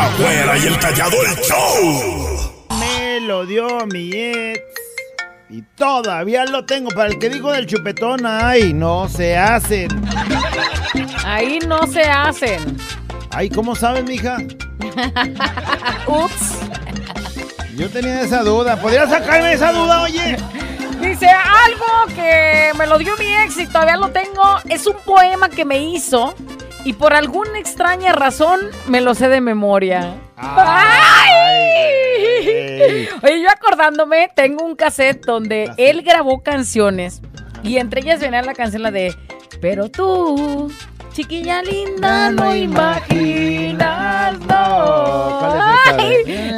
La 0.00 0.08
güera 0.16 0.56
y 0.56 0.66
el 0.66 0.78
callado 0.78 1.16
el 1.26 1.36
show. 1.42 2.64
Me 2.78 3.20
lo 3.20 3.44
dio 3.44 3.86
mi 3.86 4.10
ex. 4.14 4.58
Y 5.50 5.60
todavía 5.76 6.46
lo 6.46 6.64
tengo. 6.64 6.88
Para 6.88 7.10
el 7.10 7.18
que 7.18 7.28
dijo 7.28 7.52
del 7.52 7.66
chupetón, 7.66 8.24
ay, 8.24 8.72
no 8.72 9.10
se 9.10 9.36
hacen. 9.36 9.90
Ahí 11.26 11.58
no 11.66 11.86
se 11.86 12.00
hacen. 12.00 12.78
Ay, 13.30 13.50
¿cómo 13.50 13.76
sabes, 13.76 14.02
mija? 14.04 14.38
Ups. 16.06 16.60
Yo 17.76 17.90
tenía 17.90 18.22
esa 18.22 18.42
duda. 18.42 18.80
¿Podrías 18.80 19.10
sacarme 19.10 19.52
esa 19.52 19.70
duda, 19.70 20.00
oye? 20.00 20.38
Dice 21.02 21.28
algo 21.28 22.14
que 22.14 22.72
me 22.78 22.86
lo 22.86 22.96
dio 22.96 23.14
mi 23.18 23.26
ex 23.44 23.58
y 23.58 23.66
todavía 23.66 23.98
lo 23.98 24.08
tengo. 24.08 24.60
Es 24.66 24.86
un 24.86 24.96
poema 25.04 25.50
que 25.50 25.66
me 25.66 25.78
hizo 25.78 26.34
y 26.84 26.92
por 26.94 27.14
alguna 27.14 27.58
extraña 27.58 28.12
razón 28.12 28.60
me 28.88 29.00
lo 29.00 29.14
sé 29.14 29.28
de 29.28 29.40
memoria. 29.40 30.14
¡Ay! 30.36 31.30
Oye, 33.22 33.42
yo 33.42 33.50
acordándome, 33.50 34.30
tengo 34.34 34.64
un 34.64 34.74
cassette 34.76 35.24
donde 35.24 35.70
él 35.76 36.02
grabó 36.02 36.42
canciones 36.42 37.20
y 37.62 37.76
entre 37.78 38.00
ellas 38.00 38.20
venía 38.20 38.42
la 38.42 38.54
canción 38.54 38.82
la 38.82 38.90
de 38.90 39.14
Pero 39.60 39.90
tú, 39.90 40.72
chiquilla 41.12 41.62
linda, 41.62 42.30
no 42.30 42.54
imaginas, 42.56 44.38
no. 44.40 45.48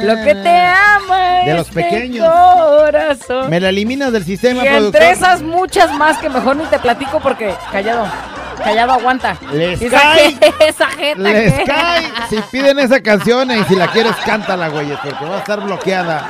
Lo 0.03 0.15
que 0.23 0.35
te 0.35 0.57
ama 0.59 1.19
De 1.45 1.53
los 1.55 1.69
pequeños. 1.69 2.25
corazón. 2.29 3.49
Me 3.49 3.59
la 3.59 3.69
eliminas 3.69 4.13
del 4.13 4.23
sistema, 4.23 4.63
Y 4.63 4.67
productor. 4.69 5.01
entre 5.01 5.11
esas 5.11 5.41
muchas 5.41 5.91
más 5.97 6.17
que 6.19 6.29
mejor 6.29 6.55
ni 6.55 6.63
te 6.65 6.79
platico 6.79 7.19
porque 7.19 7.53
callado, 7.71 8.07
callado 8.55 8.93
aguanta. 8.93 9.37
Les 9.51 9.81
Esa 9.81 9.99
cae. 9.99 10.35
je- 10.39 10.53
Esa 10.67 10.87
jeta 10.89 11.19
Les 11.21 11.53
que- 11.53 11.63
cae. 11.63 12.03
Si 12.29 12.37
piden 12.51 12.79
esa 12.79 13.01
canción 13.01 13.51
y 13.51 13.63
si 13.65 13.75
la 13.75 13.87
quieres, 13.91 14.15
cántala, 14.25 14.69
güey, 14.69 14.87
porque 15.01 15.25
va 15.25 15.35
a 15.35 15.39
estar 15.39 15.61
bloqueada. 15.61 16.27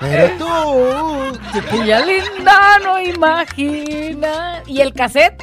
Pero 0.00 0.28
tú, 0.38 1.38
chiquilla 1.52 2.00
linda, 2.00 2.78
no 2.84 3.00
imagina. 3.00 4.62
Y 4.66 4.80
el 4.82 4.92
cassette, 4.92 5.42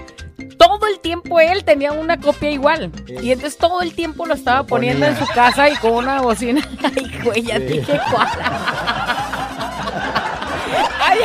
todo 0.58 0.86
el 0.88 1.00
tiempo 1.00 1.40
él 1.40 1.64
tenía 1.66 1.92
una 1.92 2.20
copia 2.20 2.52
igual. 2.52 2.92
Y 3.08 3.32
entonces 3.32 3.58
todo 3.58 3.82
el 3.82 3.96
tiempo 3.96 4.26
lo 4.28 4.36
estaba 4.36 4.64
poniendo 4.64 5.06
en 5.08 5.18
su 5.18 5.26
casa 5.28 5.70
y 5.70 5.76
con 5.78 5.94
una 5.94 6.22
bocina. 6.22 6.62
Ay, 6.84 7.20
güey, 7.24 7.42
ya 7.44 7.58
Sí. 7.58 7.64
dije 7.64 8.00
cuál. 8.12 8.28
Ay, 11.06 11.20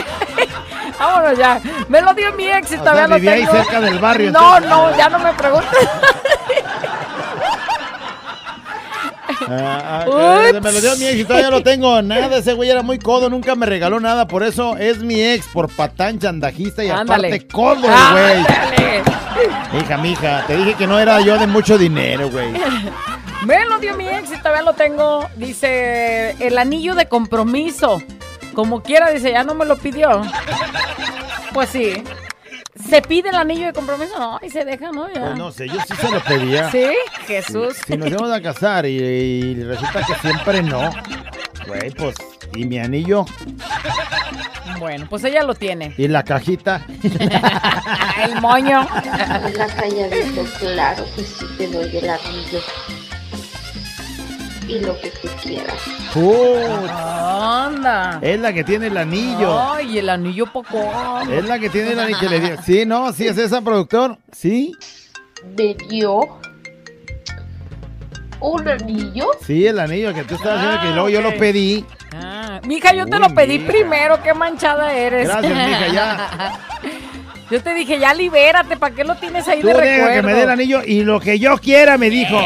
vámonos 0.98 1.38
ya. 1.38 1.60
Me 1.88 2.00
lo 2.00 2.14
dio 2.14 2.32
mi 2.34 2.46
ex 2.48 2.72
y 2.72 2.76
O 2.76 2.78
todavía 2.80 3.00
sea, 3.02 3.08
lo 3.08 3.14
vivía 3.16 3.32
ahí 3.32 3.40
tengo. 3.46 3.52
cerca 3.52 3.80
del 3.80 3.98
barrio, 3.98 4.30
No, 4.32 4.56
entonces. 4.58 4.70
no, 4.70 4.96
ya 4.96 5.08
no 5.08 5.18
me 5.18 5.32
preguntes. 5.34 5.88
Ah, 9.50 10.04
ah, 10.04 10.50
Ups. 10.50 10.60
me 10.62 10.72
lo 10.72 10.80
dio 10.80 10.96
mi 10.96 11.06
ex 11.06 11.16
y 11.20 11.24
todavía 11.24 11.50
lo 11.50 11.62
tengo. 11.62 12.02
Nada, 12.02 12.36
ese 12.38 12.52
güey 12.54 12.70
era 12.70 12.82
muy 12.82 12.98
codo, 12.98 13.30
nunca 13.30 13.54
me 13.54 13.66
regaló 13.66 14.00
nada. 14.00 14.26
Por 14.26 14.42
eso 14.42 14.76
es 14.76 14.98
mi 14.98 15.20
ex, 15.22 15.46
por 15.48 15.68
patán, 15.74 16.18
chandajista 16.18 16.84
y 16.84 16.90
Ándale. 16.90 17.28
aparte 17.28 17.46
codo, 17.48 17.86
el 17.86 18.44
güey. 18.44 19.80
Hija, 19.80 19.96
mija, 19.98 20.44
te 20.46 20.56
dije 20.56 20.74
que 20.74 20.86
no 20.86 20.98
era 20.98 21.20
yo 21.20 21.38
de 21.38 21.46
mucho 21.46 21.78
dinero, 21.78 22.28
güey. 22.30 22.52
Me 23.44 23.64
lo 23.66 23.78
dio 23.78 23.94
mi 23.96 24.08
ex 24.08 24.32
y 24.32 24.36
todavía 24.38 24.62
lo 24.62 24.72
tengo. 24.72 25.28
Dice, 25.36 26.32
el 26.44 26.58
anillo 26.58 26.94
de 26.94 27.06
compromiso. 27.06 28.02
Como 28.58 28.82
quiera, 28.82 29.10
dice, 29.12 29.30
ya 29.30 29.44
no 29.44 29.54
me 29.54 29.64
lo 29.64 29.76
pidió. 29.76 30.20
Pues 31.54 31.68
sí. 31.68 32.02
¿Se 32.90 33.00
pide 33.00 33.28
el 33.28 33.36
anillo 33.36 33.66
de 33.66 33.72
compromiso? 33.72 34.18
No, 34.18 34.40
y 34.42 34.50
se 34.50 34.64
deja, 34.64 34.90
¿no? 34.90 35.06
Ya. 35.06 35.20
Pues 35.26 35.36
no 35.36 35.52
sé, 35.52 35.68
yo 35.68 35.76
sí 35.86 35.94
se 35.94 36.10
lo 36.10 36.18
pedía. 36.24 36.68
Sí, 36.72 36.84
Jesús. 37.28 37.76
Si 37.86 37.96
nos 37.96 38.08
íbamos 38.08 38.32
a 38.32 38.42
casar 38.42 38.84
y, 38.84 38.96
y 38.98 39.62
resulta 39.62 40.02
que 40.04 40.14
siempre 40.16 40.60
no. 40.64 40.90
Güey, 41.68 41.92
pues, 41.92 42.16
y 42.56 42.64
mi 42.64 42.80
anillo 42.80 43.26
Bueno, 44.80 45.06
pues 45.08 45.22
ella 45.22 45.44
lo 45.44 45.54
tiene. 45.54 45.94
y 45.96 46.08
la 46.08 46.24
cajita. 46.24 46.84
El 48.24 48.40
moño. 48.40 48.88
La 49.56 49.66
calladito, 49.68 50.44
claro 50.58 51.04
que 51.14 51.22
sí 51.22 51.46
te 51.58 51.68
doy 51.68 51.96
el 51.96 52.10
anillo. 52.10 52.60
Y 54.68 54.80
lo 54.80 55.00
que 55.00 55.10
tú 55.10 55.28
quieras. 55.42 55.76
Put, 56.12 56.90
Anda. 56.90 58.18
es 58.20 58.38
la 58.38 58.52
que 58.52 58.64
tiene 58.64 58.88
el 58.88 58.96
anillo. 58.98 59.58
Ay, 59.72 59.98
el 59.98 60.08
anillo 60.10 60.46
poco. 60.52 60.78
Es 61.30 61.44
la 61.46 61.58
que 61.58 61.70
tiene 61.70 61.92
el 61.92 62.00
anillo. 62.00 62.18
que 62.20 62.28
le 62.28 62.40
dio- 62.40 62.56
Sí, 62.62 62.84
no, 62.84 63.12
sí 63.12 63.26
es 63.26 63.38
esa 63.38 63.62
productor. 63.62 64.18
Sí, 64.30 64.72
Me 65.56 65.74
dio 65.88 66.38
un 68.40 68.68
anillo. 68.68 69.26
sí, 69.46 69.66
el 69.66 69.78
anillo 69.80 70.12
que 70.14 70.24
tú 70.24 70.34
estabas 70.34 70.60
diciendo 70.60 70.82
que 70.86 70.92
luego 70.92 71.08
yo 71.08 71.22
lo 71.22 71.34
pedí. 71.38 71.84
Ah, 72.12 72.60
mija, 72.66 72.92
yo 72.94 73.06
te 73.06 73.18
lo 73.18 73.30
pedí 73.34 73.58
mija. 73.58 73.70
primero. 73.72 74.22
Qué 74.22 74.34
manchada 74.34 74.92
eres. 74.94 75.28
Gracias, 75.28 75.52
mija, 75.52 75.88
ya. 75.88 76.58
Yo 77.50 77.62
te 77.62 77.72
dije, 77.72 77.98
ya 77.98 78.12
libérate. 78.12 78.76
¿Para 78.76 78.94
qué 78.94 79.04
lo 79.04 79.14
tienes 79.14 79.48
ahí 79.48 79.62
Tú 79.62 79.68
de 79.68 79.72
recuerdo? 79.72 80.12
que 80.12 80.20
me 80.22 80.34
dé 80.34 80.42
el 80.42 80.50
anillo 80.50 80.82
y 80.84 81.02
lo 81.02 81.18
que 81.18 81.38
yo 81.38 81.56
quiera, 81.56 81.96
me 81.96 82.10
dijo. 82.10 82.38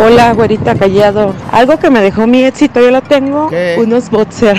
Hola, 0.00 0.32
güerita 0.32 0.74
callado. 0.74 1.34
Algo 1.52 1.78
que 1.78 1.90
me 1.90 2.00
dejó 2.00 2.26
mi 2.26 2.44
éxito, 2.44 2.80
yo 2.80 2.90
lo 2.90 3.02
tengo. 3.02 3.48
¿Qué? 3.50 3.76
Unos 3.78 4.08
boxer. 4.10 4.56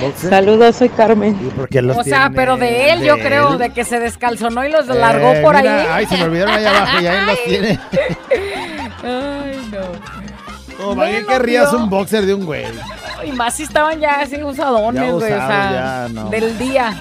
¿Boxer? 0.00 0.30
Saludos, 0.30 0.76
soy 0.76 0.88
Carmen. 0.90 1.38
Los 1.70 1.96
O 1.96 2.02
sea, 2.04 2.20
tiene 2.28 2.36
pero 2.36 2.56
de 2.56 2.90
él, 2.90 3.02
yo 3.02 3.18
creo, 3.18 3.52
él. 3.52 3.58
de 3.58 3.70
que 3.70 3.84
se 3.84 3.98
descalzonó 3.98 4.64
y 4.66 4.70
los 4.70 4.86
largó 4.86 5.32
Eh, 5.32 5.40
por 5.42 5.56
mira, 5.56 5.80
ahí. 5.80 5.86
Ay, 5.90 6.06
se 6.06 6.16
me 6.16 6.24
olvidaron 6.24 6.54
allá 6.54 6.70
abajo 6.82 7.00
y 7.00 7.06
ahí 7.06 7.26
los 7.26 7.44
tiene. 7.44 7.80
Ay, 9.02 9.70
no. 9.72 10.76
Como, 10.76 10.96
¿Para 10.96 11.10
qué 11.10 11.16
Me 11.16 11.22
lo 11.22 11.28
querrías 11.28 11.72
un 11.72 11.90
boxer 11.90 12.24
de 12.26 12.34
un 12.34 12.46
güey? 12.46 12.64
Y 13.24 13.32
más 13.32 13.54
si 13.54 13.64
estaban 13.64 14.00
ya 14.00 14.20
así 14.20 14.42
usadones, 14.42 15.02
güey. 15.02 15.12
O 15.12 15.16
usados, 15.16 15.36
sea, 15.36 15.70
ya, 15.72 16.08
no. 16.10 16.30
del 16.30 16.56
día. 16.58 16.94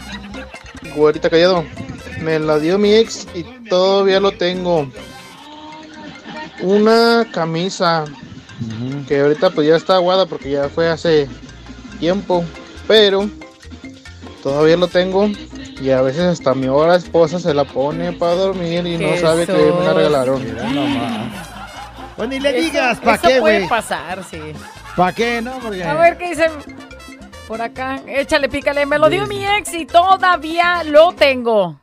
Güerita 0.96 1.30
callado. 1.30 1.64
Me 2.22 2.38
la 2.40 2.60
dio 2.60 2.78
mi 2.78 2.94
ex 2.96 3.28
y 3.34 3.44
todavía 3.70 4.20
lo 4.20 4.32
tengo. 4.34 4.90
Una 6.62 7.26
camisa 7.32 8.06
que 9.08 9.22
ahorita 9.22 9.50
pues 9.52 9.68
ya 9.68 9.76
está 9.76 9.96
aguada 9.96 10.26
porque 10.26 10.52
ya 10.52 10.70
fue 10.70 10.90
hace 10.90 11.28
tiempo. 12.00 12.44
Pero 12.88 13.30
todavía 14.44 14.78
lo 14.78 14.88
tengo. 14.88 15.28
Y 15.82 15.92
a 15.92 16.02
veces 16.02 16.24
hasta 16.24 16.54
mi 16.54 16.68
hora 16.68 16.96
esposa 16.98 17.40
se 17.40 17.54
la 17.54 17.64
pone 17.64 18.12
para 18.12 18.34
dormir 18.36 18.86
y 18.86 18.98
no 18.98 19.16
sabe 19.18 19.46
que 19.46 19.54
me 19.54 19.86
la 19.86 19.94
regalaron. 19.94 20.44
Pues 22.18 22.28
ni 22.30 22.40
le 22.40 22.50
Eso- 22.50 22.60
digas, 22.60 22.98
¿para 23.00 23.16
eso 23.16 23.28
qué, 23.30 23.40
puede 23.40 23.58
güey? 23.60 23.70
pasar, 23.70 24.24
sí. 24.30 24.42
¿Para 24.98 25.14
qué? 25.14 25.42
No, 25.42 25.58
porque... 25.60 25.82
A 25.86 25.94
ver 25.94 26.18
qué 26.18 26.30
dicen 26.32 26.52
por 27.48 27.62
acá. 27.62 28.02
Échale, 28.06 28.50
pícale. 28.50 28.86
Me 28.86 28.98
lo 29.00 29.10
dio 29.10 29.26
mi 29.26 29.46
ex 29.46 29.74
y 29.74 29.86
todavía 29.86 30.84
lo 30.84 31.14
tengo. 31.14 31.80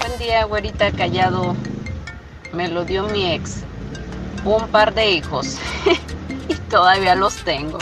Buen 0.00 0.18
día, 0.18 0.44
güerita 0.46 0.90
callado. 0.90 1.54
Me 2.54 2.68
lo 2.68 2.84
dio 2.84 3.08
mi 3.08 3.32
ex. 3.32 3.64
Un 4.44 4.68
par 4.68 4.94
de 4.94 5.12
hijos. 5.12 5.58
y 6.48 6.54
todavía 6.70 7.14
los 7.14 7.36
tengo. 7.36 7.78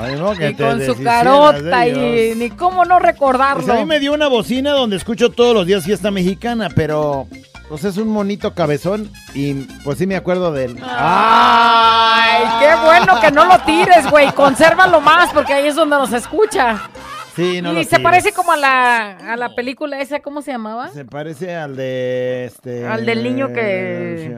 Ay, 0.00 0.16
no, 0.16 0.34
que 0.34 0.50
Y 0.50 0.54
te 0.54 0.64
con 0.64 0.84
su 0.84 1.02
carota 1.02 1.80
de 1.80 2.32
y 2.32 2.34
ni 2.36 2.50
cómo 2.50 2.84
no 2.84 2.98
recordarlo. 2.98 3.64
Pues 3.64 3.76
a 3.76 3.80
mí 3.80 3.86
me 3.86 4.00
dio 4.00 4.12
una 4.14 4.28
bocina 4.28 4.72
donde 4.72 4.96
escucho 4.96 5.30
todos 5.30 5.54
los 5.54 5.66
días 5.66 5.84
fiesta 5.84 6.10
mexicana, 6.10 6.68
pero 6.74 7.26
pues 7.68 7.84
es 7.84 7.96
un 7.96 8.08
monito 8.08 8.54
cabezón 8.54 9.10
y 9.34 9.54
pues 9.84 9.98
sí 9.98 10.06
me 10.06 10.16
acuerdo 10.16 10.52
de 10.52 10.66
él. 10.66 10.78
Ay, 10.82 12.44
qué 12.60 12.84
bueno 12.84 13.20
que 13.20 13.30
no 13.32 13.44
lo 13.44 13.58
tires, 13.60 14.08
güey. 14.10 14.30
Consérvalo 14.32 15.00
más 15.00 15.32
porque 15.32 15.52
ahí 15.52 15.66
es 15.66 15.74
donde 15.74 15.96
nos 15.96 16.12
escucha. 16.12 16.88
Sí, 17.36 17.60
no 17.60 17.72
y 17.72 17.74
lo 17.76 17.82
se 17.82 17.88
tires. 17.90 18.02
parece 18.02 18.32
como 18.32 18.52
a 18.52 18.56
la, 18.56 19.10
a 19.10 19.36
la 19.36 19.54
película 19.54 20.00
esa, 20.00 20.20
¿cómo 20.20 20.40
se 20.40 20.52
llamaba? 20.52 20.88
Se 20.88 21.04
parece 21.04 21.54
al 21.54 21.76
de 21.76 22.46
este 22.46 22.86
Al 22.86 23.04
del 23.04 23.22
niño 23.22 23.52
que... 23.52 24.34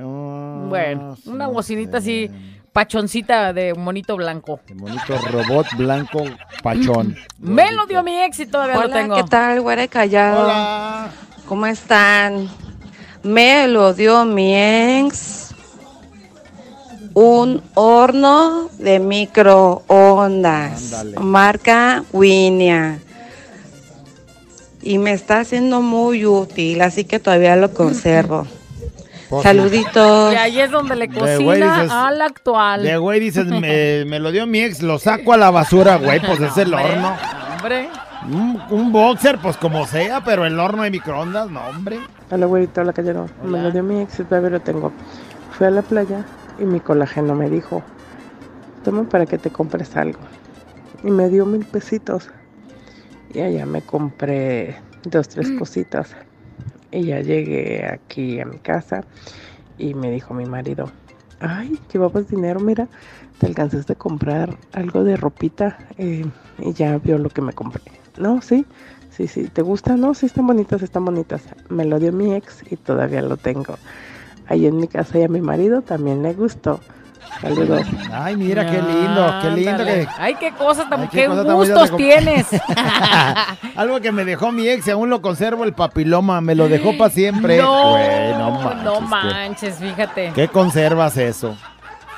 Bueno, 0.68 1.16
una 1.26 1.46
bocinita 1.46 1.98
así, 1.98 2.28
pachoncita 2.72 3.52
de 3.52 3.72
monito 3.74 4.16
blanco. 4.16 4.60
Monito 4.74 5.16
robot 5.30 5.66
blanco 5.76 6.24
pachón. 6.62 7.16
Me 7.38 7.72
lo 7.72 7.86
dio 7.86 8.02
mi 8.02 8.18
y 8.24 8.46
todavía 8.46 8.74
lo 8.74 8.80
Hola, 8.86 8.94
tengo. 8.94 9.14
¿qué 9.14 9.22
tal, 9.24 9.60
güera 9.60 9.84
y 9.84 9.88
callado? 9.88 10.44
Hola. 10.44 11.10
¿Cómo 11.46 11.66
están? 11.66 12.48
Me 13.22 13.66
lo 13.68 13.94
dio 13.94 14.24
mi 14.24 14.54
ex 14.54 15.37
un 17.18 17.62
horno 17.74 18.68
de 18.78 19.00
microondas, 19.00 21.04
marca 21.20 22.04
Winia. 22.12 23.00
Y 24.82 24.98
me 24.98 25.10
está 25.12 25.40
haciendo 25.40 25.82
muy 25.82 26.24
útil, 26.24 26.80
así 26.80 27.02
que 27.04 27.18
todavía 27.18 27.56
lo 27.56 27.74
conservo. 27.74 28.46
Pues, 29.28 29.42
Saluditos. 29.42 30.32
Y 30.32 30.36
ahí 30.36 30.60
es 30.60 30.70
donde 30.70 30.94
le 30.94 31.08
cocina 31.08 31.82
dices- 31.82 31.90
al 31.90 32.22
actual. 32.22 32.84
De 32.84 32.96
güey 32.98 33.18
dices, 33.18 33.46
me, 33.46 34.04
me 34.04 34.20
lo 34.20 34.30
dio 34.30 34.46
mi 34.46 34.60
ex, 34.60 34.80
lo 34.82 35.00
saco 35.00 35.32
a 35.32 35.36
la 35.36 35.50
basura, 35.50 35.96
güey, 35.96 36.20
pues 36.20 36.40
es 36.40 36.56
el 36.56 36.72
horno. 36.72 37.16
Hombre. 37.56 37.88
Un, 38.30 38.60
un 38.70 38.92
boxer, 38.92 39.38
pues 39.38 39.56
como 39.56 39.86
sea, 39.86 40.22
pero 40.22 40.44
el 40.46 40.58
horno 40.60 40.84
de 40.84 40.90
microondas, 40.92 41.50
no, 41.50 41.60
hombre. 41.68 41.98
Hola, 42.30 42.46
güerita, 42.46 42.82
hola, 42.82 42.92
callero. 42.92 43.26
Me 43.42 43.60
lo 43.60 43.72
dio 43.72 43.82
mi 43.82 44.02
ex 44.02 44.20
y 44.20 44.24
todavía 44.24 44.50
lo 44.50 44.60
tengo. 44.60 44.92
Fui 45.56 45.66
a 45.66 45.70
la 45.70 45.82
playa 45.82 46.24
y 46.58 46.64
mi 46.64 46.80
colágeno 46.80 47.34
me 47.34 47.48
dijo, 47.48 47.82
toma 48.82 49.04
para 49.04 49.26
que 49.26 49.38
te 49.38 49.50
compres 49.50 49.96
algo. 49.96 50.20
Y 51.02 51.10
me 51.10 51.28
dio 51.28 51.46
mil 51.46 51.64
pesitos. 51.64 52.28
Y 53.32 53.40
allá 53.40 53.66
me 53.66 53.82
compré 53.82 54.76
dos, 55.04 55.28
tres 55.28 55.50
cositas. 55.52 56.16
Y 56.90 57.04
ya 57.04 57.20
llegué 57.20 57.86
aquí 57.86 58.40
a 58.40 58.46
mi 58.46 58.58
casa 58.58 59.04
y 59.76 59.94
me 59.94 60.10
dijo 60.10 60.34
mi 60.34 60.46
marido, 60.46 60.90
ay, 61.40 61.78
llevabas 61.92 62.28
dinero, 62.28 62.60
mira, 62.60 62.88
te 63.38 63.46
alcanzaste 63.46 63.92
a 63.92 63.96
comprar 63.96 64.56
algo 64.72 65.04
de 65.04 65.16
ropita 65.16 65.78
eh, 65.98 66.26
y 66.58 66.72
ya 66.72 66.98
vio 66.98 67.18
lo 67.18 67.28
que 67.28 67.42
me 67.42 67.52
compré. 67.52 67.82
No, 68.16 68.40
sí, 68.42 68.66
sí, 69.10 69.28
sí, 69.28 69.44
¿te 69.44 69.62
gusta? 69.62 69.96
No, 69.96 70.14
sí, 70.14 70.26
están 70.26 70.46
bonitas, 70.46 70.82
están 70.82 71.04
bonitas. 71.04 71.42
Me 71.68 71.84
lo 71.84 72.00
dio 72.00 72.12
mi 72.12 72.34
ex 72.34 72.64
y 72.70 72.76
todavía 72.76 73.22
lo 73.22 73.36
tengo. 73.36 73.76
Ahí 74.48 74.66
en 74.66 74.76
mi 74.78 74.88
casa 74.88 75.18
y 75.18 75.24
a 75.24 75.28
mi 75.28 75.40
marido 75.40 75.82
también 75.82 76.22
le 76.22 76.32
gustó. 76.32 76.80
Saludos. 77.42 77.82
Ay, 78.12 78.36
mira 78.36 78.64
qué 78.64 78.80
lindo, 78.82 79.34
qué 79.42 79.50
lindo 79.50 79.84
que... 79.84 80.08
Ay, 80.18 80.34
qué 80.36 80.50
cosas 80.52 80.88
tan, 80.88 81.02
Ay, 81.02 81.08
qué, 81.08 81.28
gustos 81.28 81.94
tienes. 81.96 82.46
Algo 83.76 84.00
que 84.00 84.10
me 84.12 84.24
dejó 84.24 84.50
mi 84.50 84.68
ex 84.68 84.86
y 84.88 84.90
aún 84.90 85.10
lo 85.10 85.20
conservo, 85.20 85.64
el 85.64 85.72
papiloma, 85.74 86.40
me 86.40 86.54
lo 86.54 86.68
dejó 86.68 86.96
para 86.96 87.10
siempre. 87.10 87.58
No, 87.58 87.96
no 88.38 88.50
manches. 88.50 88.84
no 88.84 88.94
¿qué- 88.94 89.00
manches, 89.06 89.74
fíjate. 89.76 90.32
¿Qué 90.34 90.48
conservas 90.48 91.16
eso? 91.16 91.56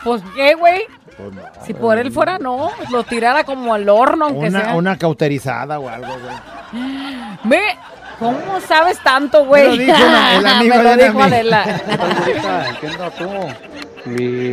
Pues, 0.04 0.22
¿qué, 0.34 0.54
güey? 0.54 0.82
Pues 1.16 1.34
no, 1.34 1.42
Si 1.66 1.74
por 1.74 1.98
él 1.98 2.12
fuera, 2.12 2.38
no. 2.38 2.70
Lo 2.90 3.02
tirara 3.04 3.44
como 3.44 3.74
al 3.74 3.88
horno, 3.88 4.26
aunque 4.26 4.48
Una, 4.48 4.60
sea. 4.62 4.74
una 4.76 4.96
cauterizada 4.96 5.78
o 5.78 5.88
algo, 5.88 6.06
güey. 6.06 6.82
Me... 7.44 7.60
¿Cómo 8.20 8.60
sabes 8.60 8.98
tanto, 9.02 9.44
güey? 9.46 9.64
Me 9.70 9.76
lo 9.76 9.82
dijo 9.94 10.06
una- 10.06 10.36
el 10.36 10.46
amigo 10.46 10.74
Me 10.76 10.82
lo 10.84 10.96
de 10.96 11.04
dijo 11.04 11.22
Adela. 11.22 11.64
¿Qué 12.80 12.86
onda 12.86 13.10
tú? 13.10 13.28
Mi 14.04 14.52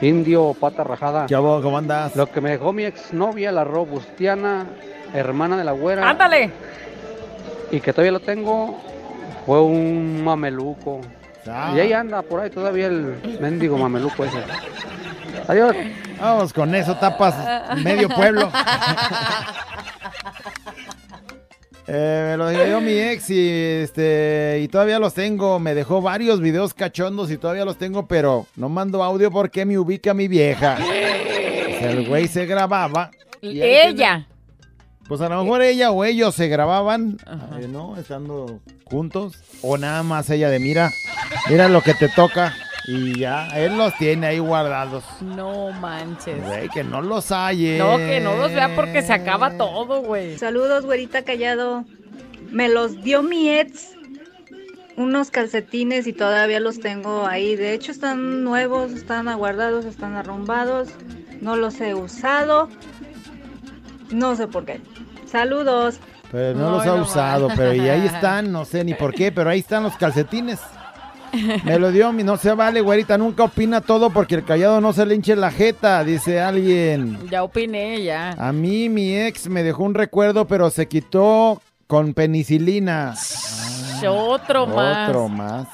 indio 0.00 0.54
pata 0.58 0.82
rajada. 0.84 1.26
¿Qué 1.26 1.34
hago? 1.34 1.60
¿Cómo 1.60 1.76
andas? 1.78 2.16
Lo 2.16 2.30
que 2.30 2.40
me 2.40 2.50
dejó 2.50 2.72
mi 2.72 2.84
exnovia, 2.84 3.52
la 3.52 3.64
robustiana, 3.64 4.66
hermana 5.12 5.56
de 5.58 5.64
la 5.64 5.72
güera. 5.72 6.08
Ándale. 6.08 6.50
Y 7.70 7.80
que 7.80 7.92
todavía 7.92 8.12
lo 8.12 8.20
tengo, 8.20 8.80
fue 9.46 9.60
un 9.60 10.22
mameluco. 10.24 11.00
Ah. 11.50 11.72
Y 11.74 11.80
ahí 11.80 11.92
anda 11.92 12.22
por 12.22 12.40
ahí 12.40 12.50
todavía 12.50 12.86
el 12.86 13.38
mendigo 13.40 13.76
mameluco 13.76 14.24
ese. 14.24 14.38
Adiós. 15.48 15.74
Vamos, 16.20 16.52
con 16.52 16.72
eso 16.74 16.96
tapas 16.98 17.34
medio 17.82 18.08
pueblo. 18.08 18.48
Eh, 21.86 22.28
me 22.30 22.36
lo 22.36 22.48
dio 22.50 22.80
mi 22.80 22.92
ex 22.92 23.28
y 23.30 23.48
este 23.82 24.60
y 24.62 24.68
todavía 24.68 24.98
los 24.98 25.14
tengo. 25.14 25.58
Me 25.58 25.74
dejó 25.74 26.00
varios 26.00 26.40
videos 26.40 26.74
cachondos 26.74 27.30
y 27.30 27.36
todavía 27.36 27.64
los 27.64 27.76
tengo, 27.76 28.06
pero 28.06 28.46
no 28.56 28.68
mando 28.68 29.02
audio 29.02 29.30
porque 29.30 29.64
me 29.64 29.78
ubica 29.78 30.14
mi 30.14 30.28
vieja. 30.28 30.78
El 31.80 32.06
güey 32.08 32.28
se 32.28 32.46
grababa. 32.46 33.10
y 33.40 33.60
Ella. 33.60 34.26
Pues 35.08 35.20
a 35.20 35.28
lo 35.28 35.42
mejor 35.42 35.62
ella 35.62 35.90
o 35.90 36.04
ellos 36.04 36.34
se 36.34 36.46
grababan, 36.48 37.18
eh, 37.60 37.66
¿no? 37.68 37.96
Estando 37.96 38.60
juntos. 38.84 39.34
O 39.60 39.76
nada 39.76 40.02
más 40.04 40.30
ella 40.30 40.48
de 40.48 40.60
mira, 40.60 40.90
mira 41.50 41.68
lo 41.68 41.82
que 41.82 41.92
te 41.94 42.08
toca. 42.08 42.54
Y 42.86 43.18
ya, 43.18 43.46
él 43.56 43.78
los 43.78 43.96
tiene 43.96 44.26
ahí 44.26 44.38
guardados. 44.38 45.04
No 45.20 45.70
manches. 45.70 46.44
Güey, 46.44 46.68
que 46.68 46.82
no 46.82 47.00
los 47.00 47.30
hay, 47.30 47.78
No, 47.78 47.96
que 47.96 48.20
no 48.20 48.36
los 48.36 48.52
vea 48.52 48.74
porque 48.74 49.02
se 49.02 49.12
acaba 49.12 49.56
todo, 49.56 50.02
güey. 50.02 50.36
Saludos, 50.38 50.84
güerita 50.84 51.22
callado. 51.22 51.84
Me 52.50 52.68
los 52.68 53.02
dio 53.02 53.22
mi 53.22 53.50
ex. 53.50 53.90
Unos 54.96 55.30
calcetines 55.30 56.06
y 56.06 56.12
todavía 56.12 56.60
los 56.60 56.80
tengo 56.80 57.26
ahí. 57.26 57.56
De 57.56 57.72
hecho, 57.72 57.92
están 57.92 58.44
nuevos, 58.44 58.92
están 58.92 59.28
aguardados, 59.28 59.84
están 59.84 60.16
arrumbados. 60.16 60.88
No 61.40 61.56
los 61.56 61.80
he 61.80 61.94
usado. 61.94 62.68
No 64.10 64.34
sé 64.36 64.48
por 64.48 64.64
qué. 64.64 64.80
Saludos. 65.26 65.98
Pero 66.30 66.58
no 66.58 66.72
los 66.72 66.86
ha 66.86 66.94
usado, 66.94 67.48
pero 67.56 67.74
y 67.74 67.88
ahí 67.88 68.06
están, 68.12 68.50
no 68.52 68.64
sé 68.64 68.84
ni 68.84 68.94
por 68.94 69.14
qué, 69.14 69.30
pero 69.32 69.50
ahí 69.50 69.60
están 69.60 69.82
los 69.82 69.96
calcetines. 69.96 70.60
Me 71.64 71.78
lo 71.78 71.90
dio 71.92 72.12
mi, 72.12 72.22
no 72.22 72.36
se 72.36 72.52
vale, 72.52 72.80
güerita, 72.80 73.16
nunca 73.16 73.44
opina 73.44 73.80
todo 73.80 74.10
porque 74.10 74.34
el 74.34 74.44
callado 74.44 74.80
no 74.80 74.92
se 74.92 75.06
le 75.06 75.14
hinche 75.14 75.34
la 75.36 75.50
jeta, 75.50 76.04
dice 76.04 76.40
alguien. 76.40 77.18
Ya 77.30 77.42
opiné, 77.42 78.02
ya. 78.02 78.30
A 78.38 78.52
mí 78.52 78.88
mi 78.88 79.16
ex 79.16 79.48
me 79.48 79.62
dejó 79.62 79.84
un 79.84 79.94
recuerdo, 79.94 80.46
pero 80.46 80.70
se 80.70 80.88
quitó 80.88 81.62
con 81.86 82.14
penicilina. 82.14 83.14
Otro 84.06 84.66
más. 84.66 85.08
Otro 85.08 85.28
más. 85.28 85.68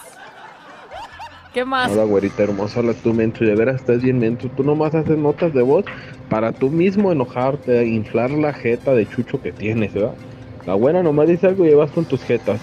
¿Qué 1.53 1.65
más? 1.65 1.91
Hola, 1.91 2.05
güerita 2.05 2.43
hermosa, 2.43 2.81
hola 2.81 2.93
tú, 2.95 3.15
Mencho, 3.15 3.45
de 3.45 3.55
veras 3.55 3.77
estás 3.77 4.03
bien, 4.03 4.19
Mencho. 4.19 4.51
Tú 4.57 4.63
nomás 4.63 4.95
haces 4.95 5.17
notas 5.17 5.55
de 5.55 5.63
voz 5.63 5.85
para 6.29 6.53
tú 6.53 6.69
mismo 6.69 7.11
enojarte, 7.11 7.87
inflar 7.87 8.31
la 8.31 8.53
jeta 8.53 8.93
de 8.93 9.09
chucho 9.09 9.41
que 9.41 9.51
tienes, 9.51 9.95
¿verdad? 9.95 10.15
La 10.67 10.75
buena 10.75 11.03
nomás 11.03 11.29
dice 11.29 11.47
algo 11.47 11.65
y 11.65 11.69
llevas 11.69 11.91
con 11.91 12.05
tus 12.05 12.23
jetas. 12.23 12.61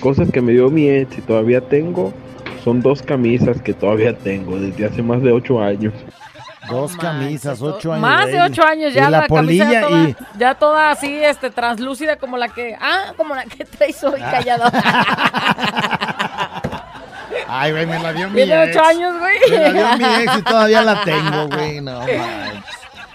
Cosas 0.00 0.30
que 0.30 0.40
me 0.40 0.52
dio 0.52 0.70
mi 0.70 0.88
ex 0.88 1.18
y 1.18 1.20
todavía 1.22 1.60
tengo, 1.60 2.12
son 2.64 2.80
dos 2.80 3.02
camisas 3.02 3.60
que 3.60 3.74
todavía 3.74 4.16
tengo 4.16 4.58
desde 4.58 4.86
hace 4.86 5.02
más 5.02 5.22
de 5.22 5.32
ocho 5.32 5.60
años. 5.60 5.92
Dos 6.70 6.96
camisas, 6.96 7.60
ocho 7.62 7.92
años. 7.92 8.02
Más 8.02 8.26
de 8.26 8.42
ocho 8.42 8.62
años 8.62 8.92
Y 8.92 8.96
ya 8.96 9.08
la, 9.08 9.20
la, 9.22 9.26
polilla 9.26 9.64
camisa 9.64 9.88
toda, 9.88 10.02
y 10.08 10.16
ya 10.38 10.54
toda 10.54 10.90
así, 10.90 11.24
este, 11.24 11.50
translúcida 11.50 12.16
como 12.16 12.36
la 12.36 12.48
que, 12.48 12.76
ah, 12.80 13.12
como 13.16 13.34
la 13.34 13.44
que 13.44 13.64
traes 13.64 14.02
hoy 14.04 14.20
callado. 14.20 14.64
Ay, 17.50 17.72
güey, 17.72 17.86
me 17.86 17.98
la 17.98 18.12
dio 18.12 18.28
mi 18.28 18.34
Tiene 18.36 18.64
ex. 18.64 18.76
ocho 18.76 18.84
años, 18.84 19.14
güey. 19.18 19.38
Me 19.50 19.58
la 19.58 19.72
dio 19.72 19.96
mi 19.96 20.04
ex 20.22 20.38
y 20.38 20.42
todavía 20.42 20.82
la 20.82 21.02
tengo, 21.02 21.48
güey. 21.56 21.80
No. 21.80 22.00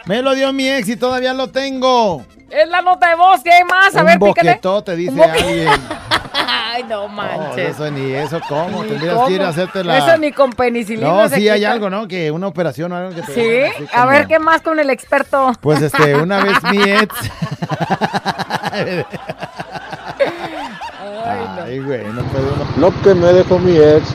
Me 0.05 0.21
lo 0.23 0.33
dio 0.33 0.51
mi 0.51 0.67
ex 0.69 0.89
y 0.89 0.95
todavía 0.95 1.33
lo 1.33 1.49
tengo. 1.49 2.25
Es 2.49 2.67
la 2.69 2.81
nota 2.81 3.09
de 3.09 3.15
voz, 3.15 3.41
¿qué 3.43 3.51
hay 3.51 3.63
más? 3.63 3.95
A 3.95 4.01
Un 4.01 4.05
ver, 4.07 4.19
pícale. 4.19 4.49
boquetote, 4.51 4.95
dice 4.95 5.23
alguien. 5.23 5.67
Ay, 6.33 6.83
no 6.83 7.03
No, 7.03 7.07
manches. 7.09 7.75
eso 7.75 7.91
ni 7.91 8.11
eso, 8.13 8.39
¿cómo? 8.49 8.83
Ni 8.83 8.89
Tendrías 8.89 9.19
que 9.27 9.33
ir 9.33 9.41
a 9.41 9.45
cómo. 9.45 9.49
hacerte 9.51 9.83
la... 9.83 9.97
Eso 9.99 10.17
ni 10.17 10.31
con 10.31 10.51
penicilina 10.51 11.07
No, 11.07 11.29
sí 11.29 11.47
hay 11.47 11.63
algo, 11.63 11.89
¿no? 11.89 12.07
Que 12.07 12.31
una 12.31 12.47
operación 12.47 12.91
o 12.91 12.95
algo 12.97 13.13
que 13.15 13.21
te... 13.21 13.33
Sí, 13.33 13.85
a 13.93 13.99
como- 14.01 14.11
ver, 14.11 14.27
¿qué 14.27 14.39
más 14.39 14.61
con 14.61 14.79
el 14.79 14.89
experto? 14.89 15.51
Pues 15.61 15.81
este, 15.81 16.15
una 16.15 16.43
vez 16.43 16.55
mi 16.71 16.81
ex... 16.81 17.15
Ay, 21.63 21.79
güey, 21.79 22.03
no 22.13 22.21
puedo... 22.23 22.51
Lo 22.77 23.01
que 23.01 23.13
me 23.13 23.27
dejó 23.33 23.57
mi 23.59 23.77
ex, 23.77 24.09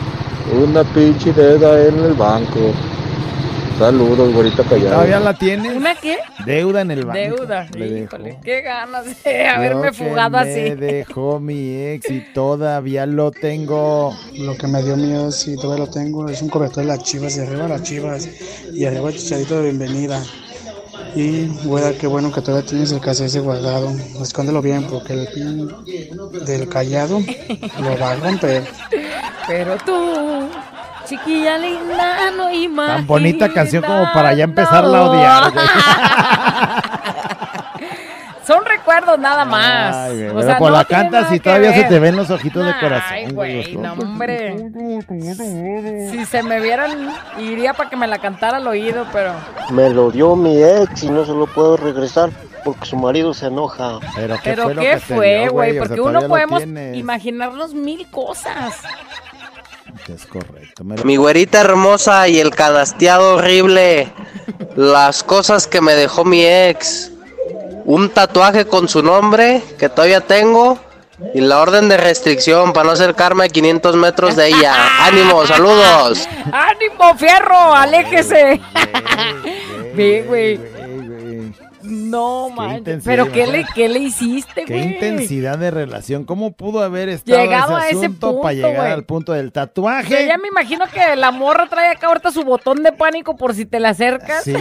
una 0.52 0.82
pinche 0.84 1.32
deuda 1.32 1.80
en 1.86 2.04
el 2.04 2.14
banco. 2.14 2.72
Saludos, 3.78 4.34
güerita 4.34 4.64
callada. 4.64 4.90
¿Todavía 4.90 5.20
la 5.20 5.34
tienes? 5.34 5.76
¿Una 5.76 5.94
qué? 5.94 6.18
Deuda 6.44 6.80
en 6.80 6.90
el 6.90 7.04
banco. 7.04 7.36
Deuda. 7.36 7.68
Dejó. 7.70 8.16
Híjole, 8.16 8.38
qué 8.42 8.60
ganas 8.62 9.22
de 9.22 9.46
haberme 9.46 9.90
que 9.90 9.92
fugado 9.92 10.30
me 10.30 10.38
así. 10.38 10.70
dejó 10.74 11.38
mi 11.38 11.76
ex 11.76 12.10
y 12.10 12.20
todavía 12.34 13.06
lo 13.06 13.30
tengo. 13.30 14.12
Lo 14.34 14.56
que 14.56 14.66
me 14.66 14.82
dio 14.82 14.96
miedo, 14.96 15.30
sí, 15.30 15.54
todavía 15.54 15.84
lo 15.84 15.90
tengo, 15.90 16.28
es 16.28 16.42
un 16.42 16.48
corrector 16.48 16.82
de 16.82 16.88
las 16.88 17.04
chivas, 17.04 17.36
y 17.36 17.40
arriba 17.40 17.68
las 17.68 17.82
chivas, 17.84 18.28
y 18.72 18.84
arriba 18.84 19.10
el 19.10 19.16
chicharito 19.16 19.56
de 19.56 19.62
bienvenida. 19.70 20.20
Y, 21.14 21.46
güera, 21.64 21.92
qué 21.92 22.08
bueno 22.08 22.32
que 22.32 22.40
todavía 22.40 22.68
tienes 22.68 22.90
el 22.90 23.00
caso 23.00 23.24
ese 23.24 23.38
guardado. 23.38 23.92
Escóndelo 24.20 24.60
bien, 24.60 24.84
porque 24.88 25.12
el 25.12 25.28
pin 25.28 25.68
del 26.44 26.68
callado 26.68 27.20
lo 27.80 27.98
va 27.98 28.10
a 28.10 28.16
romper. 28.16 28.64
Pero 29.46 29.76
tú, 29.86 30.48
chiquilla 31.08 31.58
linda, 31.58 32.30
no 32.36 32.50
imaginas. 32.50 32.96
Tan 32.98 33.06
bonita 33.06 33.52
canción 33.52 33.82
como 33.82 34.12
para 34.12 34.34
ya 34.34 34.44
empezarla 34.44 34.98
a 34.98 35.10
odiar. 35.10 35.52
güey. 35.52 35.66
Son 38.48 38.64
recuerdos 38.64 39.18
nada 39.18 39.44
más. 39.44 39.94
Ay, 39.94 40.14
güey, 40.16 40.28
O 40.28 40.34
pero 40.36 40.42
sea, 40.42 40.58
pues 40.58 40.70
no 40.70 40.76
la 40.78 40.84
cantas 40.86 41.30
y 41.32 41.38
todavía 41.38 41.74
se 41.74 41.84
te 41.84 41.98
ven 41.98 42.16
los 42.16 42.30
ojitos 42.30 42.64
de 42.64 42.72
corazón. 42.80 43.12
Ay, 43.12 43.30
güey, 43.30 43.76
no, 43.76 43.92
hombre. 43.92 44.56
Si 46.10 46.24
se 46.24 46.42
me 46.42 46.58
vieran, 46.58 47.12
iría 47.38 47.74
para 47.74 47.90
que 47.90 47.96
me 47.96 48.06
la 48.06 48.18
cantara 48.18 48.56
al 48.56 48.66
oído, 48.66 49.06
pero. 49.12 49.32
Me 49.68 49.90
lo 49.90 50.10
dio 50.10 50.34
mi 50.34 50.62
ex 50.62 51.02
y 51.02 51.10
no 51.10 51.26
se 51.26 51.32
lo 51.32 51.46
puedo 51.46 51.76
regresar 51.76 52.30
porque 52.64 52.86
su 52.86 52.96
marido 52.96 53.34
se 53.34 53.48
enoja. 53.48 53.98
Pero 54.16 54.36
¿qué 54.36 54.54
¿Pero 54.54 54.70
fue 55.00 55.48
güey? 55.50 55.70
O 55.70 55.72
sea, 55.74 55.82
Porque 55.82 56.00
uno 56.00 56.26
podemos 56.26 56.62
imaginarnos 56.94 57.74
mil 57.74 58.06
cosas. 58.10 58.80
Es 60.12 60.26
correcto. 60.26 60.84
me 60.84 60.96
lo- 60.96 61.04
Mi 61.04 61.16
güerita 61.16 61.60
hermosa 61.60 62.28
y 62.28 62.38
el 62.40 62.50
canasteado 62.54 63.36
horrible. 63.36 64.12
Las 64.76 65.22
cosas 65.22 65.66
que 65.66 65.80
me 65.80 65.94
dejó 65.94 66.24
mi 66.24 66.44
ex. 66.44 67.10
Un 67.84 68.10
tatuaje 68.10 68.66
con 68.66 68.88
su 68.88 69.02
nombre 69.02 69.62
que 69.78 69.88
todavía 69.88 70.20
tengo. 70.20 70.78
Y 71.34 71.40
la 71.40 71.58
orden 71.60 71.88
de 71.88 71.96
restricción 71.96 72.72
para 72.72 72.86
no 72.86 72.92
acercarme 72.92 73.44
a 73.44 73.48
500 73.48 73.96
metros 73.96 74.36
de 74.36 74.48
ella. 74.48 74.74
¡Ánimo! 75.04 75.44
¡Saludos! 75.46 76.28
¡Ánimo, 76.52 77.16
fierro! 77.18 77.74
¡Aléjese! 77.74 78.60
Ve, 79.94 80.24
güey. 80.26 80.60
No, 82.10 82.48
man. 82.50 82.78
intensidad, 82.78 83.10
¿Pero 83.12 83.32
qué 83.32 83.46
le, 83.46 83.66
qué 83.74 83.88
le 83.88 83.98
hiciste, 84.00 84.64
Qué 84.64 84.74
güey? 84.74 84.94
intensidad 84.94 85.58
de 85.58 85.70
relación. 85.70 86.24
¿Cómo 86.24 86.52
pudo 86.52 86.82
haber 86.82 87.08
estado 87.08 87.38
Llegado 87.40 87.78
ese 87.78 87.86
a 87.86 87.90
ese 87.90 87.98
asunto 88.06 88.40
para 88.40 88.54
punto, 88.54 88.68
llegar 88.68 88.76
güey. 88.82 88.92
al 88.92 89.04
punto 89.04 89.32
del 89.32 89.52
tatuaje? 89.52 90.26
ya 90.26 90.38
me 90.38 90.48
imagino 90.48 90.84
que 90.92 91.16
la 91.16 91.30
morra 91.30 91.68
trae 91.68 91.90
acá 91.90 92.08
ahorita 92.08 92.30
su 92.32 92.42
botón 92.44 92.82
de 92.82 92.92
pánico 92.92 93.36
por 93.36 93.54
si 93.54 93.64
te 93.66 93.80
le 93.80 93.88
acercas. 93.88 94.44
Sí. 94.44 94.54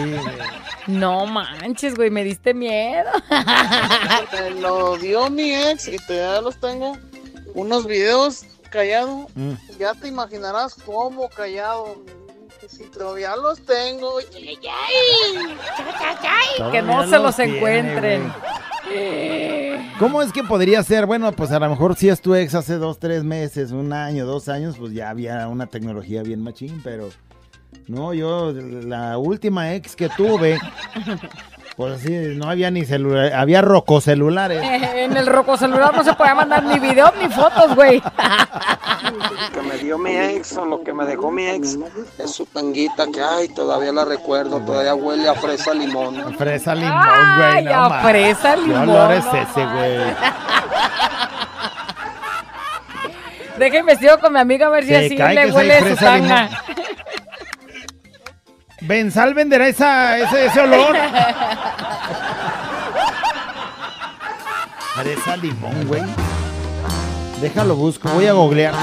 No 0.87 1.25
manches, 1.25 1.95
güey, 1.95 2.09
me 2.09 2.23
diste 2.23 2.53
miedo. 2.53 3.09
Me 4.31 4.61
lo 4.61 4.97
dio 4.97 5.29
mi 5.29 5.53
ex 5.53 5.87
y 5.87 5.97
todavía 5.97 6.41
los 6.41 6.59
tengo. 6.59 6.97
Unos 7.53 7.85
videos 7.87 8.45
callado. 8.69 9.27
Mm. 9.35 9.51
Ya 9.79 9.93
te 9.95 10.07
imaginarás 10.07 10.75
cómo 10.75 11.27
callado. 11.29 11.97
Si 12.67 12.83
todavía 12.85 13.35
los 13.35 13.59
tengo. 13.61 14.19
que 16.71 16.81
no 16.81 17.07
se 17.07 17.17
los 17.19 17.35
tiene, 17.35 17.57
encuentren. 17.57 18.33
¿Cómo 19.99 20.21
es 20.21 20.31
que 20.31 20.43
podría 20.43 20.83
ser? 20.83 21.05
Bueno, 21.05 21.31
pues 21.31 21.51
a 21.51 21.59
lo 21.59 21.69
mejor 21.69 21.95
si 21.95 22.09
es 22.09 22.21
tu 22.21 22.35
ex 22.35 22.53
hace 22.55 22.75
dos, 22.75 22.99
tres 22.99 23.23
meses, 23.23 23.71
un 23.71 23.93
año, 23.93 24.25
dos 24.25 24.49
años, 24.49 24.75
pues 24.77 24.93
ya 24.93 25.09
había 25.09 25.47
una 25.47 25.67
tecnología 25.67 26.23
bien 26.23 26.43
machín, 26.43 26.81
pero 26.83 27.09
no, 27.87 28.13
yo 28.13 28.51
la 28.51 29.17
última 29.17 29.73
ex 29.73 29.95
que 29.95 30.09
tuve, 30.09 30.59
pues 31.77 32.01
sí, 32.01 32.09
no 32.35 32.49
había 32.49 32.71
ni 32.71 32.85
celular, 32.85 33.31
había 33.33 33.61
rococelulares. 33.61 34.61
En 34.97 35.15
el 35.15 35.27
roco 35.27 35.55
celular 35.57 35.95
no 35.95 36.03
se 36.03 36.13
podía 36.13 36.33
mandar 36.33 36.63
ni 36.63 36.79
videos 36.79 37.13
ni 37.21 37.29
fotos, 37.29 37.75
güey. 37.75 38.01
Lo 39.03 39.51
que 39.53 39.61
me 39.61 39.77
dio 39.77 39.97
mi 39.97 40.17
ex 40.17 40.57
o 40.57 40.65
lo 40.65 40.83
que 40.83 40.91
me 40.91 41.05
dejó 41.05 41.31
mi 41.31 41.45
ex 41.47 41.77
es 42.17 42.31
su 42.31 42.45
tanguita 42.47 43.05
que, 43.13 43.21
ay, 43.21 43.47
todavía 43.49 43.93
la 43.93 44.03
recuerdo. 44.03 44.59
Todavía 44.59 44.95
huele 44.95 45.29
a 45.29 45.35
fresa 45.35 45.73
limón. 45.73 46.35
Fresa 46.35 46.73
limón, 46.75 46.93
Ay, 46.93 47.63
güey, 47.63 47.73
no 47.73 47.83
a 47.83 47.89
ma. 47.89 48.01
fresa 48.01 48.55
¿Qué 48.55 48.61
limón, 48.61 48.89
olor 48.89 49.11
es 49.13 49.25
no 49.25 49.31
ese, 49.37 49.65
güey? 49.65 49.97
Deja 53.57 53.77
investigo 53.77 54.19
con 54.19 54.33
mi 54.33 54.39
amiga 54.39 54.67
a 54.67 54.69
ver 54.69 54.85
si 54.85 54.95
así 54.95 55.17
le 55.17 55.51
huele 55.51 55.89
su 55.89 55.95
tanga. 55.95 56.49
Benzal 58.81 59.33
venderá 59.33 59.67
esa, 59.67 60.17
ese, 60.19 60.45
ese 60.45 60.59
olor. 60.61 60.95
Fresa 64.95 65.37
limón, 65.37 65.87
güey. 65.87 66.03
Déjalo 67.41 67.75
busco, 67.75 68.09
voy 68.09 68.27
a 68.27 68.33
googlear. 68.33 68.73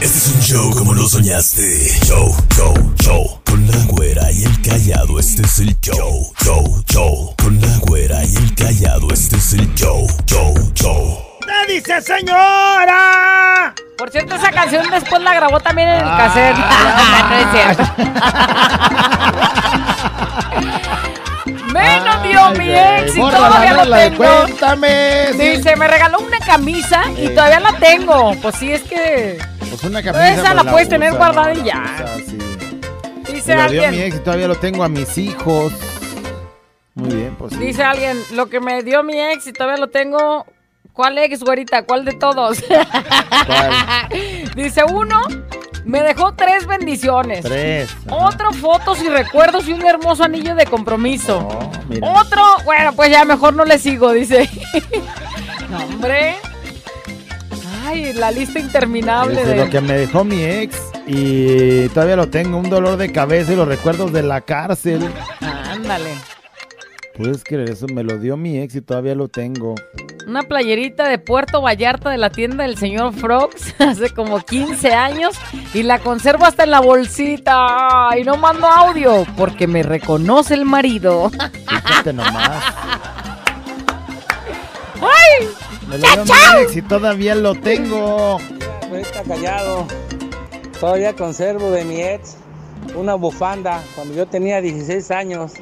Este 0.00 0.18
es 0.18 0.28
un 0.28 0.40
show 0.42 0.70
como 0.76 0.94
lo 0.94 1.08
soñaste. 1.08 1.62
Show, 2.04 2.34
show, 2.54 2.94
show. 3.00 3.40
Con 3.44 3.66
la 3.66 3.78
güera 3.86 4.30
y 4.30 4.44
el 4.44 4.62
callado, 4.62 5.18
este 5.18 5.42
es 5.42 5.58
el 5.60 5.78
show. 5.80 6.32
Show, 6.44 6.84
show. 6.90 7.34
Con 7.42 7.60
la 7.60 7.78
güera 7.78 8.22
y 8.24 8.36
el 8.36 8.54
callado, 8.54 9.08
este 9.12 9.36
es 9.36 9.52
el 9.54 9.74
show. 9.74 10.06
Show, 10.26 10.54
show. 10.74 11.18
¿Qué 11.40 11.74
dice 11.74 12.00
señora? 12.02 13.74
Por 13.96 14.10
cierto, 14.10 14.34
esa 14.34 14.50
canción 14.50 14.84
después 14.90 15.22
la 15.22 15.34
grabó 15.34 15.58
también 15.60 15.88
en 15.88 15.94
el 15.96 16.02
Ah. 16.04 16.16
cassette. 16.34 16.56
no 17.30 17.36
es 17.36 17.46
cierto. 17.52 17.84
Me 21.72 22.00
lo 22.00 22.22
dio 22.22 22.50
mi 22.58 22.70
ex 22.70 23.16
y 23.16 23.20
todavía 23.20 23.84
de 23.84 24.10
tengo. 24.10 24.24
Cuéntame. 24.24 25.26
sí. 25.32 25.38
Dice, 25.38 25.76
me 25.76 25.86
regaló 25.88 26.18
una 26.20 26.38
camisa 26.38 27.02
y 27.16 27.26
Eh. 27.26 27.30
todavía 27.30 27.60
la 27.60 27.72
tengo. 27.78 28.34
Pues 28.40 28.54
sí, 28.56 28.72
es 28.72 28.82
que 28.82 29.38
Pues 29.58 29.82
una 29.84 30.02
camisa. 30.02 30.32
esa 30.34 30.54
la 30.54 30.64
puedes 30.64 30.88
tener 30.88 31.12
guardada 31.14 31.52
no, 31.52 31.54
y 31.54 31.56
la 31.58 31.64
ya. 31.64 31.82
usa, 31.94 32.06
sí. 32.26 32.38
dice 33.32 33.56
Me 33.56 33.62
lo 33.64 33.70
dio 33.70 33.80
mi 33.82 33.86
alguien, 33.86 34.06
ex 34.06 34.16
y 34.16 34.20
todavía 34.20 34.48
lo 34.48 34.54
tengo 34.56 34.84
a 34.84 34.88
mis 34.88 35.18
hijos. 35.18 35.72
Muy 36.94 37.14
bien, 37.14 37.34
pues 37.38 37.52
sí. 37.52 37.58
dice 37.58 37.84
alguien, 37.84 38.18
lo 38.32 38.46
que 38.46 38.58
me 38.60 38.82
dio 38.82 39.02
mi 39.02 39.20
ex 39.20 39.46
y 39.46 39.52
todavía 39.52 39.76
lo 39.78 39.88
tengo. 39.88 40.46
¿Cuál 40.96 41.18
ex, 41.18 41.40
güerita? 41.40 41.82
¿Cuál 41.82 42.06
de 42.06 42.14
todos? 42.14 42.56
dice 44.56 44.82
uno, 44.90 45.20
me 45.84 46.00
dejó 46.00 46.32
tres 46.32 46.66
bendiciones. 46.66 47.44
Tres. 47.44 47.94
Otro, 48.08 48.50
fotos 48.54 49.02
y 49.02 49.08
recuerdos 49.10 49.68
y 49.68 49.74
un 49.74 49.84
hermoso 49.84 50.24
anillo 50.24 50.54
de 50.54 50.64
compromiso. 50.64 51.46
Oh, 51.46 51.70
mira. 51.90 52.08
Otro, 52.08 52.42
bueno, 52.64 52.94
pues 52.94 53.10
ya 53.10 53.26
mejor 53.26 53.52
no 53.52 53.66
le 53.66 53.78
sigo, 53.78 54.10
dice. 54.12 54.48
no, 55.70 55.84
hombre. 55.84 56.36
Ay, 57.84 58.14
la 58.14 58.30
lista 58.30 58.58
interminable 58.58 59.40
Dice, 59.42 59.50
de... 59.50 59.56
lo 59.56 59.70
que 59.70 59.80
me 59.82 59.92
dejó 59.98 60.24
mi 60.24 60.42
ex 60.42 60.76
y 61.06 61.88
todavía 61.90 62.16
lo 62.16 62.30
tengo, 62.30 62.56
un 62.56 62.70
dolor 62.70 62.96
de 62.96 63.12
cabeza 63.12 63.52
y 63.52 63.56
los 63.56 63.68
recuerdos 63.68 64.14
de 64.14 64.22
la 64.22 64.40
cárcel. 64.40 65.08
Ándale. 65.40 66.14
Puedes 67.16 67.44
creer 67.44 67.70
eso, 67.70 67.86
me 67.86 68.02
lo 68.02 68.18
dio 68.18 68.36
mi 68.36 68.58
ex 68.58 68.74
y 68.74 68.82
todavía 68.82 69.14
lo 69.14 69.28
tengo. 69.28 69.74
Una 70.26 70.42
playerita 70.42 71.08
de 71.08 71.18
Puerto 71.18 71.62
Vallarta 71.62 72.10
de 72.10 72.18
la 72.18 72.30
tienda 72.30 72.64
del 72.64 72.76
señor 72.76 73.14
Frogs 73.14 73.74
hace 73.80 74.10
como 74.10 74.40
15 74.40 74.92
años 74.92 75.36
y 75.72 75.82
la 75.82 75.98
conservo 75.98 76.44
hasta 76.44 76.64
en 76.64 76.72
la 76.72 76.80
bolsita. 76.80 78.10
Y 78.20 78.24
no 78.24 78.36
mando 78.36 78.66
audio 78.66 79.24
porque 79.36 79.66
me 79.66 79.82
reconoce 79.82 80.54
el 80.54 80.64
marido. 80.64 81.30
Fíjate 81.30 82.12
nomás. 82.12 82.64
¡Ay! 85.00 85.48
Me 85.88 85.98
lo 85.98 86.06
dio 86.06 86.24
mi 86.24 86.62
ex 86.62 86.76
y 86.76 86.82
todavía 86.82 87.34
lo 87.34 87.54
tengo. 87.54 88.38
Ahorita 88.90 89.22
callado. 89.26 89.86
Todavía 90.80 91.14
conservo 91.14 91.70
de 91.70 91.84
mi 91.84 92.02
ex 92.02 92.36
una 92.94 93.14
bufanda 93.14 93.82
cuando 93.94 94.14
yo 94.14 94.26
tenía 94.26 94.60
16 94.60 95.10
años. 95.10 95.52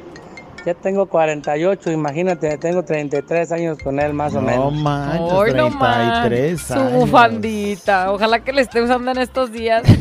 Ya 0.65 0.73
tengo 0.73 1.05
48, 1.05 1.91
imagínate, 1.91 2.57
tengo 2.57 2.83
33 2.83 3.51
años 3.51 3.77
con 3.83 3.99
él 3.99 4.13
más 4.13 4.33
o 4.33 4.41
No 4.41 4.47
menos. 4.47 4.73
manches, 4.73 5.31
Hoy 5.31 5.53
no 5.53 5.69
más. 5.69 6.27
33 6.27 6.61
Su 6.61 6.73
años. 6.73 6.91
bufandita. 6.93 8.11
Ojalá 8.11 8.43
que 8.43 8.51
le 8.51 8.61
esté 8.61 8.81
usando 8.81 9.11
en 9.11 9.19
estos 9.19 9.51
días. 9.51 9.83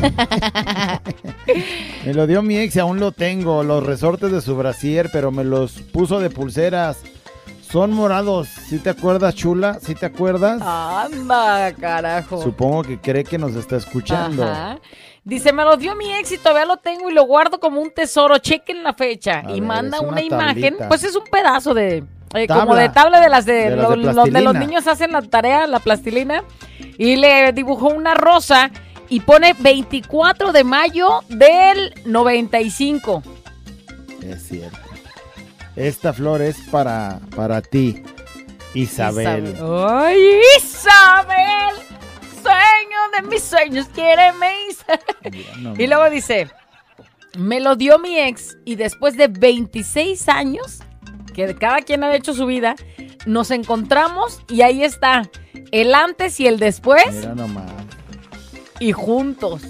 Me 2.07 2.15
lo 2.15 2.27
dio 2.27 2.43
mi 2.43 2.57
ex 2.59 2.77
y 2.77 2.81
aún 2.81 3.01
lo 3.01 3.13
tengo. 3.13 3.63
Los 3.63 3.85
resortes 3.85 4.31
de 4.33 4.41
su 4.41 4.57
brasier, 4.57 5.09
pero 5.13 5.31
me 5.31 5.45
los 5.45 5.73
puso 5.81 6.21
de 6.21 6.31
pulseras. 6.31 6.99
Son 7.71 7.93
morados. 7.93 8.49
¿Sí 8.49 8.79
te 8.79 8.91
acuerdas, 8.91 9.35
chula? 9.35 9.79
¿Sí 9.83 9.95
te 9.95 10.07
acuerdas? 10.07 10.63
Anda, 10.63 11.73
carajo. 11.73 12.41
Supongo 12.43 12.83
que 12.85 13.01
cree 13.01 13.25
que 13.25 13.39
nos 13.39 13.55
está 13.57 13.77
escuchando. 13.77 14.45
Ajá. 14.45 14.79
Dice, 15.25 15.53
me 15.55 15.65
lo 15.65 15.77
dio 15.79 15.97
mi 15.97 16.13
ex 16.13 16.33
y 16.33 16.39
todavía 16.39 16.67
lo 16.67 16.77
tengo 16.77 17.09
y 17.11 17.15
lo 17.15 17.25
guardo 17.25 17.59
como 17.59 17.81
un 17.81 17.91
tesoro. 17.91 18.37
Chequen 18.39 18.83
la 18.83 18.93
fecha. 18.93 19.41
A 19.45 19.51
y 19.53 19.61
ver, 19.61 19.63
manda 19.63 20.01
una, 20.01 20.09
una 20.11 20.23
imagen. 20.23 20.77
Pues 20.89 21.03
es 21.03 21.17
un 21.17 21.25
pedazo 21.25 21.73
de... 21.73 22.05
eh, 22.35 22.47
como 22.47 22.75
de 22.77 22.89
tabla 22.91 23.21
de 23.21 23.29
las 23.31 23.47
de, 23.47 23.71
De 23.71 23.77
las 23.77 23.89
lo- 23.89 23.97
de 23.97 24.03
lo- 24.03 24.13
donde 24.13 24.41
los 24.43 24.55
niños 24.55 24.87
hacen 24.87 25.13
la 25.13 25.23
tarea, 25.23 25.67
la 25.67 25.79
plastilina. 25.81 26.45
Y 26.99 27.17
le 27.17 27.53
dibujó 27.53 27.89
una 27.89 28.13
rosa 28.15 28.71
y 29.09 29.21
pone 29.21 29.55
24 29.59 30.53
de 30.53 30.63
mayo 30.65 31.21
del 31.31 31.95
95. 32.05 33.23
Es 34.23 34.47
cierto. 34.49 34.77
Esta 35.75 36.13
flor 36.13 36.43
es 36.43 36.57
para, 36.71 37.19
para 37.35 37.61
ti, 37.63 38.03
Isabel. 38.75 39.57
¡Ay, 39.89 40.19
Isabel! 40.59 41.75
Sueño 42.45 42.99
de 43.17 43.29
mis 43.29 43.43
sueños, 43.43 43.87
quiéreme, 43.95 44.53
Isabel. 44.69 45.81
Y 45.81 45.87
luego 45.87 46.09
dice, 46.11 46.51
me 47.39 47.61
lo 47.61 47.75
dio 47.75 47.99
mi 47.99 48.19
ex 48.19 48.57
y 48.65 48.77
después 48.77 49.17
de 49.17 49.29
26 49.29 50.29
años, 50.29 50.81
que 51.35 51.55
cada 51.57 51.81
quien 51.81 52.05
ha 52.05 52.15
hecho 52.15 52.35
su 52.35 52.47
vida, 52.47 52.77
nos 53.27 53.51
encontramos 53.51 54.41
y 54.49 54.63
ahí 54.63 54.85
está, 54.85 55.29
el 55.73 55.95
antes 55.95 56.39
y 56.41 56.47
el 56.47 56.59
después. 56.59 57.13
Mira 57.13 57.35
nomás. 57.35 57.71
y 58.79 58.93
juntos. 58.93 59.63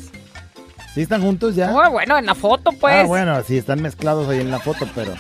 ¿Sí 0.95 1.03
están 1.03 1.23
juntos 1.23 1.55
ya? 1.57 1.73
Oh, 1.75 1.91
bueno, 1.91 2.17
en 2.19 2.27
la 2.27 2.35
foto, 2.35 2.71
pues. 2.73 2.95
Ah, 2.95 3.05
bueno, 3.05 3.43
sí, 3.43 3.57
están 3.57 3.83
mezclados 3.83 4.29
ahí 4.29 4.41
en 4.41 4.51
la 4.51 4.61
foto, 4.61 4.89
pero... 4.95 5.15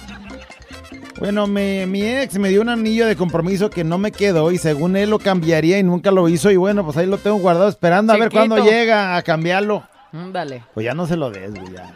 Bueno, 1.18 1.46
mi, 1.46 1.86
mi 1.86 2.02
ex 2.02 2.38
me 2.38 2.48
dio 2.48 2.60
un 2.60 2.68
anillo 2.68 3.06
de 3.06 3.16
compromiso 3.16 3.70
que 3.70 3.84
no 3.84 3.98
me 3.98 4.10
quedó 4.10 4.50
y 4.50 4.58
según 4.58 4.96
él 4.96 5.10
lo 5.10 5.18
cambiaría 5.18 5.78
y 5.78 5.82
nunca 5.82 6.10
lo 6.10 6.28
hizo 6.28 6.50
y 6.50 6.56
bueno, 6.56 6.84
pues 6.84 6.96
ahí 6.96 7.06
lo 7.06 7.18
tengo 7.18 7.36
guardado 7.36 7.68
esperando 7.68 8.12
a 8.12 8.16
ver 8.16 8.30
cuándo 8.30 8.58
llega 8.58 9.16
a 9.16 9.22
cambiarlo. 9.22 9.84
Dale. 10.32 10.62
Pues 10.74 10.84
ya 10.84 10.94
no 10.94 11.06
se 11.06 11.16
lo 11.16 11.30
des, 11.30 11.50
güey, 11.50 11.72
ya. 11.72 11.92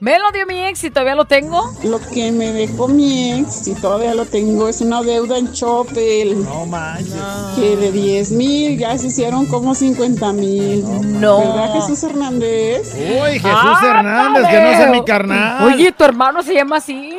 Me 0.00 0.16
lo 0.16 0.30
dio 0.30 0.46
mi 0.46 0.64
ex 0.64 0.84
y 0.84 0.90
todavía 0.90 1.16
lo 1.16 1.24
tengo. 1.24 1.60
Lo 1.82 1.98
que 1.98 2.30
me 2.30 2.52
dejó 2.52 2.86
mi 2.86 3.40
ex, 3.40 3.66
y 3.66 3.74
todavía 3.74 4.14
lo 4.14 4.26
tengo, 4.26 4.68
es 4.68 4.80
una 4.80 5.02
deuda 5.02 5.38
en 5.38 5.52
Chopel. 5.52 6.44
No 6.44 6.66
manches. 6.66 7.16
Que 7.56 7.76
de 7.76 7.90
10 7.90 8.30
mil 8.30 8.78
ya 8.78 8.96
se 8.96 9.08
hicieron 9.08 9.46
como 9.46 9.74
50 9.74 10.32
mil. 10.34 10.84
No. 11.20 11.40
¿Verdad, 11.40 11.72
Jesús 11.74 12.04
Hernández? 12.04 12.94
Uy, 12.94 13.40
Jesús 13.40 13.82
Hernández, 13.82 14.46
que 14.46 14.60
no 14.60 14.70
sea 14.70 14.88
mi 14.92 15.04
carnal. 15.04 15.64
Oye, 15.66 15.90
¿tu 15.90 16.04
hermano 16.04 16.44
se 16.44 16.54
llama 16.54 16.76
así? 16.76 17.18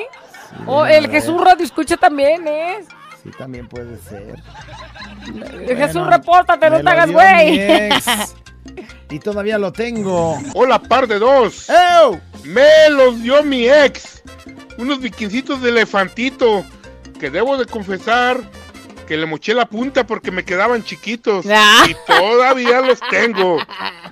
O 0.66 0.86
el 0.86 1.06
hombre. 1.06 1.20
Jesús 1.20 1.42
Radio 1.42 1.66
escucha 1.66 1.98
también, 1.98 2.48
¿es? 2.48 2.88
Sí, 3.24 3.32
también 3.38 3.68
puede 3.68 3.98
ser. 3.98 4.36
Jesús, 5.68 6.08
repórtate, 6.08 6.70
no 6.70 6.82
te 6.82 6.90
hagas 6.90 7.12
güey. 7.12 7.90
Y 9.12 9.20
todavía 9.20 9.58
lo 9.58 9.74
tengo. 9.74 10.38
Hola, 10.54 10.80
par 10.80 11.08
de 11.08 11.18
dos. 11.18 11.68
Me 12.44 12.90
los 12.92 13.22
dio 13.24 13.44
mi 13.44 13.68
ex. 13.68 14.22
Unos 14.78 15.00
biquincitos 15.00 15.62
de 15.62 15.70
elefantito. 15.70 16.64
Que 17.20 17.30
debo 17.30 17.58
de 17.58 17.66
confesar 17.66 18.40
que 19.10 19.18
le 19.18 19.26
moché 19.26 19.56
la 19.56 19.66
punta 19.66 20.06
porque 20.06 20.30
me 20.32 20.46
quedaban 20.46 20.84
chiquitos. 20.84 21.46
Ah. 21.62 21.84
Y 21.90 21.96
todavía 22.06 22.80
los 22.82 23.00
tengo. 23.10 23.58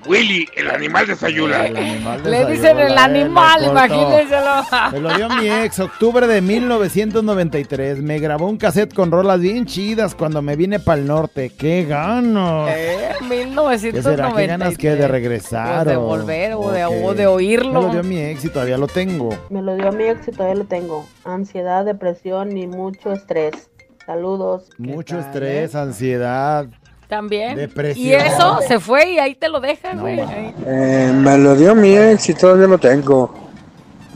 Willy, 0.08 0.48
el 0.56 0.70
animal 0.70 1.06
de 1.08 1.16
Sayula. 1.16 1.68
Le 1.70 2.46
dicen 2.48 2.80
el 2.80 2.98
animal, 2.98 3.64
imagínenselo. 3.64 4.66
Me 4.92 5.00
lo 5.00 5.16
dio 5.16 5.30
mi 5.30 5.50
ex, 5.50 5.80
octubre 5.80 6.26
de 6.28 6.42
1993. 6.42 8.02
Me 8.02 8.20
grabó 8.20 8.48
un 8.48 8.58
cassette 8.58 8.94
con 8.94 9.12
rolas 9.12 9.40
bien 9.40 9.66
chidas 9.66 10.16
cuando 10.16 10.42
me 10.42 10.56
vine 10.56 10.80
para 10.80 11.00
el 11.02 11.08
norte. 11.08 11.52
¡Qué 11.58 11.84
ganas! 11.86 12.70
Eh, 12.76 13.10
¿Qué 13.20 13.26
1993. 13.26 14.04
será? 14.04 14.34
¿Qué 14.36 14.48
ganas 14.48 14.78
que 14.78 14.90
de 14.96 15.08
regresar? 15.08 15.84
Pues 15.86 15.88
de 15.90 15.98
volver 15.98 16.54
o 16.54 16.72
de- 16.72 16.86
o 16.86 16.90
o 17.08 17.12
qué? 17.12 17.18
de 17.18 17.28
oírlo. 17.28 17.82
Me 17.82 17.88
lo 17.88 17.94
dio 17.94 18.04
mi 18.04 18.20
ex 18.20 18.46
y 18.46 18.50
todavía 18.50 18.78
lo 18.78 18.88
tengo. 18.88 19.30
Me 19.50 19.62
lo 19.62 19.76
dio 19.76 19.92
mi 19.92 20.06
ex 20.06 20.28
y 20.28 20.32
todavía 20.32 20.56
lo 20.56 20.66
tengo. 20.66 21.06
Ansiedad, 21.24 21.86
depresión 21.86 22.58
y 22.58 22.66
mucho 22.68 23.12
estrés. 23.14 23.70
Saludos. 24.08 24.70
Mucho 24.78 25.20
estrés, 25.20 25.76
ansiedad. 25.76 26.66
También. 27.10 27.58
Depresión. 27.58 28.06
Y 28.06 28.14
eso 28.14 28.60
se 28.66 28.80
fue 28.80 29.12
y 29.12 29.20
ahí 29.20 29.36
te 29.36 29.50
lo 29.50 29.60
dejan, 29.60 30.00
güey. 30.00 30.18
Ahí. 30.22 30.56
Eh, 30.66 31.12
me 31.14 31.38
lo 31.38 31.58
dio 31.58 31.76
mi 31.76 31.90
ex 31.90 32.30
y 32.30 32.34
todavía 32.34 32.68
lo 32.68 32.78
tengo. 32.78 33.34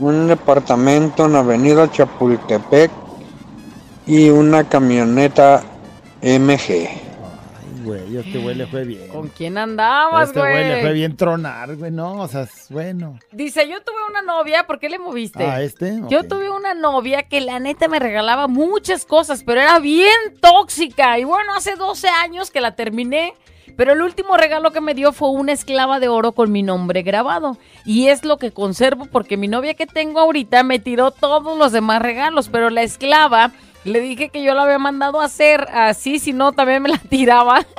Un 0.00 0.28
departamento 0.28 1.26
en 1.26 1.36
Avenida 1.36 1.90
Chapultepec 1.90 2.90
y 4.06 4.30
una 4.30 4.64
camioneta 4.64 5.62
MG. 6.22 7.01
Güey, 7.82 8.16
este 8.16 8.38
güey 8.38 8.54
le 8.54 8.66
fue 8.66 8.84
bien. 8.84 9.08
¿Con 9.08 9.28
quién 9.28 9.58
andabas, 9.58 10.28
Este 10.28 10.40
güey 10.40 10.64
le 10.64 10.72
fue 10.74 10.80
güey? 10.82 10.94
bien 10.94 11.16
tronar, 11.16 11.76
güey. 11.76 11.90
No, 11.90 12.20
o 12.20 12.28
sea, 12.28 12.48
bueno. 12.70 13.18
Dice, 13.32 13.68
yo 13.68 13.82
tuve 13.82 13.96
una 14.08 14.22
novia, 14.22 14.66
¿por 14.66 14.78
qué 14.78 14.88
le 14.88 14.98
moviste? 14.98 15.44
Ah, 15.44 15.62
¿este? 15.62 16.00
Yo 16.08 16.26
tuve 16.28 16.50
una 16.50 16.74
novia 16.74 17.24
que 17.24 17.40
la 17.40 17.58
neta 17.58 17.88
me 17.88 17.98
regalaba 17.98 18.46
muchas 18.48 19.04
cosas, 19.04 19.42
pero 19.44 19.60
era 19.60 19.78
bien 19.78 20.12
tóxica. 20.40 21.18
Y 21.18 21.24
bueno, 21.24 21.54
hace 21.54 21.76
12 21.76 22.08
años 22.08 22.50
que 22.50 22.60
la 22.60 22.74
terminé. 22.76 23.34
Pero 23.76 23.92
el 23.92 24.02
último 24.02 24.36
regalo 24.36 24.70
que 24.72 24.80
me 24.80 24.94
dio 24.94 25.12
fue 25.12 25.30
una 25.30 25.52
esclava 25.52 26.00
de 26.00 26.08
oro 26.08 26.32
con 26.32 26.52
mi 26.52 26.62
nombre 26.62 27.02
grabado. 27.02 27.56
Y 27.84 28.08
es 28.08 28.24
lo 28.24 28.36
que 28.38 28.50
conservo 28.52 29.06
porque 29.06 29.36
mi 29.36 29.48
novia 29.48 29.74
que 29.74 29.86
tengo 29.86 30.20
ahorita 30.20 30.62
me 30.62 30.78
tiró 30.78 31.10
todos 31.10 31.56
los 31.58 31.72
demás 31.72 32.02
regalos. 32.02 32.48
Pero 32.48 32.70
la 32.70 32.82
esclava, 32.82 33.52
le 33.84 34.00
dije 34.00 34.28
que 34.28 34.42
yo 34.42 34.54
la 34.54 34.62
había 34.62 34.78
mandado 34.78 35.20
a 35.20 35.24
hacer 35.24 35.66
así, 35.72 36.18
si 36.18 36.32
no 36.32 36.52
también 36.52 36.82
me 36.82 36.88
la 36.90 36.98
tiraba. 37.08 37.64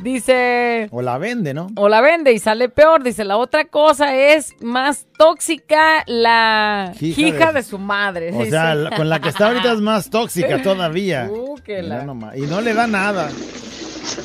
Dice... 0.00 0.88
O 0.92 1.02
la 1.02 1.18
vende, 1.18 1.52
¿no? 1.54 1.68
O 1.76 1.88
la 1.88 2.00
vende 2.00 2.32
y 2.32 2.38
sale 2.38 2.68
peor. 2.68 3.02
Dice, 3.02 3.24
la 3.24 3.36
otra 3.36 3.66
cosa 3.66 4.14
es 4.16 4.54
más 4.62 5.06
tóxica 5.18 6.04
la 6.06 6.92
Hija 7.00 7.20
hija, 7.20 7.46
de- 7.48 7.52
de, 7.54 7.62
su 7.62 7.78
madre. 7.78 8.30
O 8.34 8.38
dice. 8.38 8.50
sea, 8.50 8.74
con 8.96 9.08
la 9.10 9.20
que 9.20 9.28
está 9.28 9.48
ahorita 9.48 9.72
es 9.72 9.80
más 9.80 10.08
tóxica 10.10 10.62
todavía. 10.62 11.28
Uh, 11.30 11.56
que 11.56 11.82
nomás. 11.82 12.36
Y 12.36 12.42
no 12.42 12.60
le 12.60 12.72
da 12.74 12.86
nada. 12.86 13.30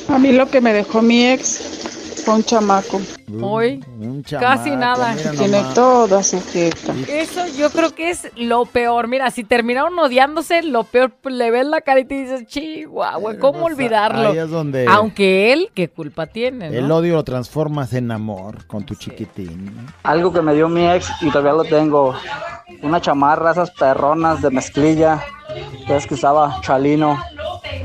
A 0.08 0.18
mí 0.18 0.32
lo 0.32 0.48
que 0.48 0.60
me 0.60 0.72
dejó 0.72 1.02
mi 1.02 1.26
ex 1.26 2.22
fue 2.24 2.34
un 2.34 2.44
chamaco. 2.44 3.00
Hoy, 3.40 3.84
Un 4.00 4.22
casi 4.22 4.70
chamaco, 4.70 4.76
nada. 5.00 5.14
mira 5.14 5.30
Tiene 5.32 5.62
toda 5.74 6.22
su 6.22 6.40
jeta. 6.42 6.92
Eso 7.08 7.46
yo 7.56 7.70
creo 7.70 7.94
que 7.94 8.10
es 8.10 8.28
lo 8.36 8.64
peor. 8.64 9.06
Mira, 9.08 9.30
si 9.30 9.44
terminaron 9.44 9.96
odiándose, 9.98 10.62
lo 10.62 10.84
peor, 10.84 11.12
pues, 11.22 11.34
le 11.34 11.50
ves 11.50 11.66
la 11.66 11.80
carita 11.82 12.14
y 12.14 12.22
dices, 12.22 12.46
chihuahua, 12.46 13.36
¿cómo 13.38 13.66
olvidarlo? 13.66 14.30
Ahí 14.30 14.38
es 14.38 14.50
donde 14.50 14.86
Aunque 14.88 15.52
él, 15.52 15.70
¿qué 15.74 15.88
culpa 15.88 16.26
tiene? 16.26 16.68
el 16.68 16.88
no? 16.88 16.96
odio 16.96 17.14
lo 17.14 17.24
transformas 17.24 17.92
en 17.92 18.10
amor 18.10 18.66
con 18.66 18.84
tu 18.84 18.94
chiquitín. 18.94 19.86
Algo 20.02 20.32
que 20.32 20.40
me 20.42 20.54
dio 20.54 20.68
mi 20.68 20.88
ex 20.88 21.10
y 21.20 21.30
todavía 21.30 21.52
lo 21.52 21.64
tengo. 21.64 22.14
Una 22.82 23.00
chamarra, 23.00 23.52
esas 23.52 23.70
perronas 23.70 24.42
de 24.42 24.50
mezclilla. 24.50 25.22
Es 25.88 26.06
que 26.06 26.14
usaba 26.14 26.60
chalino. 26.62 27.18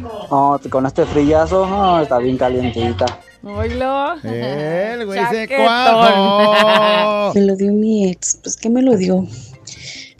No, 0.01 0.59
con 0.69 0.86
este 0.86 1.05
frillazo, 1.05 1.65
no, 1.65 2.01
está 2.01 2.17
bien 2.17 2.38
calientita. 2.38 3.19
Oílo. 3.43 4.15
El 4.23 5.05
güey 5.05 5.19
se 5.32 5.47
cuajo. 5.47 7.34
Me 7.34 7.41
lo 7.41 7.55
dio 7.55 7.71
mi 7.73 8.09
ex. 8.09 8.39
Pues, 8.41 8.55
¿qué 8.55 8.69
me 8.69 8.82
lo 8.82 8.95
dio? 8.97 9.27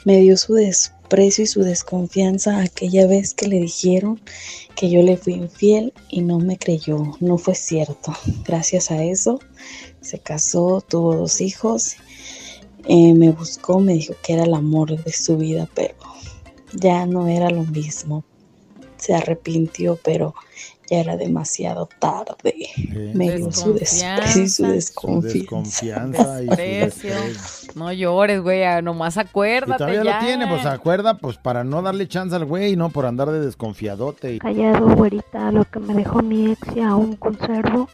Me 0.05 0.18
dio 0.18 0.36
su 0.38 0.55
desprecio 0.55 1.43
y 1.43 1.47
su 1.47 1.62
desconfianza 1.62 2.59
aquella 2.62 3.05
vez 3.07 3.34
que 3.34 3.47
le 3.47 3.59
dijeron 3.59 4.20
que 4.76 4.89
yo 4.89 5.01
le 5.03 5.18
fui 5.18 5.34
infiel 5.34 5.93
y 6.09 6.22
no 6.22 6.39
me 6.39 6.57
creyó. 6.57 6.97
No 7.20 7.38
fue 7.38 7.55
cierto. 7.55 8.14
Gracias 8.45 8.91
a 8.91 9.03
eso 9.03 9.39
se 10.01 10.20
casó, 10.20 10.82
tuvo 10.82 11.16
dos 11.16 11.41
hijos. 11.41 11.95
eh, 12.88 13.14
me 13.14 13.32
buscó, 13.32 13.80
me 13.80 13.93
dijo 13.93 14.16
que 14.24 14.34
era 14.34 14.43
el 14.43 14.53
amor 14.55 15.01
de 15.03 15.12
su 15.14 15.38
vida, 15.38 15.70
pero 15.76 15.95
ya 16.74 17.05
no 17.05 17.28
era 17.28 17.49
lo 17.49 17.64
mismo. 17.64 18.26
Se 19.02 19.16
arrepintió, 19.16 19.97
pero 20.04 20.36
ya 20.89 20.99
era 20.99 21.18
demasiado 21.18 21.89
tarde. 21.99 22.54
Me 23.16 23.36
dio 23.36 23.52
su 23.52 23.74
desprecio 23.74 24.41
y 24.43 24.47
su 24.49 24.66
Desconfianza. 24.68 25.38
desconfianza 25.39 26.43
y 26.43 26.45
su 26.45 26.56
Desprecio. 26.56 27.10
desprecio. 27.16 27.72
No 27.76 27.91
llores, 27.93 28.41
güey, 28.41 28.62
nomás 28.84 29.16
Y 29.16 29.20
acuérdate 29.22 29.78
todavía 29.80 30.04
ya. 30.04 30.20
lo 30.20 30.26
tiene, 30.26 30.47
pues 30.47 30.66
acuerda, 30.68 31.18
pues 31.18 31.38
para 31.38 31.64
no 31.64 31.82
darle 31.82 32.08
chance 32.08 32.36
al 32.36 32.45
güey, 32.45 32.76
no 32.76 32.89
por 32.89 33.06
andar 33.08 33.32
de 33.32 33.39
desconfiadote. 33.39 34.36
y- 34.36 34.39
Callado, 34.39 34.88
güerita, 34.95 35.52
lo 35.52 35.64
que 35.66 35.80
me 35.80 35.95
dejó 35.95 36.22
mi 36.22 36.52
ex 36.52 36.60
y 36.76 36.82
aún 36.82 37.16
conservo 37.16 37.89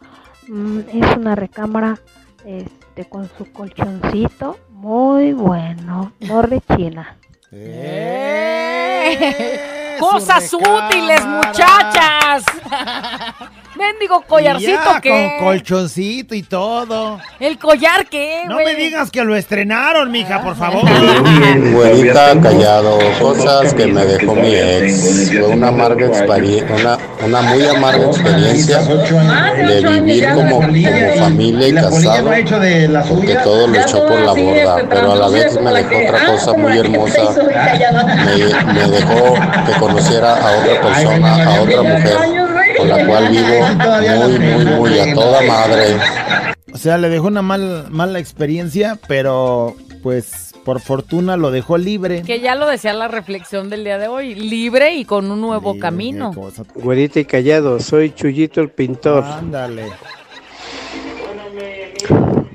mm, 0.50 0.80
es 0.94 1.16
una 1.18 1.36
recámara 1.36 1.98
este, 2.46 3.06
con 3.08 3.30
su 3.38 3.50
colchoncito 3.54 4.58
muy 4.72 5.32
bueno, 5.34 6.12
no 6.20 6.42
rechina. 6.42 7.16
Cosas 10.00 10.52
útiles, 10.54 11.26
muchachas. 11.26 12.44
Mendigo 13.78 14.22
collarcito 14.22 14.72
ya, 14.94 15.02
que. 15.02 15.10
Con 15.38 15.46
colchoncito 15.46 16.34
y 16.36 16.44
todo. 16.44 17.20
¿El 17.40 17.58
collar 17.60 18.08
qué, 18.08 18.44
No 18.48 18.58
me 18.58 18.76
digas 18.76 19.12
que 19.12 19.24
lo 19.24 19.36
estrenaron, 19.36 20.12
mija, 20.12 20.42
por 20.42 20.56
favor. 20.56 20.84
Güerita 21.74 22.40
callado, 22.42 22.98
cosas 23.20 23.74
que 23.74 23.88
me 23.88 24.06
dejó 24.06 24.36
mi 24.36 24.54
ex. 24.54 25.30
Fue 25.30 25.48
una 25.48 25.68
amarga 25.68 26.08
experiencia, 26.08 26.76
una, 26.76 26.98
una 27.26 27.42
muy 27.42 27.66
amarga 27.66 28.06
experiencia 28.06 28.80
de 28.82 29.82
vivir 29.82 30.30
como, 30.34 30.62
como 30.62 30.72
familia 31.20 31.68
y 31.68 31.74
casado, 31.74 32.32
porque 33.10 33.36
todo 33.36 33.68
lo 33.68 33.80
echó 33.80 34.08
por 34.08 34.20
la 34.20 34.34
borda, 34.34 34.86
pero 34.90 35.12
a 35.12 35.16
la 35.16 35.28
vez 35.30 35.62
me 35.62 35.72
dejó 35.72 35.98
otra 35.98 36.26
cosa 36.26 36.54
muy 36.54 36.78
hermosa, 36.78 37.22
me, 38.26 38.74
me 38.74 38.88
dejó 38.88 39.36
que 39.66 39.80
conociera 39.80 40.34
a 40.34 40.58
otra 40.58 40.82
persona, 40.82 41.44
a 41.44 41.62
otra 41.62 41.82
mujer, 41.84 42.47
con 42.78 42.90
la 42.90 43.06
cual 43.06 43.30
vivo 43.30 43.48
muy, 44.28 44.40
muy, 44.40 44.66
muy 44.66 45.00
a 45.00 45.14
toda 45.14 45.42
madre. 45.42 45.98
O 46.74 46.78
sea, 46.78 46.98
le 46.98 47.10
dejó 47.10 47.28
una 47.28 47.42
mal, 47.42 47.88
mala 47.90 48.20
experiencia, 48.20 49.00
pero 49.08 49.76
pues 50.04 50.54
por 50.64 50.80
fortuna 50.82 51.38
lo 51.38 51.50
dejó 51.50 51.78
libre. 51.78 52.24
Que 52.24 52.40
ya 52.40 52.56
lo 52.56 52.68
decía 52.68 52.94
la 52.94 53.08
reflexión 53.08 53.70
del 53.70 53.84
día 53.84 53.98
de 53.98 54.08
hoy. 54.08 54.36
Libre 54.36 54.96
y 54.96 55.06
con 55.06 55.32
un 55.32 55.40
nuevo 55.42 55.80
camino. 55.80 56.34
Güerita 56.76 57.22
y 57.22 57.26
callado, 57.26 57.80
soy 57.80 58.12
Chuyito 58.12 58.62
el 58.62 58.70
pintor. 58.70 59.24
Ándale. 59.24 59.86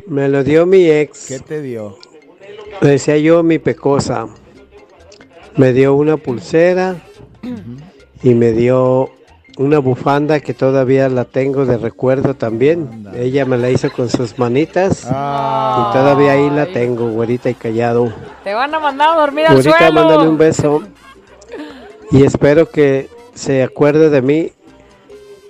Me 0.06 0.28
lo 0.28 0.44
dio 0.44 0.66
mi 0.66 0.90
ex. 0.90 1.26
¿Qué 1.26 1.38
te 1.38 1.62
dio? 1.62 1.96
Le 2.82 2.90
decía 2.90 3.16
yo 3.16 3.42
mi 3.42 3.58
pecosa. 3.58 4.28
Me 5.56 5.72
dio 5.72 5.94
una 5.94 6.18
pulsera 6.18 6.96
y 8.22 8.34
me 8.34 8.52
dio 8.52 9.10
una 9.58 9.78
bufanda 9.78 10.40
que 10.40 10.54
todavía 10.54 11.08
la 11.08 11.24
tengo 11.24 11.66
de 11.66 11.76
recuerdo 11.76 12.34
también. 12.34 13.06
Ella 13.14 13.44
me 13.44 13.58
la 13.58 13.70
hizo 13.70 13.90
con 13.92 14.08
sus 14.08 14.38
manitas 14.38 15.06
Ah. 15.10 15.88
y 15.90 15.96
todavía 15.96 16.32
ahí 16.32 16.48
la 16.50 16.66
tengo, 16.66 17.08
güerita 17.10 17.50
y 17.50 17.54
callado. 17.54 18.12
Te 18.44 18.54
van 18.54 18.74
a 18.74 18.80
mandar 18.80 19.10
a 19.10 19.20
dormir 19.20 19.46
al 19.46 19.54
Güerita, 19.54 19.78
suelo. 19.78 19.92
mándale 19.92 20.28
un 20.28 20.38
beso 20.38 20.82
y 22.10 22.24
espero 22.24 22.68
que 22.70 23.08
se 23.34 23.62
acuerde 23.62 24.10
de 24.10 24.22
mí 24.22 24.52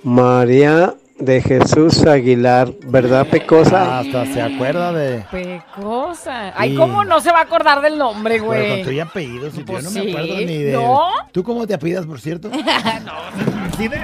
María 0.03 0.94
de 1.24 1.40
Jesús 1.40 2.04
Aguilar, 2.06 2.70
¿verdad, 2.86 3.26
Pecosa? 3.26 4.00
Hasta 4.00 4.26
se 4.26 4.42
acuerda 4.42 4.92
de. 4.92 5.24
Pecosa. 5.30 6.52
Ay, 6.56 6.70
Sí. 6.70 6.76
¿cómo 6.76 7.04
no 7.04 7.20
se 7.20 7.30
va 7.30 7.38
a 7.38 7.42
acordar 7.42 7.80
del 7.80 7.96
nombre, 7.98 8.34
Pero 8.34 8.46
con 8.46 8.56
güey? 8.56 8.82
tu 8.84 9.02
apellido, 9.02 9.50
si 9.50 9.62
Pues 9.62 9.84
yo 9.84 9.90
no 9.90 9.94
sí. 9.94 10.00
me 10.06 10.10
acuerdo 10.12 10.34
ni 10.36 10.58
de. 10.58 10.72
¿No? 10.72 11.00
¿Tú 11.32 11.42
cómo 11.44 11.66
te 11.66 11.74
apellidas, 11.74 12.06
por 12.06 12.20
cierto? 12.20 12.50
¿Sí 13.76 13.88
de- 13.88 14.00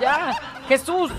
Ya, 0.00 0.34
Jesús. 0.68 1.10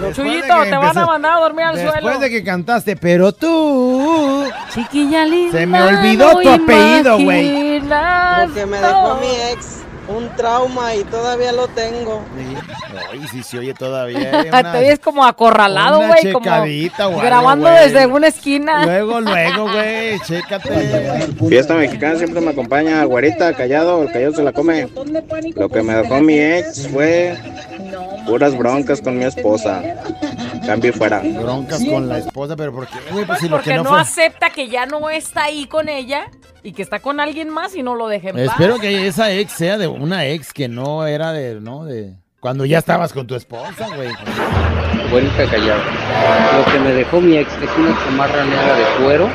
Después 0.00 0.16
de 0.16 0.22
Chuyito, 0.40 0.60
que 0.64 0.70
te 0.70 0.76
van 0.76 0.98
a 0.98 1.06
mandar 1.06 1.32
a 1.36 1.40
dormir 1.40 1.64
al 1.66 1.76
Después 1.76 2.02
suelo. 2.02 2.18
de 2.18 2.28
que 2.30 2.42
cantaste, 2.42 2.96
pero 2.96 3.30
tú. 3.32 4.44
Chiquilla 4.74 5.24
linda. 5.24 5.56
Se 5.56 5.66
me 5.68 5.80
olvidó 5.80 6.40
tu 6.40 6.48
apellido, 6.50 7.18
güey. 7.20 7.78
Lo 7.80 8.54
que 8.54 8.66
me 8.66 8.78
dejó 8.80 9.18
mi 9.20 9.28
ex, 9.52 9.83
un 10.08 10.28
trauma 10.36 10.94
y 10.94 11.04
todavía 11.04 11.52
lo 11.52 11.68
tengo. 11.68 12.22
Ay, 13.10 13.26
sí 13.30 13.42
se 13.42 13.58
oye 13.58 13.74
todavía. 13.74 14.44
una- 14.48 14.72
Te 14.72 14.78
oyes 14.78 14.98
como 14.98 15.24
acorralado, 15.24 15.98
güey. 16.06 16.32
Como 16.32 16.44
checadita 16.44 17.08
o 17.08 17.18
grabando 17.18 17.68
desde 17.70 18.06
una 18.06 18.28
esquina. 18.28 18.84
Luego, 18.84 19.20
luego, 19.20 19.70
güey, 19.72 20.18
chécate. 20.20 21.28
Fiesta 21.48 21.74
mexicana 21.74 22.16
siempre 22.16 22.40
me 22.40 22.50
acompaña, 22.50 23.02
güerita, 23.04 23.52
callado, 23.54 24.02
el 24.02 24.12
callado 24.12 24.34
se 24.34 24.42
la 24.42 24.52
come. 24.52 24.88
Lo 25.56 25.68
que 25.68 25.82
me 25.82 25.94
dejó 25.94 26.20
mi 26.20 26.38
ex 26.38 26.88
fue 26.88 27.36
puras 28.26 28.56
broncas 28.56 29.00
con 29.00 29.18
mi 29.18 29.24
esposa. 29.24 29.82
Cambio 30.66 30.92
fuera. 30.94 31.20
Broncas 31.20 31.84
con 31.84 32.08
la 32.08 32.18
esposa, 32.18 32.56
pero 32.56 32.72
¿por 32.74 32.86
qué, 32.86 32.98
güey? 33.12 33.24
Pues 33.26 33.38
si 33.40 33.48
lo 33.48 33.56
Porque 33.56 33.70
que 33.70 33.76
no, 33.76 33.82
no 33.84 33.90
fue. 33.90 34.00
acepta 34.00 34.50
que 34.50 34.68
ya 34.68 34.86
no 34.86 35.10
está 35.10 35.44
ahí 35.44 35.66
con 35.66 35.88
ella 35.88 36.26
y 36.64 36.72
que 36.72 36.82
está 36.82 36.98
con 36.98 37.20
alguien 37.20 37.50
más 37.50 37.76
y 37.76 37.82
no 37.82 37.94
lo 37.94 38.08
deje 38.08 38.30
en 38.30 38.36
paz. 38.36 38.44
Espero 38.46 38.78
que 38.78 39.06
esa 39.06 39.30
ex 39.30 39.52
sea 39.52 39.76
de 39.76 39.86
una 39.86 40.26
ex 40.26 40.52
que 40.52 40.66
no 40.66 41.06
era 41.06 41.32
de, 41.32 41.60
¿no? 41.60 41.84
De 41.84 42.14
cuando 42.40 42.64
ya 42.64 42.78
estabas 42.78 43.12
con 43.12 43.26
tu 43.26 43.34
esposa, 43.34 43.86
güey. 43.94 44.08
Güerita 45.10 45.44
callado. 45.46 45.82
Lo 46.56 46.72
que 46.72 46.78
me 46.80 46.92
dejó 46.92 47.20
mi 47.20 47.36
ex 47.36 47.52
es 47.52 47.70
una 47.78 47.96
chamarra 48.04 48.44
negra 48.44 48.74
de 48.76 48.84
cuero 49.02 49.28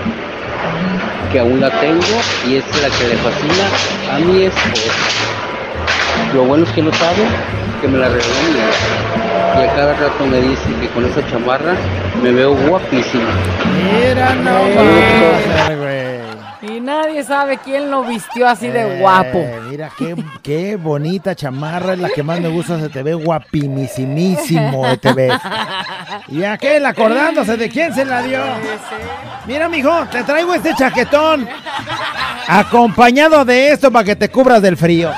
que 1.31 1.39
aún 1.39 1.61
la 1.61 1.69
tengo 1.79 2.01
y 2.47 2.55
es 2.55 2.65
la 2.81 2.89
que 2.97 3.07
le 3.07 3.15
fascina 3.17 4.15
a 4.15 4.19
mi 4.19 4.43
esposa. 4.45 4.93
Lo 6.33 6.45
bueno 6.45 6.65
es 6.65 6.71
que 6.71 6.81
no 6.81 6.91
sabe 6.93 7.23
que 7.79 7.87
me 7.87 7.99
la 7.99 8.09
regaló 8.09 8.33
mi 8.51 8.59
ex. 8.59 8.77
Y 9.55 9.61
a 9.61 9.75
cada 9.75 9.93
rato 9.93 10.25
me 10.25 10.41
dice 10.41 10.63
que 10.81 10.87
con 10.89 11.05
esa 11.05 11.25
chamarra 11.29 11.75
me 12.23 12.31
veo 12.31 12.55
guapísimo. 12.55 13.23
Mira, 13.93 14.33
no 14.33 14.51
mames, 14.51 15.77
güey. 15.77 16.18
Y 16.61 16.81
nadie 16.81 17.23
sabe 17.23 17.57
quién 17.57 17.89
lo 17.89 18.03
vistió 18.03 18.47
así 18.47 18.67
de 18.67 18.97
Eh, 18.97 18.99
guapo. 18.99 19.45
Mira, 19.69 19.89
qué, 19.97 20.13
qué 20.43 20.75
bonita 20.75 21.33
chamarra, 21.33 21.93
es 21.93 21.99
la 21.99 22.09
que 22.09 22.21
más 22.21 22.41
me 22.41 22.49
gusta, 22.49 22.77
se 22.79 22.89
te 22.89 23.01
ve 23.01 23.13
guapimisimísimo, 23.13 24.97
te 24.97 25.13
ves. 25.13 25.39
¿Y 26.27 26.43
aquel 26.43 26.85
acordándose 26.85 27.55
de 27.55 27.69
quién 27.69 27.93
se 27.93 28.03
la 28.03 28.21
dio? 28.21 28.41
Mira, 29.45 29.69
mijo, 29.69 30.05
te 30.11 30.23
traigo 30.23 30.53
este 30.53 30.73
chaquetón. 30.75 31.47
Acompañado 32.47 33.45
de 33.45 33.71
esto 33.71 33.89
para 33.91 34.03
que 34.03 34.15
te 34.17 34.29
cubras 34.29 34.61
del 34.61 34.75
frío. 34.75 35.11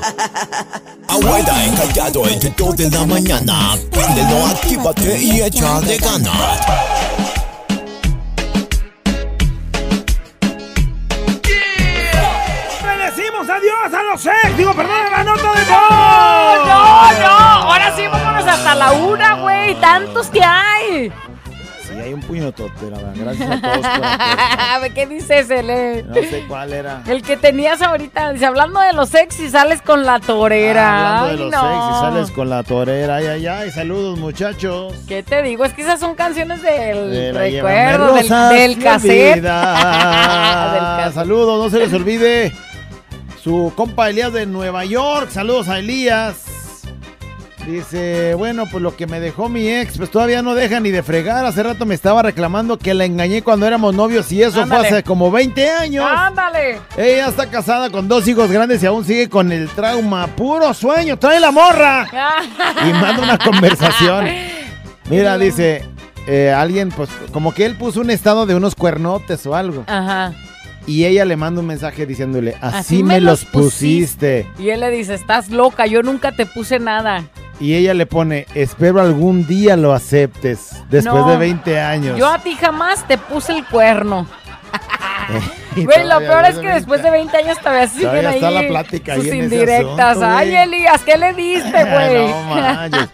Abuela 1.08 1.64
encallado 1.64 2.24
el 2.26 2.38
grito 2.38 2.72
de 2.72 2.90
la 2.90 3.04
mañana. 3.04 3.76
Préndelo, 3.90 4.46
actívate 4.46 5.18
y 5.18 5.40
échale 5.40 5.96
ganas. 5.98 6.60
¡Le 12.84 12.96
decimos 13.06 13.48
adiós 13.48 13.94
a 13.94 14.02
los 14.02 14.26
ex! 14.26 14.56
Digo, 14.56 14.74
perdón, 14.74 15.06
a 15.06 15.10
la 15.10 15.24
nota 15.24 15.52
de 15.52 15.66
¡No, 15.66 16.64
no, 16.66 17.12
no! 17.20 17.70
Ahora 17.70 17.96
sí, 17.96 18.02
vámonos 18.06 18.46
hasta 18.46 18.74
la 18.74 18.92
una, 18.92 19.34
güey. 19.34 19.74
Tantos 19.80 20.28
que 20.28 20.42
hay. 20.42 21.12
Un 22.14 22.20
puñotote, 22.20 22.90
la 22.90 22.98
verdad. 22.98 23.12
Gracias 23.16 23.50
a 23.50 23.60
todos 23.60 23.78
por 23.78 24.04
apoyar. 24.04 24.92
¿qué 24.94 25.06
dices, 25.06 25.50
Ele? 25.50 26.02
No 26.02 26.14
sé 26.14 26.44
cuál 26.48 26.72
era. 26.72 27.02
El 27.06 27.22
que 27.22 27.36
tenías 27.36 27.82
ahorita, 27.82 28.32
dice, 28.32 28.46
hablando 28.46 28.80
de 28.80 28.92
los 28.92 29.14
ex 29.14 29.40
y 29.40 29.48
sales 29.50 29.82
con 29.82 30.04
la 30.04 30.20
torera. 30.20 31.20
Hablando 31.20 31.44
de 31.44 31.50
los 31.50 31.62
no. 31.62 31.70
ex 31.70 31.96
y 31.96 32.00
sales 32.00 32.30
con 32.30 32.50
la 32.50 32.62
torera. 32.62 33.16
Ay, 33.16 33.26
ay, 33.26 33.46
ay. 33.46 33.70
Saludos, 33.70 34.18
muchachos. 34.18 34.94
¿Qué 35.06 35.22
te 35.22 35.42
digo? 35.42 35.64
Es 35.64 35.72
que 35.72 35.82
esas 35.82 36.00
son 36.00 36.14
canciones 36.14 36.62
del 36.62 37.10
De 37.10 37.32
recuerdo, 37.32 38.14
del, 38.14 38.28
del 38.28 38.82
cassette. 38.82 39.34
Del 39.40 39.42
cassette. 39.44 41.14
Saludos, 41.14 41.64
no 41.64 41.70
se 41.70 41.78
les 41.84 41.92
olvide. 41.92 42.52
Su 43.42 43.72
compa 43.74 44.10
Elías 44.10 44.32
de 44.32 44.46
Nueva 44.46 44.84
York. 44.84 45.30
Saludos 45.30 45.68
a 45.68 45.78
Elías. 45.78 46.44
Dice, 47.70 48.34
bueno, 48.34 48.66
pues 48.70 48.82
lo 48.82 48.96
que 48.96 49.06
me 49.06 49.20
dejó 49.20 49.48
mi 49.48 49.68
ex, 49.68 49.96
pues 49.96 50.10
todavía 50.10 50.42
no 50.42 50.54
deja 50.54 50.80
ni 50.80 50.90
de 50.90 51.02
fregar. 51.02 51.44
Hace 51.44 51.62
rato 51.62 51.86
me 51.86 51.94
estaba 51.94 52.22
reclamando 52.22 52.78
que 52.78 52.94
la 52.94 53.04
engañé 53.04 53.42
cuando 53.42 53.66
éramos 53.66 53.94
novios 53.94 54.30
y 54.32 54.42
eso 54.42 54.62
Ándale. 54.62 54.88
fue 54.88 54.98
hace 54.98 55.04
como 55.04 55.30
20 55.30 55.70
años. 55.70 56.04
¡Ándale! 56.08 56.80
Ella 56.96 57.28
está 57.28 57.48
casada 57.48 57.90
con 57.90 58.08
dos 58.08 58.26
hijos 58.26 58.50
grandes 58.50 58.82
y 58.82 58.86
aún 58.86 59.04
sigue 59.04 59.28
con 59.28 59.52
el 59.52 59.68
trauma. 59.68 60.26
Puro 60.28 60.74
sueño, 60.74 61.18
trae 61.18 61.38
la 61.40 61.50
morra. 61.50 62.06
Y 62.88 62.92
manda 62.92 63.22
una 63.22 63.38
conversación. 63.38 64.26
Mira, 65.08 65.36
dice, 65.38 65.84
eh, 66.26 66.52
alguien, 66.52 66.90
pues, 66.90 67.08
como 67.32 67.52
que 67.52 67.66
él 67.66 67.76
puso 67.76 68.00
un 68.00 68.10
estado 68.10 68.46
de 68.46 68.54
unos 68.54 68.74
cuernotes 68.74 69.46
o 69.46 69.54
algo. 69.54 69.84
Ajá. 69.86 70.32
Y 70.86 71.04
ella 71.04 71.24
le 71.24 71.36
manda 71.36 71.60
un 71.60 71.66
mensaje 71.66 72.06
diciéndole, 72.06 72.56
así, 72.60 73.02
me, 73.02 73.20
los 73.20 73.44
pusiste. 73.44 74.46
Y 74.58 74.70
él 74.70 74.80
le 74.80 74.90
dice, 74.90 75.14
estás 75.14 75.50
loca, 75.50 75.86
yo 75.86 76.02
nunca 76.02 76.32
te 76.32 76.46
puse 76.46 76.78
nada. 76.78 77.24
Y 77.60 77.74
ella 77.74 77.92
le 77.94 78.06
pone, 78.06 78.46
espero 78.54 79.00
algún 79.02 79.46
día 79.46 79.76
lo 79.76 79.92
aceptes, 79.92 80.70
después 80.88 81.22
No, 81.22 81.30
de 81.30 81.36
20 81.36 81.78
años. 81.80 82.18
Yo 82.18 82.26
a 82.26 82.38
ti 82.38 82.54
jamás 82.56 83.06
te 83.06 83.18
puse 83.18 83.52
el 83.52 83.66
cuerno. 83.66 84.26
Güey, 85.76 86.04
lo 86.08 86.18
peor 86.18 86.44
es 86.46 86.56
que 86.58 86.66
de 86.66 86.74
después 86.74 87.00
de 87.00 87.10
20 87.12 87.36
años 87.36 87.58
todavía 87.58 87.86
siguen 87.86 88.26
ahí 88.26 88.34
está 88.36 88.50
la 88.50 88.66
plática 88.66 89.12
ahí 89.12 89.18
sus 89.20 89.26
ese 89.28 89.36
indirectas. 89.36 90.16
asunto, 90.16 90.26
Ay. 90.28 90.52
Elías, 90.54 91.00
¿qué 91.02 91.16
le 91.16 91.32
diste, 91.32 91.70
güey? 91.84 92.26
No. 92.28 93.08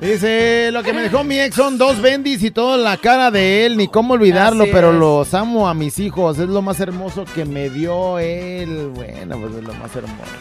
Dice, 0.00 0.70
lo 0.72 0.82
que 0.82 0.94
me 0.94 1.02
dejó 1.02 1.24
mi 1.24 1.38
ex 1.38 1.54
son 1.54 1.76
dos 1.76 2.00
bendis 2.00 2.42
y 2.42 2.50
toda 2.50 2.78
la 2.78 2.96
cara 2.96 3.30
de 3.30 3.66
él, 3.66 3.76
ni 3.76 3.86
cómo 3.86 4.14
olvidarlo, 4.14 4.62
Así 4.64 4.72
pero 4.72 4.92
es. 4.92 4.96
los 4.98 5.34
amo 5.34 5.68
a 5.68 5.74
mis 5.74 5.98
hijos, 5.98 6.38
es 6.38 6.48
lo 6.48 6.62
más 6.62 6.80
hermoso 6.80 7.26
que 7.34 7.44
me 7.44 7.68
dio 7.68 8.18
él. 8.18 8.92
Bueno, 8.94 9.36
pues 9.38 9.56
es 9.56 9.62
lo 9.64 9.74
más 9.74 9.94
hermoso. 9.94 10.32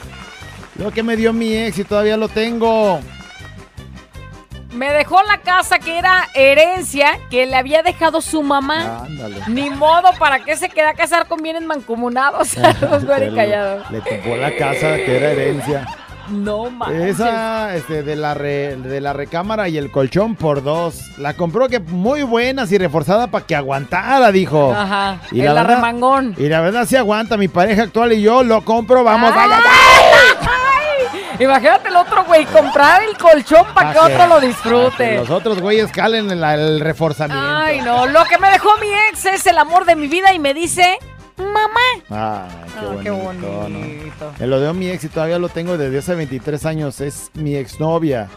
Lo 0.77 0.91
que 0.91 1.03
me 1.03 1.17
dio 1.17 1.33
mi 1.33 1.53
ex 1.53 1.77
y 1.79 1.83
todavía 1.83 2.15
lo 2.15 2.29
tengo. 2.29 3.01
Me 4.71 4.91
dejó 4.91 5.21
la 5.23 5.39
casa 5.39 5.79
que 5.79 5.97
era 5.97 6.27
herencia 6.35 7.19
que 7.31 7.45
le 7.47 7.55
había 7.55 7.81
dejado 7.81 8.21
su 8.21 8.43
mamá. 8.43 9.03
Ándale. 9.05 9.37
Ni 9.47 9.69
modo, 9.71 10.09
¿para 10.19 10.43
qué 10.43 10.55
se 10.55 10.69
queda 10.69 10.89
a 10.89 10.93
casar 10.93 11.27
con 11.27 11.41
bienes 11.41 11.63
mancomunados? 11.63 12.47
Saludos, 12.49 13.05
güey, 13.05 13.33
callado. 13.33 13.83
Le 13.89 14.01
tumbó 14.01 14.35
la 14.37 14.55
casa 14.55 14.95
que 14.95 15.17
era 15.17 15.31
herencia. 15.31 15.87
No 16.29 16.69
manches. 16.69 17.19
Esa 17.19 17.75
este, 17.75 18.03
de, 18.03 18.15
la 18.15 18.35
re- 18.35 18.75
de 18.75 19.01
la 19.01 19.13
recámara 19.13 19.67
y 19.67 19.79
el 19.79 19.89
colchón 19.89 20.35
por 20.35 20.61
dos. 20.61 21.17
La 21.17 21.33
compró 21.33 21.67
que 21.67 21.79
muy 21.79 22.21
buenas 22.21 22.71
y 22.71 22.77
reforzada 22.77 23.25
para 23.31 23.47
que 23.47 23.55
aguantara, 23.55 24.31
dijo. 24.31 24.71
Ajá, 24.71 25.17
Y 25.31 25.39
el 25.39 25.45
la 25.47 25.53
verdad- 25.55 25.71
arremangón. 25.71 26.35
Y 26.37 26.47
la 26.47 26.61
verdad 26.61 26.85
sí 26.87 26.95
aguanta, 26.95 27.35
mi 27.37 27.47
pareja 27.47 27.81
actual 27.81 28.13
y 28.13 28.21
yo 28.21 28.43
lo 28.43 28.61
compro, 28.63 29.03
vamos, 29.03 29.33
vaya, 29.33 29.59
Imagínate 31.39 31.87
el 31.89 31.95
otro, 31.95 32.25
güey, 32.25 32.45
comprar 32.45 33.01
el 33.03 33.17
colchón 33.17 33.65
para 33.73 33.93
que 33.93 33.99
Pa' 33.99 34.05
otro 34.07 34.27
lo 34.27 34.39
disfrute. 34.41 35.15
los 35.17 35.29
otros 35.29 35.59
güeyes 35.61 35.91
calen 35.91 36.29
el, 36.31 36.43
el 36.43 36.79
reforzamiento. 36.81 37.43
Ay, 37.47 37.81
no, 37.81 38.05
lo 38.07 38.23
que 38.25 38.37
me 38.37 38.49
dejó 38.49 38.69
mi 38.79 38.87
ex 39.09 39.25
es 39.25 39.45
el 39.47 39.57
amor 39.57 39.85
de 39.85 39.95
mi 39.95 40.07
vida 40.07 40.33
y 40.33 40.39
me 40.39 40.53
dice, 40.53 40.97
mamá. 41.37 41.79
Ay, 41.93 42.01
qué, 42.09 42.79
Ah, 42.85 42.95
qué 43.03 43.09
bonito, 43.09 43.69
¿no? 43.69 44.33
Me 44.37 44.47
lo 44.47 44.59
dio 44.59 44.73
mi 44.73 44.89
ex 44.89 45.03
y 45.05 45.09
todavía 45.09 45.39
lo 45.39 45.49
tengo 45.49 45.77
desde 45.77 45.99
hace 45.99 46.15
23 46.15 46.65
años. 46.65 46.99
Es 47.01 47.31
mi 47.35 47.55
exnovia. 47.55 48.27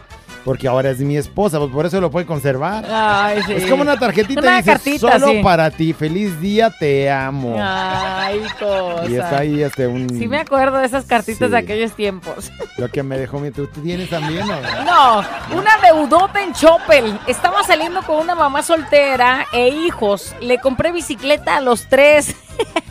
Porque 0.43 0.67
ahora 0.67 0.89
es 0.89 0.99
mi 0.99 1.17
esposa, 1.17 1.57
pues 1.59 1.71
por 1.71 1.85
eso 1.85 2.01
lo 2.01 2.11
puede 2.11 2.25
conservar. 2.25 2.85
Ay, 2.89 3.41
sí. 3.45 3.53
Es 3.53 3.65
como 3.69 3.81
una 3.81 3.97
tarjetita 3.97 4.41
Una 4.41 4.53
y 4.53 4.57
dice, 4.57 4.71
cartita, 4.71 5.19
solo 5.19 5.31
sí. 5.31 5.41
para 5.43 5.71
ti, 5.71 5.93
feliz 5.93 6.39
día, 6.41 6.69
te 6.77 7.09
amo. 7.09 7.55
Ay, 7.59 8.41
cosa. 8.59 9.05
y 9.09 9.15
está 9.15 9.37
ahí 9.39 9.61
este 9.63 9.87
un... 9.87 10.09
Sí 10.09 10.27
me 10.27 10.37
acuerdo 10.39 10.77
de 10.77 10.85
esas 10.85 11.05
cartitas 11.05 11.47
Sí. 11.47 11.51
de 11.51 11.57
aquellos 11.57 11.93
tiempos. 11.93 12.51
Lo 12.77 12.89
que 12.89 13.03
me 13.03 13.17
dejó 13.17 13.39
mi... 13.39 13.51
¿Tú 13.51 13.67
tienes 13.67 14.09
también 14.09 14.43
o 14.43 14.55
no? 14.61 14.83
No, 14.85 15.23
una 15.57 15.77
deudota 15.81 16.41
en 16.43 16.53
Choppel. 16.53 17.19
Estaba 17.27 17.63
saliendo 17.63 18.01
con 18.03 18.17
una 18.17 18.35
mamá 18.35 18.63
soltera 18.63 19.45
e 19.53 19.69
hijos. 19.69 20.35
Le 20.41 20.59
compré 20.59 20.91
bicicleta 20.91 21.57
a 21.57 21.61
los 21.61 21.87
tres. 21.87 22.35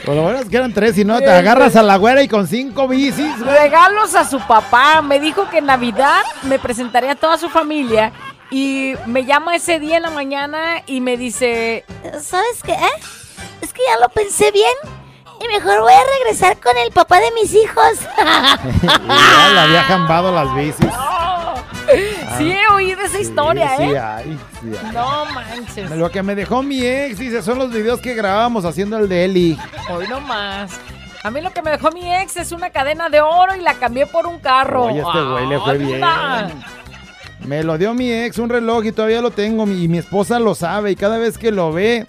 Por 0.08 0.16
lo 0.16 0.24
menos 0.24 0.46
que 0.46 0.56
eran 0.56 0.72
tres 0.72 0.98
y 0.98 1.04
no, 1.04 1.20
te 1.20 1.30
agarras 1.30 1.76
a 1.76 1.84
la 1.84 1.98
güera 1.98 2.22
y 2.22 2.30
con 2.30 2.48
cinco 2.48 2.88
bicis, 2.88 3.44
güey. 3.44 3.60
Regalos 3.60 4.16
a 4.16 4.24
su 4.24 4.40
papá. 4.40 5.02
Me 5.02 5.20
dijo 5.20 5.50
que 5.50 5.58
en 5.58 5.66
Navidad 5.66 6.22
me 6.44 6.60
presentaría 6.60 7.12
a 7.12 7.16
toda 7.16 7.38
su 7.38 7.50
familia. 7.50 8.14
Y 8.50 8.94
me 9.06 9.26
llama 9.26 9.58
ese 9.58 9.82
día 9.82 9.98
en 9.98 10.04
la 10.04 10.10
mañana 10.10 10.82
y 10.86 11.02
me 11.02 11.18
dice, 11.18 11.84
¿Sabes 12.22 12.64
qué? 12.64 12.78
Es 13.60 13.74
que 13.74 13.82
ya 13.86 14.00
lo 14.00 14.08
pensé 14.08 14.50
bien 14.52 14.72
y 15.44 15.48
mejor 15.50 15.82
voy 15.82 15.92
a 15.92 16.20
regresar 16.20 16.58
con 16.62 16.78
el 16.78 16.94
papá 16.94 17.20
de 17.20 17.30
mis 17.32 17.54
hijos. 17.54 18.00
Igual 18.82 19.56
le 19.56 19.60
había 19.60 19.84
jambado 19.84 20.32
las 20.32 20.56
bicis. 20.56 20.88
Sí 22.38 22.52
he 22.52 22.74
oído 22.74 23.02
esa 23.02 23.20
historia, 23.20 23.76
sí, 23.78 23.84
¿eh? 23.84 23.90
Sí, 23.90 23.96
hay, 23.96 24.40
sí 24.62 24.78
hay. 24.86 24.92
No 24.94 25.26
manches. 25.34 25.92
Lo 25.92 26.10
que 26.12 26.24
me 26.24 26.36
dejó 26.36 26.64
mi 26.64 26.86
ex, 26.86 27.18
dice, 27.20 27.42
son 27.42 27.60
los 27.60 27.72
videos 27.72 28.00
que 28.00 28.14
grabábamos 28.14 28.66
haciendo 28.66 28.98
el 28.98 29.10
de 29.10 29.26
Eli. 29.26 29.58
Hoy 29.90 30.08
no 30.08 30.20
más. 30.22 30.80
A 31.24 31.32
mí 31.32 31.42
lo 31.42 31.52
que 31.52 31.62
me 31.62 31.72
dejó 31.72 31.92
mi 31.92 32.14
ex 32.14 32.38
es 32.38 32.52
una 32.52 32.70
cadena 32.70 33.10
de 33.10 33.22
oro 33.22 33.56
y 33.56 33.62
la 33.62 33.74
cambié 33.74 34.06
por 34.06 34.28
un 34.28 34.40
carro. 34.40 34.86
Oye, 34.86 35.02
este 35.02 35.22
güey 35.24 35.48
le 35.48 35.60
fue 35.60 35.78
bien. 35.78 36.02
Me 37.46 37.64
lo 37.64 37.78
dio 37.78 37.94
mi 37.94 38.12
ex, 38.12 38.38
un 38.40 38.50
reloj 38.50 38.86
y 38.86 38.92
todavía 38.92 39.22
lo 39.22 39.32
tengo 39.32 39.64
y 39.68 39.88
mi 39.88 39.98
esposa 39.98 40.40
lo 40.40 40.54
sabe 40.56 40.92
y 40.92 40.96
cada 40.96 41.18
vez 41.18 41.38
que 41.38 41.52
lo 41.52 41.72
ve 41.72 42.06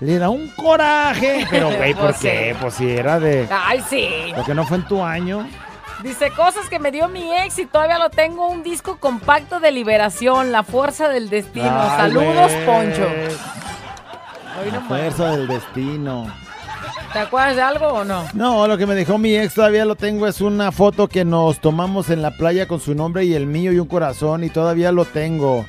le 0.00 0.18
da 0.18 0.30
un 0.30 0.48
coraje. 0.48 1.46
Pero 1.50 1.70
güey, 1.76 1.94
¿por 1.94 2.04
Pues 2.06 2.16
sí. 2.16 2.28
qué? 2.28 2.56
Pues 2.60 2.74
si 2.74 2.90
era 2.90 3.18
de... 3.20 3.48
Ay, 3.50 3.82
sí. 3.88 4.32
Porque 4.34 4.54
no 4.54 4.66
fue 4.66 4.78
en 4.78 4.86
tu 4.86 5.02
año. 5.02 5.46
Dice 6.02 6.30
cosas 6.32 6.68
que 6.68 6.78
me 6.78 6.90
dio 6.90 7.08
mi 7.08 7.32
ex 7.32 7.58
y 7.60 7.66
todavía 7.66 7.98
lo 7.98 8.10
tengo. 8.10 8.48
Un 8.48 8.62
disco 8.62 8.98
compacto 8.98 9.60
de 9.60 9.70
liberación, 9.70 10.50
La 10.50 10.64
Fuerza 10.64 11.08
del 11.08 11.30
Destino. 11.30 11.70
Ay, 11.70 12.10
Saludos. 12.10 12.52
Poncho. 12.66 13.06
Hoy 14.60 14.70
La 14.70 14.80
no 14.80 14.88
fuerza 14.88 15.30
del 15.30 15.46
destino. 15.46 16.32
¿Te 17.12 17.18
acuerdas 17.20 17.56
de 17.56 17.62
algo 17.62 17.86
o 17.86 18.04
no? 18.04 18.24
No, 18.34 18.66
lo 18.66 18.76
que 18.76 18.86
me 18.86 18.94
dejó 18.94 19.18
mi 19.18 19.36
ex 19.36 19.54
todavía 19.54 19.84
lo 19.84 19.96
tengo 19.96 20.26
es 20.26 20.40
una 20.40 20.72
foto 20.72 21.08
que 21.08 21.24
nos 21.24 21.60
tomamos 21.60 22.10
en 22.10 22.22
la 22.22 22.32
playa 22.32 22.66
con 22.66 22.80
su 22.80 22.94
nombre 22.94 23.24
y 23.24 23.34
el 23.34 23.46
mío 23.46 23.72
y 23.72 23.78
un 23.78 23.86
corazón 23.86 24.44
y 24.44 24.50
todavía 24.50 24.92
lo 24.92 25.04
tengo. 25.04 25.64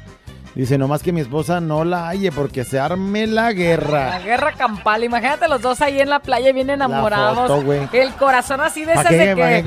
Dice, 0.55 0.77
nomás 0.77 1.01
que 1.01 1.11
mi 1.11 1.19
esposa 1.21 1.59
no 1.59 1.83
la 1.83 2.07
halle 2.09 2.31
porque 2.31 2.63
se 2.63 2.79
arme 2.79 3.25
la 3.25 3.43
La 3.45 3.53
guerra. 3.53 4.19
guerra 4.19 4.51
campal. 4.51 5.03
Imagínate 5.03 5.47
los 5.47 5.61
dos 5.61 5.81
ahí 5.81 5.99
en 5.99 6.09
la 6.09 6.19
playa 6.19 6.51
bien 6.53 6.69
enamorados. 6.69 7.47
foto, 7.49 7.73
el 7.91 8.13
corazón 8.13 8.61
así 8.61 8.85
de 8.85 8.93
¿Pa' 8.93 9.01
esas 9.01 9.11
qué- 9.11 9.17
de 9.17 9.35
que 9.35 9.59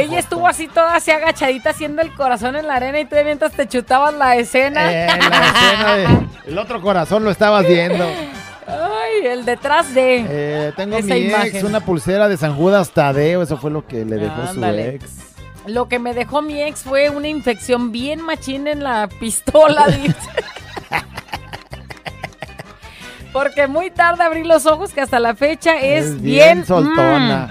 ella 0.00 0.08
foto? 0.08 0.18
estuvo 0.18 0.48
así 0.48 0.66
toda 0.66 0.96
así 0.96 1.12
agachadita 1.12 1.70
haciendo 1.70 2.02
el 2.02 2.12
corazón 2.14 2.56
en 2.56 2.66
la 2.66 2.74
arena 2.74 2.98
y 2.98 3.04
tú 3.04 3.14
mientras 3.24 3.52
te 3.52 3.68
chutabas 3.68 4.12
la 4.14 4.34
escena. 4.36 4.92
Eh, 4.92 5.06
la 5.06 5.46
escena 5.46 5.94
de- 5.94 6.26
el 6.50 6.58
otro 6.58 6.80
corazón 6.80 7.22
lo 7.22 7.30
estabas 7.30 7.66
viendo. 7.68 8.04
Ay, 8.66 9.26
el 9.26 9.44
detrás 9.44 9.94
de. 9.94 10.24
Eh, 10.28 10.72
tengo 10.76 10.96
Esa 10.96 11.06
mi 11.14 11.20
ex, 11.20 11.28
imagen. 11.32 11.66
una 11.66 11.78
pulsera 11.80 12.28
de 12.28 12.36
San 12.36 12.56
Judas 12.56 12.90
Tadeo, 12.90 13.42
eso 13.42 13.56
fue 13.56 13.70
lo 13.70 13.86
que 13.86 14.04
le 14.04 14.16
dejó 14.16 14.42
Ándale. 14.42 14.82
su 14.84 14.96
ex. 14.96 15.33
Lo 15.66 15.88
que 15.88 15.98
me 15.98 16.12
dejó 16.14 16.42
mi 16.42 16.60
ex 16.62 16.80
fue 16.82 17.08
una 17.10 17.28
infección 17.28 17.90
bien 17.92 18.20
machín 18.20 18.66
en 18.66 18.82
la 18.84 19.08
pistola, 19.08 19.86
dice. 20.02 20.14
Porque 23.32 23.66
muy 23.66 23.90
tarde 23.90 24.22
abrí 24.22 24.44
los 24.44 24.64
ojos 24.66 24.92
que 24.92 25.00
hasta 25.00 25.18
la 25.18 25.34
fecha 25.34 25.76
es, 25.80 26.06
Es 26.06 26.22
bien, 26.22 26.58
bien 26.58 26.66
soltona. 26.66 27.50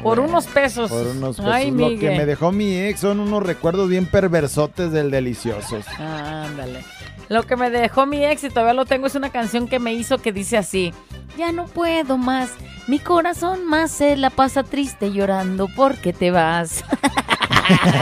mm, 0.00 0.02
por 0.02 0.18
unos 0.18 0.46
pesos. 0.46 0.90
Por 0.90 1.06
unos 1.06 1.36
pesos. 1.36 1.52
Ay, 1.52 1.70
lo 1.70 1.88
que 1.90 2.10
me 2.16 2.26
dejó 2.26 2.50
mi 2.50 2.76
ex 2.76 3.00
son 3.00 3.20
unos 3.20 3.42
recuerdos 3.44 3.88
bien 3.88 4.06
perversotes 4.06 4.90
del 4.90 5.10
deliciosos. 5.12 5.86
Ándale. 5.98 6.84
Lo 7.32 7.44
que 7.44 7.56
me 7.56 7.70
dejó 7.70 8.04
mi 8.04 8.22
ex 8.24 8.44
y 8.44 8.50
todavía 8.50 8.74
lo 8.74 8.84
tengo 8.84 9.06
es 9.06 9.14
una 9.14 9.30
canción 9.30 9.66
que 9.66 9.78
me 9.78 9.94
hizo 9.94 10.18
que 10.18 10.32
dice 10.32 10.58
así. 10.58 10.92
Ya 11.38 11.50
no 11.50 11.64
puedo 11.64 12.18
más. 12.18 12.50
Mi 12.88 12.98
corazón 12.98 13.64
más 13.66 13.90
se 13.90 14.16
la 14.16 14.28
pasa 14.28 14.64
triste 14.64 15.12
llorando 15.12 15.66
porque 15.74 16.12
te 16.12 16.30
vas. 16.30 16.84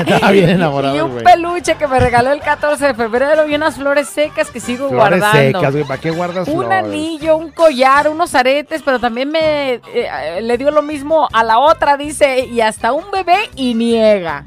Estaba 0.00 0.32
bien 0.32 0.48
enamorado, 0.48 0.96
y 0.96 1.00
un 1.00 1.22
peluche 1.22 1.76
que 1.76 1.86
me 1.86 2.00
regaló 2.00 2.32
el 2.32 2.40
14 2.40 2.86
de 2.88 2.94
febrero 2.94 3.46
y 3.48 3.54
unas 3.54 3.76
flores 3.76 4.08
secas 4.08 4.50
que 4.50 4.58
sigo 4.58 4.88
Flores 4.88 5.20
guardando. 5.20 5.60
secas. 5.60 5.86
¿Para 5.86 6.00
qué 6.00 6.10
guardas 6.10 6.48
Un 6.48 6.62
flores? 6.64 6.78
anillo, 6.84 7.36
un 7.36 7.50
collar, 7.50 8.08
unos 8.08 8.34
aretes, 8.34 8.82
pero 8.82 8.98
también 8.98 9.28
me 9.30 9.74
eh, 9.74 9.80
eh, 9.94 10.40
le 10.42 10.58
dio 10.58 10.70
lo 10.72 10.82
mismo 10.82 11.28
a 11.32 11.44
la 11.44 11.58
otra, 11.60 11.96
dice, 11.96 12.46
y 12.46 12.60
hasta 12.62 12.92
un 12.92 13.10
bebé 13.12 13.36
y 13.54 13.74
niega. 13.74 14.44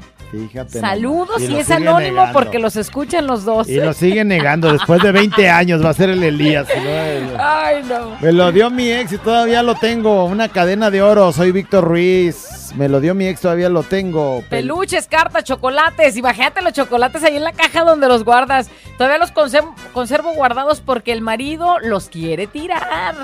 Fíjate. 0.48 0.80
Saludos 0.80 1.40
y, 1.40 1.56
es 1.56 1.70
anónimo 1.70 1.98
negando. 2.16 2.32
porque 2.38 2.58
los 2.58 2.76
escuchan 2.76 3.26
los 3.26 3.44
dos. 3.44 3.68
Y 3.68 3.76
lo 3.76 3.92
sigue 3.92 4.24
negando. 4.24 4.72
Después 4.72 5.02
de 5.02 5.12
20 5.12 5.48
años 5.50 5.84
va 5.84 5.90
a 5.90 5.94
ser 5.94 6.10
el 6.10 6.22
Elías. 6.22 6.66
¿no? 6.68 6.82
El- 6.90 7.36
Ay, 7.38 7.82
no. 7.88 8.16
Me 8.20 8.32
lo 8.32 8.50
dio 8.52 8.70
mi 8.70 8.90
ex 8.90 9.12
y 9.12 9.18
todavía 9.18 9.62
lo 9.62 9.74
tengo. 9.76 10.24
Una 10.24 10.48
cadena 10.48 10.90
de 10.90 11.02
oro. 11.02 11.32
Soy 11.32 11.52
Víctor 11.52 11.84
Ruiz. 11.84 12.63
Me 12.76 12.88
lo 12.88 13.00
dio 13.00 13.14
mi 13.14 13.26
ex, 13.28 13.40
todavía 13.40 13.68
lo 13.68 13.82
tengo. 13.84 14.40
Pel- 14.40 14.48
Peluches, 14.48 15.06
cartas, 15.06 15.44
chocolates. 15.44 16.16
Imagínate 16.16 16.60
los 16.60 16.72
chocolates 16.72 17.22
ahí 17.22 17.36
en 17.36 17.44
la 17.44 17.52
caja 17.52 17.84
donde 17.84 18.08
los 18.08 18.24
guardas. 18.24 18.68
Todavía 18.98 19.18
los 19.18 19.30
conservo, 19.30 19.74
conservo 19.92 20.32
guardados 20.34 20.80
porque 20.80 21.12
el 21.12 21.20
marido 21.20 21.78
los 21.80 22.08
quiere 22.08 22.46
tirar. 22.48 23.14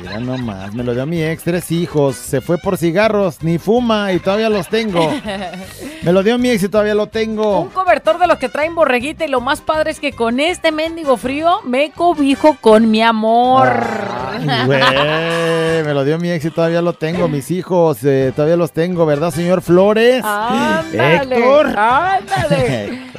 Mira 0.00 0.18
nomás, 0.20 0.74
me 0.74 0.84
lo 0.84 0.94
dio 0.94 1.06
mi 1.06 1.22
ex, 1.22 1.42
tres 1.42 1.70
hijos. 1.72 2.16
Se 2.16 2.40
fue 2.42 2.58
por 2.58 2.76
cigarros, 2.76 3.42
ni 3.42 3.56
fuma 3.58 4.12
y 4.12 4.18
todavía 4.18 4.50
los 4.50 4.68
tengo. 4.68 5.10
Me 6.02 6.12
lo 6.12 6.22
dio 6.22 6.38
mi 6.38 6.48
ex 6.50 6.62
y 6.62 6.68
todavía 6.68 6.94
lo 6.94 7.04
Un 7.04 7.08
tengo. 7.10 7.68
cobertor 7.74 8.18
de 8.18 8.28
los 8.28 8.38
que 8.38 8.48
traen 8.48 8.74
borreguita 8.76 9.24
y 9.24 9.28
lo 9.28 9.40
más 9.40 9.60
padre 9.60 9.90
es 9.90 9.98
que 9.98 10.12
con 10.12 10.38
este 10.38 10.70
mendigo 10.70 11.16
frío 11.16 11.60
me 11.64 11.90
cobijo 11.90 12.56
con 12.60 12.88
mi 12.90 13.02
amor. 13.02 13.68
Ay, 13.68 14.46
güey, 14.66 14.80
me 15.84 15.92
lo 15.94 16.04
dio 16.04 16.18
mi 16.18 16.30
ex 16.30 16.44
y 16.44 16.50
todavía 16.50 16.82
lo 16.82 16.92
tengo. 16.92 17.26
Mis 17.28 17.50
hijos, 17.50 17.98
eh, 18.04 18.32
todavía 18.34 18.56
los 18.56 18.70
tengo, 18.72 18.97
¿verdad, 19.06 19.30
señor 19.30 19.62
Flores? 19.62 20.22
Ándale, 20.24 21.16
Héctor. 21.36 21.66
ándale. 21.78 23.02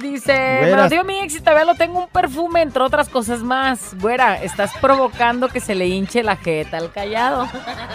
Dice, 0.00 0.58
me 0.60 0.70
lo 0.72 0.88
dio 0.90 1.02
mi 1.02 1.20
ex 1.20 1.36
y 1.36 1.40
todavía 1.40 1.64
lo 1.64 1.76
tengo 1.76 2.00
un 2.00 2.08
perfume, 2.08 2.60
entre 2.60 2.82
otras 2.82 3.08
cosas 3.08 3.40
más. 3.40 3.94
Güera, 3.98 4.42
estás 4.42 4.72
provocando 4.78 5.48
que 5.48 5.60
se 5.60 5.74
le 5.74 5.86
hinche 5.86 6.22
la 6.22 6.36
jeta 6.36 6.76
al 6.76 6.90
callado. 6.92 7.48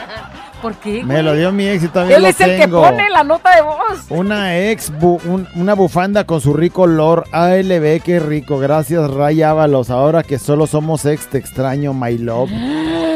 ¿Por 0.62 0.74
qué? 0.76 1.04
Me 1.04 1.22
lo 1.22 1.34
dio 1.36 1.52
mi 1.52 1.68
ex 1.68 1.84
y 1.84 1.88
todavía 1.88 2.16
Él 2.18 2.24
lo 2.24 2.30
es 2.30 2.42
el 2.42 2.60
que 2.60 2.68
pone 2.68 3.10
la 3.12 3.24
nota 3.24 3.56
de 3.56 3.62
voz. 3.62 4.06
Una 4.10 4.58
ex, 4.58 4.92
bu- 4.92 5.22
un- 5.26 5.48
una 5.56 5.76
bufanda 5.76 6.24
con 6.24 6.42
su 6.42 6.54
rico 6.54 6.82
olor. 6.84 7.26
ALB, 7.32 8.02
qué 8.02 8.20
rico. 8.20 8.58
Gracias, 8.58 9.10
Ray 9.12 9.44
Ábalos. 9.44 9.90
Ahora 9.92 10.24
que 10.24 10.40
solo 10.40 10.66
somos 10.68 11.06
ex, 11.06 11.28
te 11.28 11.38
extraño, 11.38 11.94
my 11.94 12.18
love. 12.18 12.50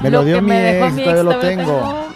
Me 0.00 0.10
lo, 0.10 0.24
dio 0.24 0.36
que 0.36 0.42
mi 0.42 0.48
me 0.48 0.60
dejó 0.60 0.86
ex, 0.86 0.94
mi 0.94 1.02
todavía 1.04 1.22
ex, 1.22 1.24
lo 1.34 1.38
tengo. 1.40 2.06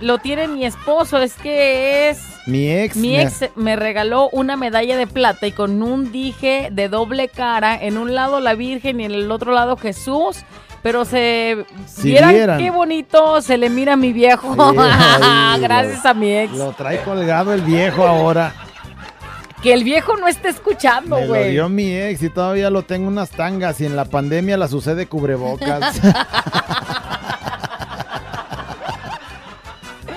Lo 0.00 0.18
tiene 0.18 0.48
mi 0.48 0.64
esposo, 0.64 1.18
es 1.18 1.34
que 1.34 2.08
es... 2.08 2.18
Mi 2.46 2.70
ex. 2.70 2.96
Mi 2.96 3.18
ex 3.20 3.50
me 3.54 3.76
regaló 3.76 4.30
una 4.30 4.56
medalla 4.56 4.96
de 4.96 5.06
plata 5.06 5.46
y 5.46 5.52
con 5.52 5.82
un 5.82 6.10
dije 6.10 6.70
de 6.72 6.88
doble 6.88 7.28
cara, 7.28 7.76
en 7.80 7.98
un 7.98 8.14
lado 8.14 8.40
la 8.40 8.54
Virgen 8.54 8.98
y 9.00 9.04
en 9.04 9.12
el 9.12 9.30
otro 9.30 9.52
lado 9.52 9.76
Jesús. 9.76 10.38
Pero 10.82 11.04
se 11.04 11.66
Si 11.86 12.08
vieran, 12.08 12.32
vieran. 12.32 12.58
qué 12.58 12.70
bonito 12.70 13.42
se 13.42 13.58
le 13.58 13.68
mira 13.68 13.92
a 13.92 13.96
mi 13.96 14.14
viejo. 14.14 14.54
Sí, 14.72 14.76
Gracias 15.60 16.02
lo- 16.04 16.10
a 16.10 16.14
mi 16.14 16.34
ex. 16.34 16.52
Lo 16.54 16.72
trae 16.72 17.02
colgado 17.02 17.52
el 17.52 17.60
viejo 17.60 18.06
ahora. 18.06 18.54
Que 19.62 19.74
el 19.74 19.84
viejo 19.84 20.16
no 20.16 20.26
esté 20.26 20.48
escuchando, 20.48 21.16
Me 21.16 21.22
lo 21.26 21.28
güey. 21.28 21.50
dio 21.50 21.68
mi 21.68 21.94
ex 21.94 22.22
y 22.22 22.30
todavía 22.30 22.70
lo 22.70 22.80
tengo 22.84 23.08
unas 23.08 23.28
tangas 23.28 23.78
y 23.82 23.84
en 23.84 23.94
la 23.94 24.06
pandemia 24.06 24.56
las 24.56 24.72
usé 24.72 24.94
de 24.94 25.04
cubrebocas. 25.06 26.00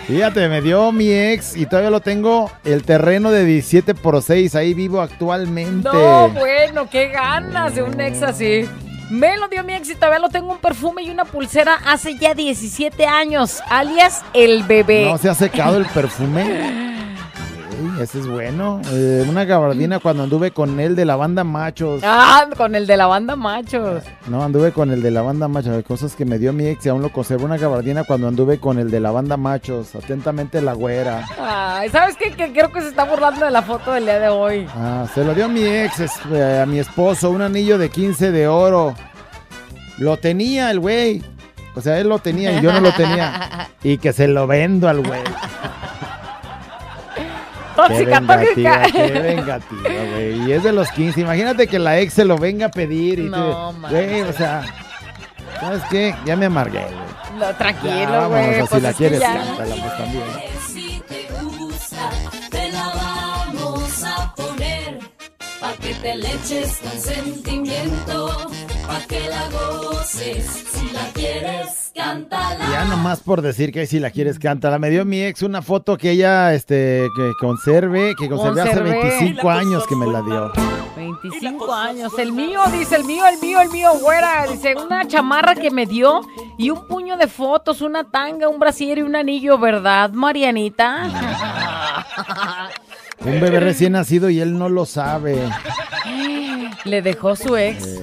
Fíjate, 0.07 0.49
me 0.49 0.61
dio 0.61 0.91
mi 0.91 1.11
ex 1.11 1.55
y 1.55 1.65
todavía 1.65 1.89
lo 1.89 2.01
tengo 2.01 2.51
el 2.65 2.83
terreno 2.83 3.31
de 3.31 3.45
17 3.45 3.95
por 3.95 4.21
6, 4.21 4.53
ahí 4.55 4.73
vivo 4.73 5.01
actualmente. 5.01 5.89
No, 5.91 6.29
bueno, 6.29 6.89
qué 6.89 7.07
ganas 7.07 7.75
de 7.75 7.83
un 7.83 7.99
ex 8.01 8.21
así. 8.21 8.67
Me 9.09 9.37
lo 9.37 9.47
dio 9.47 9.63
mi 9.63 9.73
ex 9.73 9.89
y 9.89 9.95
todavía 9.95 10.19
lo 10.19 10.29
tengo 10.29 10.51
un 10.51 10.57
perfume 10.57 11.03
y 11.03 11.09
una 11.09 11.23
pulsera 11.23 11.79
hace 11.85 12.17
ya 12.17 12.33
17 12.33 13.05
años, 13.05 13.61
alias 13.69 14.23
el 14.33 14.63
bebé. 14.63 15.05
¿No 15.05 15.17
se 15.17 15.29
ha 15.29 15.35
secado 15.35 15.77
el 15.77 15.85
perfume? 15.85 17.03
ese 17.99 18.19
es 18.19 18.27
bueno. 18.27 18.81
Eh, 18.91 19.25
una 19.29 19.45
gabardina 19.45 19.99
cuando 19.99 20.23
anduve 20.23 20.51
con 20.51 20.79
él 20.79 20.95
de 20.95 21.05
la 21.05 21.15
banda 21.15 21.43
Machos. 21.43 22.01
Ah, 22.03 22.47
con 22.57 22.75
el 22.75 22.87
de 22.87 22.97
la 22.97 23.07
banda 23.07 23.35
machos. 23.35 24.03
No, 24.27 24.43
anduve 24.43 24.71
con 24.71 24.91
el 24.91 25.01
de 25.01 25.11
la 25.11 25.21
banda 25.21 25.47
Machos. 25.47 25.83
Cosas 25.85 26.15
que 26.15 26.25
me 26.25 26.37
dio 26.39 26.53
mi 26.53 26.67
ex 26.67 26.85
y 26.85 26.89
aún 26.89 27.01
lo 27.01 27.09
conservo. 27.11 27.45
Una 27.45 27.57
gabardina 27.57 28.03
cuando 28.03 28.27
anduve 28.27 28.59
con 28.59 28.79
el 28.79 28.89
de 28.91 28.99
la 28.99 29.11
banda 29.11 29.37
Machos. 29.37 29.95
Atentamente 29.95 30.61
la 30.61 30.73
güera. 30.73 31.25
Ay, 31.39 31.89
¿sabes 31.89 32.15
qué? 32.17 32.31
Que 32.31 32.51
creo 32.51 32.71
que 32.71 32.81
se 32.81 32.87
está 32.89 33.03
burlando 33.05 33.45
de 33.45 33.51
la 33.51 33.61
foto 33.61 33.91
del 33.93 34.05
día 34.05 34.19
de 34.19 34.29
hoy. 34.29 34.67
Ah, 34.75 35.05
se 35.13 35.23
lo 35.23 35.33
dio 35.33 35.45
a 35.45 35.49
mi 35.49 35.63
ex, 35.63 35.99
es- 35.99 36.19
eh, 36.31 36.61
a 36.63 36.65
mi 36.65 36.79
esposo. 36.79 37.29
Un 37.31 37.41
anillo 37.41 37.77
de 37.77 37.89
15 37.89 38.31
de 38.31 38.47
oro. 38.47 38.93
Lo 39.97 40.17
tenía 40.17 40.71
el 40.71 40.79
güey. 40.79 41.21
O 41.75 41.81
sea, 41.81 41.97
él 41.99 42.07
lo 42.09 42.19
tenía 42.19 42.57
y 42.59 42.61
yo 42.61 42.71
no 42.71 42.79
lo 42.81 42.91
tenía. 42.93 43.69
Y 43.85 43.97
que 43.97 44.13
se 44.13 44.29
lo 44.29 44.47
vendo 44.47 44.87
al 44.87 45.05
güey. 45.05 45.19
Qué 47.75 47.81
Tóxica, 47.81 48.19
vengativa, 48.19 48.81
tóxica. 48.83 48.91
qué 49.07 49.19
vengativa, 49.19 49.89
güey. 50.13 50.47
Y 50.47 50.51
es 50.51 50.63
de 50.63 50.71
los 50.73 50.89
15. 50.91 51.21
Imagínate 51.21 51.67
que 51.67 51.79
la 51.79 51.99
ex 51.99 52.13
se 52.13 52.25
lo 52.25 52.37
venga 52.37 52.67
a 52.67 52.71
pedir. 52.71 53.19
Y 53.19 53.23
No, 53.29 53.73
güey, 53.89 54.21
o 54.21 54.33
sea, 54.33 54.63
¿sabes 55.59 55.81
qué? 55.89 56.13
Ya 56.25 56.35
me 56.35 56.45
amargué, 56.45 56.79
güey. 56.81 57.39
No, 57.39 57.55
tranquilo, 57.55 58.29
güey. 58.29 58.59
o 58.61 58.63
si 58.65 58.69
pues 58.69 58.83
la 58.83 58.93
quieres, 58.93 59.19
ya- 59.19 59.33
cántala, 59.33 59.75
pues 59.75 59.97
también. 59.97 60.23
Pa' 65.63 65.71
que 65.77 65.93
te 65.93 66.17
le 66.17 66.27
eches 66.27 66.77
con 66.79 66.99
sentimiento. 66.99 68.27
Pa' 68.85 68.99
que 69.07 69.29
la 69.29 69.49
goces. 69.49 70.45
Si 70.45 70.89
la 70.91 71.05
quieres, 71.13 71.93
cántala. 71.95 72.69
Ya 72.69 72.83
nomás 72.83 73.21
por 73.21 73.41
decir 73.41 73.71
que 73.71 73.85
si 73.85 73.99
la 73.99 74.11
quieres 74.11 74.39
cántala. 74.39 74.77
Me 74.77 74.89
dio 74.89 75.05
mi 75.05 75.21
ex 75.21 75.41
una 75.41 75.61
foto 75.61 75.97
que 75.97 76.11
ella 76.11 76.53
este 76.53 77.07
que 77.15 77.31
conserve, 77.39 78.13
que 78.19 78.27
conservé 78.27 78.59
hace 78.59 78.71
Conservé. 78.71 78.99
25 79.19 79.49
años 79.49 79.87
que 79.87 79.95
me 79.95 80.05
la 80.05 80.21
dio. 80.21 80.51
25 80.97 81.73
años. 81.73 82.11
El 82.19 82.33
mío, 82.33 82.59
dice 82.73 82.97
el 82.97 83.05
mío, 83.05 83.25
el 83.25 83.39
mío, 83.39 83.61
el 83.61 83.69
mío, 83.69 83.91
güera. 84.01 84.45
Dice 84.47 84.75
una 84.75 85.07
chamarra 85.07 85.55
que 85.55 85.71
me 85.71 85.85
dio 85.85 86.23
y 86.57 86.71
un 86.71 86.85
puño 86.89 87.15
de 87.15 87.27
fotos, 87.27 87.79
una 87.79 88.03
tanga, 88.03 88.49
un 88.49 88.59
brasier 88.59 88.97
y 88.97 89.01
un 89.03 89.15
anillo, 89.15 89.57
¿verdad, 89.57 90.11
Marianita? 90.11 91.09
Un 93.25 93.39
bebé 93.39 93.59
recién 93.59 93.93
nacido 93.93 94.29
y 94.29 94.41
él 94.41 94.57
no 94.57 94.69
lo 94.69 94.85
sabe. 94.85 95.37
Le 96.83 97.01
dejó 97.01 97.35
su 97.35 97.55
ex. 97.55 98.01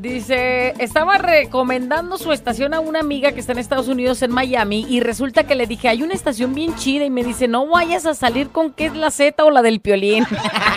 Dice, 0.00 0.74
estaba 0.78 1.18
recomendando 1.18 2.16
su 2.16 2.30
estación 2.30 2.74
a 2.74 2.80
una 2.80 3.00
amiga 3.00 3.32
que 3.32 3.40
está 3.40 3.52
en 3.52 3.58
Estados 3.58 3.88
Unidos, 3.88 4.22
en 4.22 4.30
Miami, 4.30 4.86
y 4.88 5.00
resulta 5.00 5.44
que 5.44 5.56
le 5.56 5.66
dije, 5.66 5.88
hay 5.88 6.04
una 6.04 6.14
estación 6.14 6.54
bien 6.54 6.76
chida, 6.76 7.04
y 7.04 7.10
me 7.10 7.24
dice, 7.24 7.48
no 7.48 7.66
vayas 7.66 8.06
a 8.06 8.14
salir 8.14 8.50
con 8.50 8.72
qué 8.72 8.86
es 8.86 8.94
la 8.94 9.10
Z 9.10 9.42
o 9.42 9.50
la 9.50 9.62
del 9.62 9.80
piolín. 9.80 10.24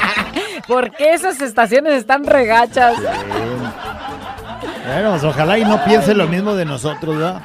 Porque 0.68 1.14
esas 1.14 1.40
estaciones 1.42 1.94
están 1.94 2.24
regachas. 2.24 2.96
Bueno, 4.88 5.12
pues 5.12 5.24
ojalá 5.24 5.60
y 5.60 5.64
no 5.64 5.84
piense 5.86 6.16
lo 6.16 6.28
mismo 6.28 6.56
de 6.56 6.66
nosotros, 6.66 7.16
¿verdad? 7.16 7.44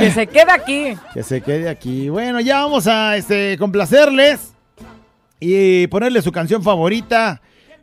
Que 0.00 0.10
se 0.10 0.26
quede 0.26 0.50
aquí. 0.50 0.96
Que 1.12 1.22
se 1.22 1.42
quede 1.42 1.68
aquí. 1.68 2.08
Bueno, 2.08 2.40
ya 2.40 2.62
vamos 2.62 2.86
a 2.86 3.16
este 3.16 3.58
complacerles 3.58 4.54
y 5.40 5.86
ponerle 5.88 6.22
su 6.22 6.32
canción 6.32 6.62
favorita. 6.62 7.40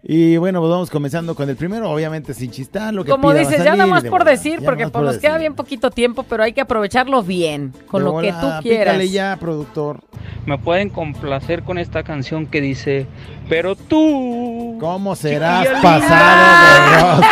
Y 0.08 0.38
bueno, 0.38 0.60
pues 0.60 0.70
vamos 0.70 0.92
comenzando 0.92 1.34
con 1.34 1.50
el 1.50 1.56
primero, 1.56 1.90
obviamente 1.90 2.36
sin 2.36 2.52
chistar, 2.52 2.94
lo 2.94 3.04
que 3.04 3.10
Como 3.10 3.32
pida 3.32 3.40
dices, 3.40 3.64
ya 3.64 3.72
nada 3.76 3.88
más 3.88 4.04
de 4.04 4.12
por 4.12 4.24
decir, 4.24 4.62
porque 4.64 4.88
por 4.88 5.02
nos 5.02 5.18
queda 5.18 5.40
bien 5.40 5.56
poquito 5.56 5.90
tiempo, 5.90 6.22
pero 6.22 6.44
hay 6.44 6.54
que 6.54 6.62
aprovecharlo 6.62 7.24
bien, 7.24 7.74
con 7.88 8.04
De 8.04 8.12
lo 8.12 8.20
que 8.20 8.32
tú 8.32 8.48
quieras. 8.62 8.94
pícale 8.94 9.10
ya, 9.10 9.36
productor. 9.40 10.02
Me 10.46 10.60
pueden 10.60 10.92
complacer 10.92 11.64
con 11.64 11.80
esta 11.80 12.04
canción 12.04 12.46
que 12.46 12.62
dice, 12.62 13.08
pero 13.50 13.76
tú... 13.76 14.78
¿Cómo 14.80 15.16
serás 15.16 15.68
pasado 15.82 17.22
de 17.22 17.26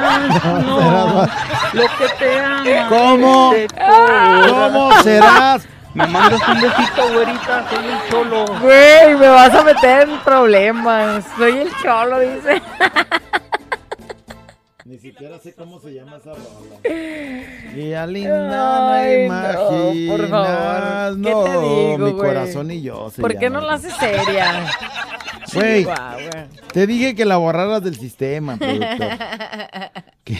rock? 0.00 0.64
No, 0.64 1.26
lo 1.74 1.82
que 1.82 2.06
te 2.18 2.38
ama. 2.38 2.88
¿Cómo? 2.88 3.50
corazón. 3.50 4.70
¿Cómo 4.72 5.02
serás? 5.02 5.68
Me 5.94 6.06
mandas 6.08 6.40
un 6.48 6.60
besito, 6.60 7.12
güerita, 7.12 7.64
soy 7.70 7.84
el 7.86 8.10
cholo. 8.10 8.46
Güey, 8.60 9.16
me 9.16 9.28
vas 9.28 9.54
a 9.54 9.62
meter 9.62 10.08
en 10.08 10.18
problemas. 10.20 11.24
Soy 11.38 11.58
el 11.58 11.70
cholo, 11.82 12.18
dice. 12.20 12.60
Ni 14.84 14.98
siquiera 14.98 15.38
sé 15.38 15.54
cómo 15.54 15.80
se 15.80 15.94
llama 15.94 16.16
esa 16.18 16.32
rola. 16.32 16.76
Y 17.74 17.94
a 17.94 18.06
linda 18.06 18.96
Ay, 18.98 19.28
me 19.28 19.28
no, 19.28 19.54
por 19.56 20.20
imaginas. 20.20 20.30
favor. 20.30 21.14
¿Qué 21.14 21.30
No, 21.30 21.44
te 21.44 21.50
digo, 21.50 21.98
mi 21.98 22.12
güey? 22.12 22.14
corazón 22.16 22.70
y 22.70 22.82
yo. 22.82 23.10
se 23.10 23.22
¿Por 23.22 23.38
qué 23.38 23.48
no 23.48 23.60
la 23.60 23.74
haces 23.74 23.94
seria? 23.94 24.66
Güey, 25.54 25.86
te 26.72 26.86
dije 26.86 27.14
que 27.14 27.24
la 27.24 27.36
borraras 27.38 27.82
del 27.82 27.96
sistema, 27.96 28.56
productor. 28.56 29.08
¿Qué? 30.24 30.36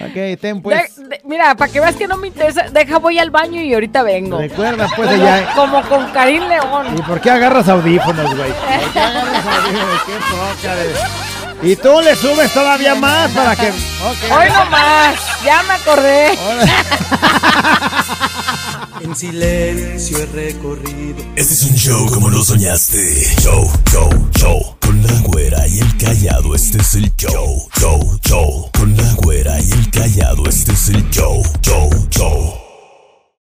Ok, 0.00 0.38
ten 0.40 0.62
pues. 0.62 0.96
De- 0.96 1.08
de- 1.08 1.20
mira, 1.24 1.54
para 1.54 1.70
que 1.72 1.80
veas 1.80 1.96
que 1.96 2.06
no 2.06 2.16
me 2.16 2.28
interesa, 2.28 2.62
deja 2.70 2.98
voy 2.98 3.18
al 3.18 3.30
baño 3.30 3.60
y 3.60 3.74
ahorita 3.74 4.02
vengo. 4.02 4.38
Recuerda, 4.38 4.88
pues, 4.96 5.10
como, 5.10 5.22
allá- 5.24 5.52
como 5.54 5.82
con 5.82 6.06
Karim 6.12 6.44
León. 6.48 6.96
¿Y 6.98 7.02
por 7.02 7.20
qué 7.20 7.30
agarras 7.30 7.68
audífonos, 7.68 8.34
güey? 8.36 8.52
¿Por 8.82 8.92
qué 8.92 9.00
agarras 9.00 9.46
audífonos? 9.46 10.02
Qué 10.06 10.12
poca 10.30 10.74
de- 10.76 10.94
Y 11.70 11.76
tú 11.76 12.00
le 12.02 12.16
subes 12.16 12.52
todavía 12.52 12.94
más 12.96 13.30
para 13.30 13.54
que. 13.54 13.68
Ok. 13.68 14.32
Hoy 14.36 14.48
nomás, 14.50 15.14
ya 15.44 15.62
me 15.62 15.74
acordé. 15.74 16.32
En 19.02 19.16
silencio 19.16 20.16
he 20.18 20.26
recorrido. 20.26 21.24
Este 21.34 21.54
es 21.54 21.62
un 21.64 21.74
show 21.74 22.06
como 22.08 22.30
lo 22.30 22.44
soñaste. 22.44 23.34
Show, 23.40 23.68
show, 23.90 24.28
show. 24.38 24.76
Con 24.80 25.02
la 25.02 25.18
güera 25.22 25.66
y 25.66 25.80
el 25.80 25.96
callado, 25.96 26.54
este 26.54 26.78
es 26.78 26.94
el 26.94 27.12
show. 27.16 27.68
Show, 27.80 28.20
show. 28.24 28.70
Con 28.72 28.96
la 28.96 29.12
güera 29.14 29.60
y 29.60 29.72
el 29.72 29.90
callado, 29.90 30.48
este 30.48 30.72
es 30.72 30.88
el 30.90 31.10
show. 31.10 31.42
Show, 31.62 31.90
show. 32.10 32.61